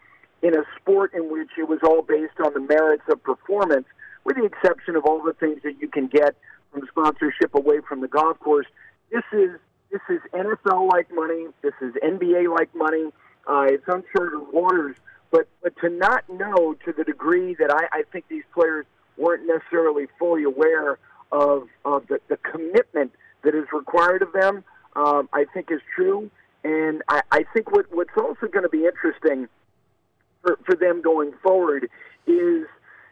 in 0.43 0.57
a 0.57 0.63
sport 0.81 1.13
in 1.15 1.31
which 1.31 1.51
it 1.57 1.69
was 1.69 1.79
all 1.85 2.03
based 2.03 2.39
on 2.45 2.53
the 2.53 2.61
merits 2.61 3.05
of 3.11 3.23
performance, 3.23 3.87
with 4.25 4.37
the 4.37 4.45
exception 4.45 4.97
of 4.97 5.05
all 5.05 5.23
the 5.23 5.33
things 5.35 5.61
that 5.63 5.81
you 5.81 5.89
can 5.89 6.09
get 6.09 6.35
from 6.73 6.83
sponsorship 6.89 7.55
away 7.55 7.81
from 7.89 8.01
the 8.01 8.09
golf 8.09 8.39
course. 8.41 8.67
This 9.11 9.25
is 9.33 9.51
this 9.91 10.01
is 10.09 10.21
NFL 10.33 10.91
like 10.91 11.09
money. 11.13 11.47
This 11.63 11.75
is 11.81 11.93
NBA 12.03 12.53
like 12.53 12.75
money. 12.75 13.13
Uh, 13.47 13.67
it's 13.69 13.85
uncharted 13.87 14.41
waters. 14.53 14.97
But 15.31 15.49
but 15.63 15.75
to 15.81 15.89
not 15.89 16.29
know 16.29 16.75
to 16.85 16.93
the 16.93 17.05
degree 17.05 17.55
that 17.55 17.71
I, 17.71 17.99
I 17.99 18.03
think 18.11 18.27
these 18.29 18.45
players 18.55 18.87
weren't 19.17 19.47
necessarily 19.47 20.07
fully 20.19 20.45
aware 20.45 20.99
of 21.31 21.69
of 21.85 22.07
the, 22.09 22.21
the 22.29 22.37
commitment 22.39 23.13
that 23.45 23.55
is 23.55 23.67
required 23.73 24.23
of 24.23 24.33
them, 24.33 24.65
um, 24.97 25.28
I 25.32 25.45
think 25.53 25.70
is 25.70 25.80
true. 25.95 26.30
And 26.64 27.03
I, 27.09 27.22
I 27.30 27.45
think 27.53 27.72
what, 27.72 27.86
what's 27.93 28.16
also 28.16 28.47
going 28.47 28.62
to 28.62 28.68
be 28.68 28.84
interesting 28.84 29.49
for, 30.43 30.59
for 30.64 30.74
them 30.76 31.03
going 31.03 31.32
forward 31.43 31.84
is, 32.26 32.66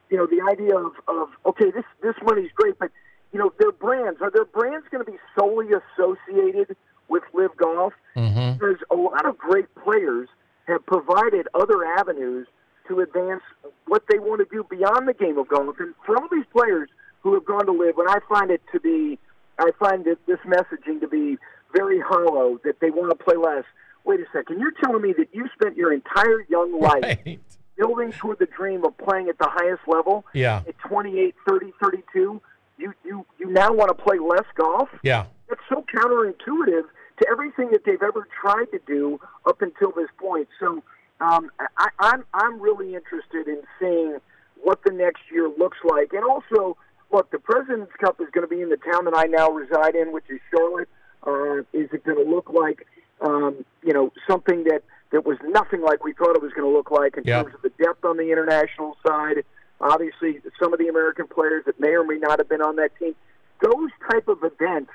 you 0.09 0.17
know, 0.17 0.27
the 0.27 0.41
idea 0.51 0.77
of, 0.77 0.93
of 1.09 1.29
okay, 1.47 1.71
this 1.71 1.85
this 2.03 2.15
money's 2.23 2.51
great, 2.55 2.79
but 2.79 2.91
you 3.33 3.39
know, 3.39 3.53
their 3.59 3.73
brands 3.73 4.21
are 4.21 4.31
their 4.31 4.45
brands 4.45 4.87
going 4.91 5.05
to 5.05 5.11
be 5.11 5.19
solely 5.39 5.69
associated 5.69 6.77
with 7.09 7.23
LIV 7.35 7.57
Golf? 7.57 7.93
Mm-hmm. 8.17 8.53
Because 8.55 8.77
a 8.91 8.95
lot 8.95 9.27
of 9.27 9.37
great 9.39 9.67
players 9.75 10.29
have 10.67 10.85
provided 10.87 11.49
other 11.55 11.85
avenues 11.85 12.47
to 12.89 13.01
advance 13.01 13.43
what 13.87 14.03
they 14.09 14.19
want 14.19 14.41
to 14.41 14.55
do 14.55 14.67
beyond 14.69 15.09
the 15.09 15.15
game 15.15 15.39
of 15.39 15.49
golf. 15.49 15.77
And 15.79 15.95
for 16.05 16.17
all 16.17 16.29
these 16.31 16.45
players 16.53 16.89
who 17.21 17.35
have 17.35 17.45
gone 17.45 17.67
to 17.67 17.73
LIV, 17.73 17.97
when 17.97 18.09
I 18.09 18.19
find 18.29 18.51
it 18.51 18.61
to 18.73 18.81
be, 18.81 19.19
I 19.61 19.71
find 19.79 20.07
it, 20.07 20.19
this 20.27 20.39
messaging 20.47 21.01
to 21.01 21.09
be 21.09 21.37
very 21.75 22.01
hollow 22.01 22.59
that 22.65 22.81
they 22.81 22.91
want 22.91 23.11
to 23.17 23.25
play 23.25 23.37
less. 23.37 23.65
Wait 24.05 24.19
a 24.21 24.25
second, 24.33 24.59
you're 24.61 24.73
telling 24.83 25.03
me 25.03 25.13
that 25.19 25.29
you 25.33 25.47
spent 25.55 25.77
your 25.77 25.93
entire 25.93 26.43
young 26.49 26.81
life 26.81 27.03
Right. 27.03 27.39
building 27.77 28.13
toward 28.13 28.39
the 28.39 28.47
dream 28.47 28.85
of 28.85 28.97
playing 28.99 29.29
at 29.29 29.39
the 29.39 29.49
highest 29.49 29.83
level 29.87 30.25
Yeah. 30.33 30.63
at 30.67 30.77
28, 30.89 31.35
30, 31.49 31.73
32. 31.83 32.41
You, 32.79 32.95
you, 33.05 33.27
you 33.39 33.51
now 33.51 33.73
want 33.73 33.97
to 33.97 34.03
play 34.03 34.19
less 34.19 34.47
golf? 34.57 34.89
Yeah. 35.03 35.27
That's 35.49 35.61
so 35.69 35.85
counterintuitive 35.95 36.85
to 37.21 37.29
everything 37.31 37.71
that 37.73 37.85
they've 37.85 38.03
ever 38.03 38.27
tried 38.41 38.67
to 38.73 38.81
do 38.87 39.21
up 39.47 39.61
until 39.61 39.93
this 39.93 40.09
point. 40.19 40.49
So 40.59 40.83
um, 41.21 41.51
I, 41.77 41.89
I'm 41.99 42.25
I'm 42.33 42.59
really 42.61 42.95
interested 42.95 43.47
in 43.47 43.61
seeing 43.79 44.17
what 44.63 44.81
the 44.87 44.93
next 44.93 45.21
year 45.31 45.51
looks 45.59 45.77
like, 45.85 46.13
and 46.15 46.25
also 46.25 46.79
look, 47.13 47.31
the 47.31 47.39
President's 47.39 47.93
Cup 48.01 48.21
is 48.21 48.29
going 48.33 48.47
to 48.49 48.55
be 48.55 48.63
in 48.63 48.71
the 48.71 48.77
town 48.77 49.05
that 49.05 49.15
I 49.17 49.25
now 49.25 49.51
reside 49.51 49.95
in, 49.95 50.13
which 50.13 50.25
is 50.29 50.41
Charlotte. 50.51 50.89
Uh, 51.27 51.59
is 51.73 51.89
it 51.93 52.05
going 52.05 52.25
to 52.25 52.31
look 52.31 52.51
like 52.51 52.87
um, 53.21 53.65
you 53.83 53.93
know 53.93 54.13
something 54.29 54.65
that 54.65 54.83
that 55.13 55.27
was 55.27 55.37
nothing 55.45 55.83
like 55.83 56.03
we 56.05 56.13
thought 56.15 56.35
it 56.35 56.43
was 56.43 56.53
going 56.53 56.71
to 56.71 56.75
look 56.75 56.91
like 56.91 57.17
in 57.17 57.25
Yeah. 57.25 57.43
terms 57.43 57.55
of 57.55 57.63
the 57.63 57.73
depth 57.83 58.05
on 58.05 58.17
the 58.17 58.31
international 58.31 58.97
side? 59.07 59.45
Obviously, 59.81 60.41
some 60.61 60.73
of 60.73 60.79
the 60.79 60.89
American 60.89 61.27
players 61.27 61.65
that 61.67 61.81
may 61.81 61.91
or 61.91 62.05
may 62.05 62.17
not 62.19 62.39
have 62.39 62.49
been 62.49 62.63
on 62.63 62.77
that 62.77 62.97
team. 62.99 63.15
Those 63.63 63.91
type 64.11 64.29
of 64.29 64.39
events 64.43 64.93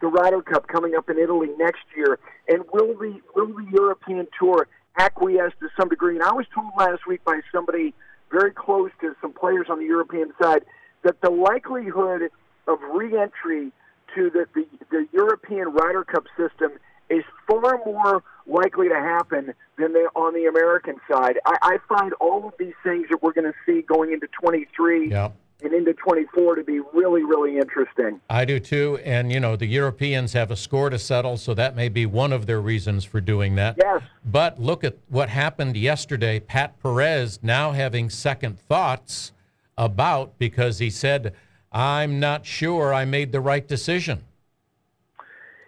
the 0.00 0.06
Ryder 0.06 0.42
Cup 0.42 0.68
coming 0.68 0.94
up 0.96 1.10
in 1.10 1.18
Italy 1.18 1.48
next 1.58 1.82
year, 1.96 2.18
and 2.48 2.64
will 2.72 2.94
the 2.94 3.20
will 3.34 3.48
the 3.48 3.66
European 3.72 4.26
Tour 4.38 4.68
acquiesce 4.96 5.52
to 5.60 5.68
some 5.78 5.88
degree? 5.88 6.14
And 6.16 6.24
I 6.24 6.32
was 6.32 6.46
told 6.54 6.70
last 6.76 7.06
week 7.06 7.24
by 7.24 7.40
somebody 7.52 7.94
very 8.30 8.50
close 8.52 8.90
to 9.00 9.14
some 9.20 9.32
players 9.32 9.66
on 9.70 9.78
the 9.78 9.86
European 9.86 10.32
side 10.40 10.64
that 11.04 11.20
the 11.22 11.30
likelihood 11.30 12.30
of 12.66 12.78
reentry 12.94 13.70
to 14.14 14.30
the, 14.30 14.46
the, 14.54 14.66
the 14.90 15.06
European 15.12 15.68
Ryder 15.72 16.04
Cup 16.04 16.24
system 16.36 16.72
is 17.10 17.24
far 17.46 17.80
more 17.86 18.22
likely 18.46 18.88
to 18.88 18.94
happen 18.94 19.54
than 19.78 19.92
they, 19.92 20.00
on 20.14 20.34
the 20.34 20.46
American 20.46 20.96
side. 21.10 21.38
I, 21.46 21.56
I 21.62 21.78
find 21.88 22.12
all 22.14 22.46
of 22.48 22.54
these 22.58 22.74
things 22.82 23.06
that 23.10 23.22
we're 23.22 23.32
going 23.32 23.50
to 23.50 23.58
see 23.64 23.82
going 23.82 24.12
into 24.12 24.26
23 24.42 25.10
Yeah. 25.10 25.30
and 25.62 25.72
into 25.72 25.94
24 25.94 26.56
to 26.56 26.64
be 26.64 26.80
really, 26.92 27.22
really 27.22 27.56
interesting. 27.56 28.20
I 28.28 28.44
do 28.44 28.60
too. 28.60 28.98
And, 29.04 29.32
you 29.32 29.40
know, 29.40 29.56
the 29.56 29.66
Europeans 29.66 30.34
have 30.34 30.50
a 30.50 30.56
score 30.56 30.90
to 30.90 30.98
settle, 30.98 31.36
so 31.38 31.54
that 31.54 31.74
may 31.74 31.88
be 31.88 32.04
one 32.04 32.32
of 32.32 32.44
their 32.46 32.60
reasons 32.60 33.04
for 33.04 33.20
doing 33.22 33.54
that. 33.54 33.76
Yes. 33.82 34.02
But 34.24 34.60
look 34.60 34.84
at 34.84 34.96
what 35.08 35.30
happened 35.30 35.76
yesterday. 35.76 36.40
Pat 36.40 36.78
Perez 36.82 37.38
now 37.42 37.72
having 37.72 38.10
second 38.10 38.58
thoughts 38.58 39.32
about 39.78 40.38
because 40.38 40.78
he 40.78 40.90
said, 40.90 41.34
I'm 41.72 42.20
not 42.20 42.44
sure 42.44 42.92
I 42.92 43.06
made 43.06 43.32
the 43.32 43.40
right 43.40 43.66
decision. 43.66 44.24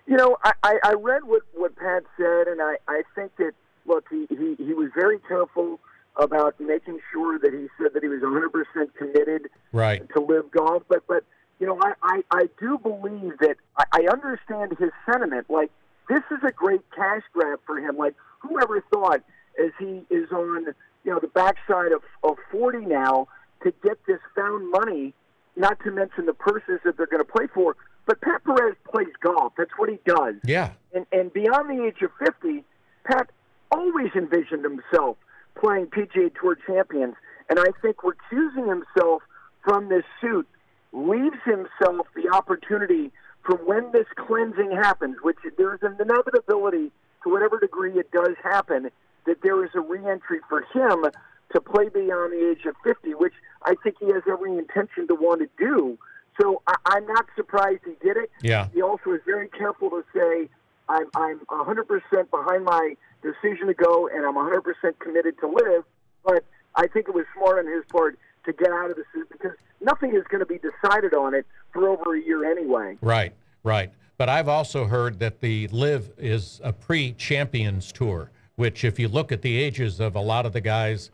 You 0.07 0.17
know, 0.17 0.37
I, 0.43 0.53
I, 0.83 0.95
read 0.95 1.23
what, 1.25 1.43
what 1.55 1.77
Pat 1.77 2.03
said, 2.17 2.49
and 2.49 2.61
I, 2.61 2.77
I 2.89 3.03
think 3.15 3.37
that, 3.37 3.53
look, 3.87 4.07
he, 4.11 4.27
he, 4.29 4.57
he 4.59 4.75
was 4.75 4.91
very 4.93 5.21
careful 5.21 5.79
about 6.17 6.59
making 6.59 6.99
sure 7.13 7.39
that 7.39 7.53
he 7.53 7.69
said 7.79 7.95
that 7.95 8.03
he 8.03 8.09
was 8.09 8.21
100% 8.21 8.95
committed 8.99 9.49
Right. 9.73 10.03
to 10.13 10.21
LIV 10.21 10.51
golf. 10.51 10.83
But, 10.89 11.07
but 11.07 11.23
you 11.61 11.67
know, 11.69 11.79
I, 11.81 11.93
I, 12.03 12.23
I 12.33 12.49
do 12.59 12.77
believe 12.79 13.39
that 13.39 13.57
I, 13.79 13.85
I 13.93 14.13
understand 14.13 14.77
his 14.81 14.91
sentiment. 15.07 15.49
Like, 15.49 15.71
this 16.09 16.23
is 16.33 16.39
a 16.45 16.51
great 16.51 16.83
cash 16.97 17.23
grab 17.33 17.61
for 17.65 17.79
him. 17.79 17.97
Like, 17.97 18.15
whoever 18.41 18.83
thought 18.93 19.23
as 19.63 19.71
he 19.79 20.05
is 20.11 20.33
on, 20.33 20.75
you 21.05 21.13
know, 21.13 21.21
the 21.21 21.29
backside 21.29 21.93
of, 21.93 22.03
of 22.25 22.37
40 22.51 22.79
now 22.79 23.29
to 23.63 23.73
get 23.83 23.99
this 24.07 24.19
found 24.35 24.71
money, 24.71 25.13
not 25.57 25.79
to 25.85 25.91
mention 25.91 26.27
the 26.27 26.35
purses 26.35 26.81
that 26.85 26.97
they're 26.97 27.07
going 27.07 27.25
to 27.25 27.33
play 27.33 27.47
for. 27.53 27.77
But 28.07 28.21
Pat 28.21 28.43
Perez 28.45 28.77
plays 28.91 29.13
golf. 29.23 29.53
That's 29.57 29.71
what 29.77 29.89
he 29.89 29.99
does. 30.05 30.35
Yeah. 30.45 30.73
And, 30.95 31.07
and 31.13 31.33
beyond 31.33 31.71
the 31.71 31.85
age 31.85 32.03
of 32.03 32.11
50, 32.19 32.65
Pat 33.05 33.31
always 33.71 34.11
envisioned 34.15 34.65
himself 34.65 35.17
playing 35.59 35.87
PGA 35.87 36.33
Tour 36.41 36.57
champions. 36.67 37.15
And 37.49 37.59
I 37.59 37.69
think 37.83 37.97
recusing 37.99 38.69
himself 38.69 39.23
from 39.65 39.89
this 39.89 40.05
suit 40.21 40.49
leaves 40.93 41.37
himself 41.45 42.07
the 42.17 42.29
opportunity 42.33 43.13
for 43.45 43.57
when 43.57 43.93
this 43.93 44.07
cleansing 44.17 44.71
happens, 44.73 45.17
which 45.23 45.39
there's 45.57 45.81
an 45.83 45.97
inevitability 46.01 46.91
to 47.23 47.31
whatever 47.31 47.59
degree 47.59 47.99
it 47.99 48.11
does 48.11 48.35
happen, 48.43 48.91
that 49.27 49.43
there 49.43 49.65
is 49.65 49.71
a 49.75 49.81
reentry 49.81 50.41
for 50.49 50.63
him 50.73 51.05
to 51.53 51.61
play 51.61 51.89
beyond 51.89 52.33
the 52.33 52.51
age 52.51 52.65
of 52.67 52.75
50, 52.85 53.15
which 53.15 53.35
I 53.63 53.75
think 53.83 53.97
he 53.99 54.07
has 54.07 54.23
every 54.31 54.57
intention 54.57 55.09
to 55.09 55.15
want 55.15 55.41
to 55.41 55.49
do. 55.59 55.99
So 56.41 56.63
I, 56.67 56.75
I'm 56.87 57.07
not 57.07 57.27
surprised 57.37 57.81
he 57.85 57.95
did 58.07 58.17
it. 58.17 58.31
Yeah. 58.43 58.69
He 58.73 58.83
also 58.83 59.13
is 59.13 59.21
very 59.27 59.49
careful 59.49 59.91
to 59.91 60.05
say, 60.15 60.49
I'm, 60.89 61.07
I'm 61.15 61.41
100% 61.51 62.31
behind 62.31 62.65
my 62.65 62.97
decision 63.23 63.67
to 63.67 63.75
go 63.75 64.09
and 64.09 64.25
I'm 64.25 64.35
100% 64.35 64.63
committed 64.99 65.39
to 65.41 65.49
LIV. 65.49 65.85
But 66.25 66.45
I 66.75 66.87
think 66.87 67.09
it 67.09 67.15
was 67.15 67.27
smart 67.37 67.59
on 67.59 67.73
his 67.73 67.85
part 67.91 68.19
to 68.45 68.53
get 68.53 68.71
out 68.71 68.91
of 68.91 68.97
the 68.97 69.05
suit 69.13 69.29
because 69.31 69.53
nothing 69.81 70.15
is 70.15 70.25
going 70.29 70.41
to 70.41 70.47
be 70.47 70.59
decided 70.59 71.15
on 71.15 71.35
it 71.35 71.47
for 71.73 71.89
over 71.89 72.17
a 72.17 72.21
year 72.21 72.51
anyway. 72.51 72.97
Right, 73.01 73.33
right. 73.63 73.93
But 74.17 74.29
I've 74.29 74.49
also 74.49 74.85
heard 74.85 75.19
that 75.21 75.41
the 75.41 75.69
LIV 75.69 76.13
is 76.19 76.61
a 76.63 76.73
pre-champions 76.73 77.93
tour, 77.93 78.31
which 78.57 78.85
if 78.85 78.99
you 78.99 79.09
look 79.09 79.33
at 79.33 79.43
the 79.43 79.57
ages 79.57 80.01
of 80.01 80.15
a 80.15 80.21
lot 80.21 80.45
of 80.45 80.53
the 80.53 80.61
guys, 80.61 81.11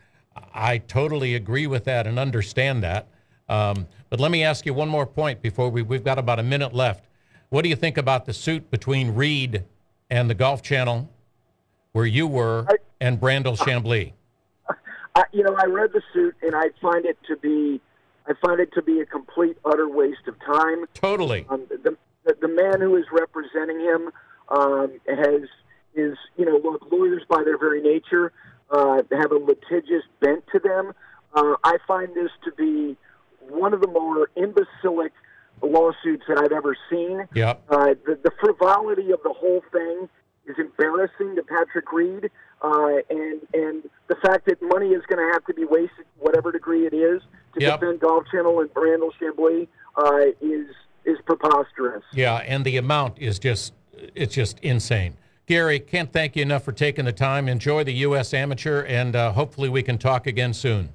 I 0.54 0.78
totally 0.78 1.34
agree 1.34 1.66
with 1.66 1.84
that 1.84 2.06
and 2.06 2.18
understand 2.18 2.82
that. 2.82 3.08
Um, 3.48 3.86
but 4.10 4.20
let 4.20 4.30
me 4.30 4.42
ask 4.42 4.66
you 4.66 4.74
one 4.74 4.88
more 4.88 5.06
point 5.06 5.42
before 5.42 5.68
we, 5.68 5.82
we've 5.82 6.04
got 6.04 6.18
about 6.18 6.38
a 6.38 6.42
minute 6.42 6.74
left. 6.74 7.04
What 7.48 7.62
do 7.62 7.68
you 7.68 7.76
think 7.76 7.96
about 7.96 8.26
the 8.26 8.32
suit 8.32 8.70
between 8.70 9.14
Reed 9.14 9.64
and 10.10 10.28
the 10.28 10.34
Golf 10.34 10.62
Channel, 10.62 11.08
where 11.92 12.06
you 12.06 12.26
were, 12.26 12.66
and 13.00 13.20
Brandel 13.20 13.56
Chamblee? 13.56 14.12
I, 15.14 15.24
you 15.32 15.42
know, 15.44 15.54
I 15.56 15.66
read 15.66 15.92
the 15.92 16.02
suit 16.12 16.34
and 16.42 16.54
I 16.54 16.70
find 16.82 17.06
it 17.06 17.16
to 17.28 17.36
be, 17.36 17.80
I 18.26 18.32
find 18.44 18.60
it 18.60 18.72
to 18.74 18.82
be 18.82 19.00
a 19.00 19.06
complete 19.06 19.56
utter 19.64 19.88
waste 19.88 20.26
of 20.26 20.34
time. 20.44 20.84
Totally. 20.92 21.46
Um, 21.48 21.66
the, 21.70 21.96
the 22.24 22.36
the 22.40 22.48
man 22.48 22.80
who 22.80 22.96
is 22.96 23.04
representing 23.12 23.80
him 23.80 24.10
um, 24.48 24.92
has 25.08 25.42
is 25.94 26.16
you 26.36 26.44
know 26.44 26.60
look 26.62 26.86
lawyers 26.90 27.22
by 27.28 27.42
their 27.44 27.58
very 27.58 27.80
nature 27.80 28.32
uh, 28.70 29.02
have 29.12 29.32
a 29.32 29.36
litigious 29.36 30.02
bent 30.20 30.44
to 30.52 30.58
them. 30.58 30.92
Uh, 31.34 31.56
I 31.64 31.78
find 31.86 32.14
this 32.14 32.30
to 32.44 32.52
be 32.52 32.96
one 33.48 33.72
of 33.74 33.80
the 33.80 33.86
more 33.88 34.30
imbecilic 34.36 35.12
lawsuits 35.62 36.24
that 36.28 36.38
I've 36.38 36.52
ever 36.52 36.76
seen. 36.90 37.26
Yep. 37.34 37.62
Uh, 37.68 37.94
the, 38.06 38.18
the 38.22 38.30
frivolity 38.40 39.10
of 39.12 39.20
the 39.22 39.32
whole 39.32 39.62
thing 39.72 40.08
is 40.46 40.56
embarrassing 40.58 41.36
to 41.36 41.42
Patrick 41.42 41.92
Reed, 41.92 42.30
uh, 42.62 42.96
and 43.10 43.40
and 43.52 43.82
the 44.08 44.14
fact 44.22 44.46
that 44.46 44.60
money 44.62 44.90
is 44.90 45.02
going 45.06 45.18
to 45.18 45.32
have 45.32 45.44
to 45.46 45.54
be 45.54 45.64
wasted, 45.64 46.06
whatever 46.18 46.52
degree 46.52 46.86
it 46.86 46.94
is, 46.94 47.20
to 47.54 47.60
Yep. 47.60 47.80
defend 47.80 48.00
Golf 48.00 48.24
Channel 48.30 48.60
and 48.60 48.72
Brandel 48.72 49.10
Chamblee 49.20 49.66
uh, 49.96 50.32
is 50.40 50.68
is 51.04 51.18
preposterous. 51.24 52.04
Yeah, 52.12 52.36
and 52.36 52.64
the 52.64 52.76
amount 52.76 53.18
is 53.18 53.38
just 53.38 53.72
it's 53.92 54.34
just 54.34 54.58
insane. 54.60 55.16
Gary, 55.46 55.78
can't 55.78 56.12
thank 56.12 56.34
you 56.34 56.42
enough 56.42 56.64
for 56.64 56.72
taking 56.72 57.04
the 57.04 57.12
time. 57.12 57.48
Enjoy 57.48 57.84
the 57.84 57.92
U.S. 57.92 58.34
Amateur, 58.34 58.82
and 58.82 59.14
uh, 59.14 59.30
hopefully 59.30 59.68
we 59.68 59.80
can 59.80 59.96
talk 59.96 60.26
again 60.26 60.52
soon. 60.52 60.88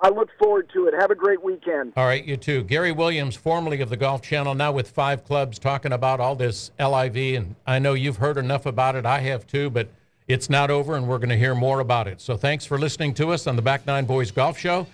I 0.00 0.10
look 0.10 0.28
forward 0.38 0.70
to 0.74 0.86
it. 0.86 0.94
Have 1.00 1.10
a 1.10 1.14
great 1.14 1.42
weekend. 1.42 1.94
All 1.96 2.04
right, 2.04 2.22
you 2.22 2.36
too. 2.36 2.64
Gary 2.64 2.92
Williams, 2.92 3.34
formerly 3.34 3.80
of 3.80 3.88
the 3.88 3.96
Golf 3.96 4.20
Channel, 4.20 4.54
now 4.54 4.72
with 4.72 4.90
five 4.90 5.24
clubs, 5.24 5.58
talking 5.58 5.92
about 5.92 6.20
all 6.20 6.36
this 6.36 6.70
LIV. 6.78 7.16
And 7.16 7.56
I 7.66 7.78
know 7.78 7.94
you've 7.94 8.18
heard 8.18 8.36
enough 8.36 8.66
about 8.66 8.94
it. 8.94 9.06
I 9.06 9.20
have 9.20 9.46
too, 9.46 9.70
but 9.70 9.88
it's 10.28 10.50
not 10.50 10.70
over, 10.70 10.94
and 10.94 11.08
we're 11.08 11.18
going 11.18 11.30
to 11.30 11.38
hear 11.38 11.54
more 11.54 11.80
about 11.80 12.06
it. 12.06 12.20
So 12.20 12.36
thanks 12.36 12.66
for 12.66 12.78
listening 12.78 13.14
to 13.14 13.30
us 13.30 13.46
on 13.46 13.56
the 13.56 13.62
Back 13.62 13.86
Nine 13.86 14.04
Boys 14.04 14.30
Golf 14.30 14.58
Show. 14.58 14.86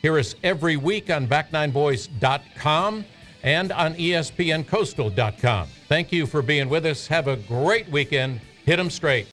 Hear 0.00 0.18
us 0.18 0.34
every 0.42 0.76
week 0.76 1.10
on 1.10 1.28
back9boys.com 1.28 3.04
and 3.42 3.72
on 3.72 3.94
ESPNCoastal.com. 3.94 5.68
Thank 5.88 6.12
you 6.12 6.26
for 6.26 6.42
being 6.42 6.68
with 6.68 6.86
us. 6.86 7.06
Have 7.08 7.28
a 7.28 7.36
great 7.36 7.88
weekend. 7.88 8.40
Hit 8.64 8.78
'em 8.78 8.90
straight. 8.90 9.26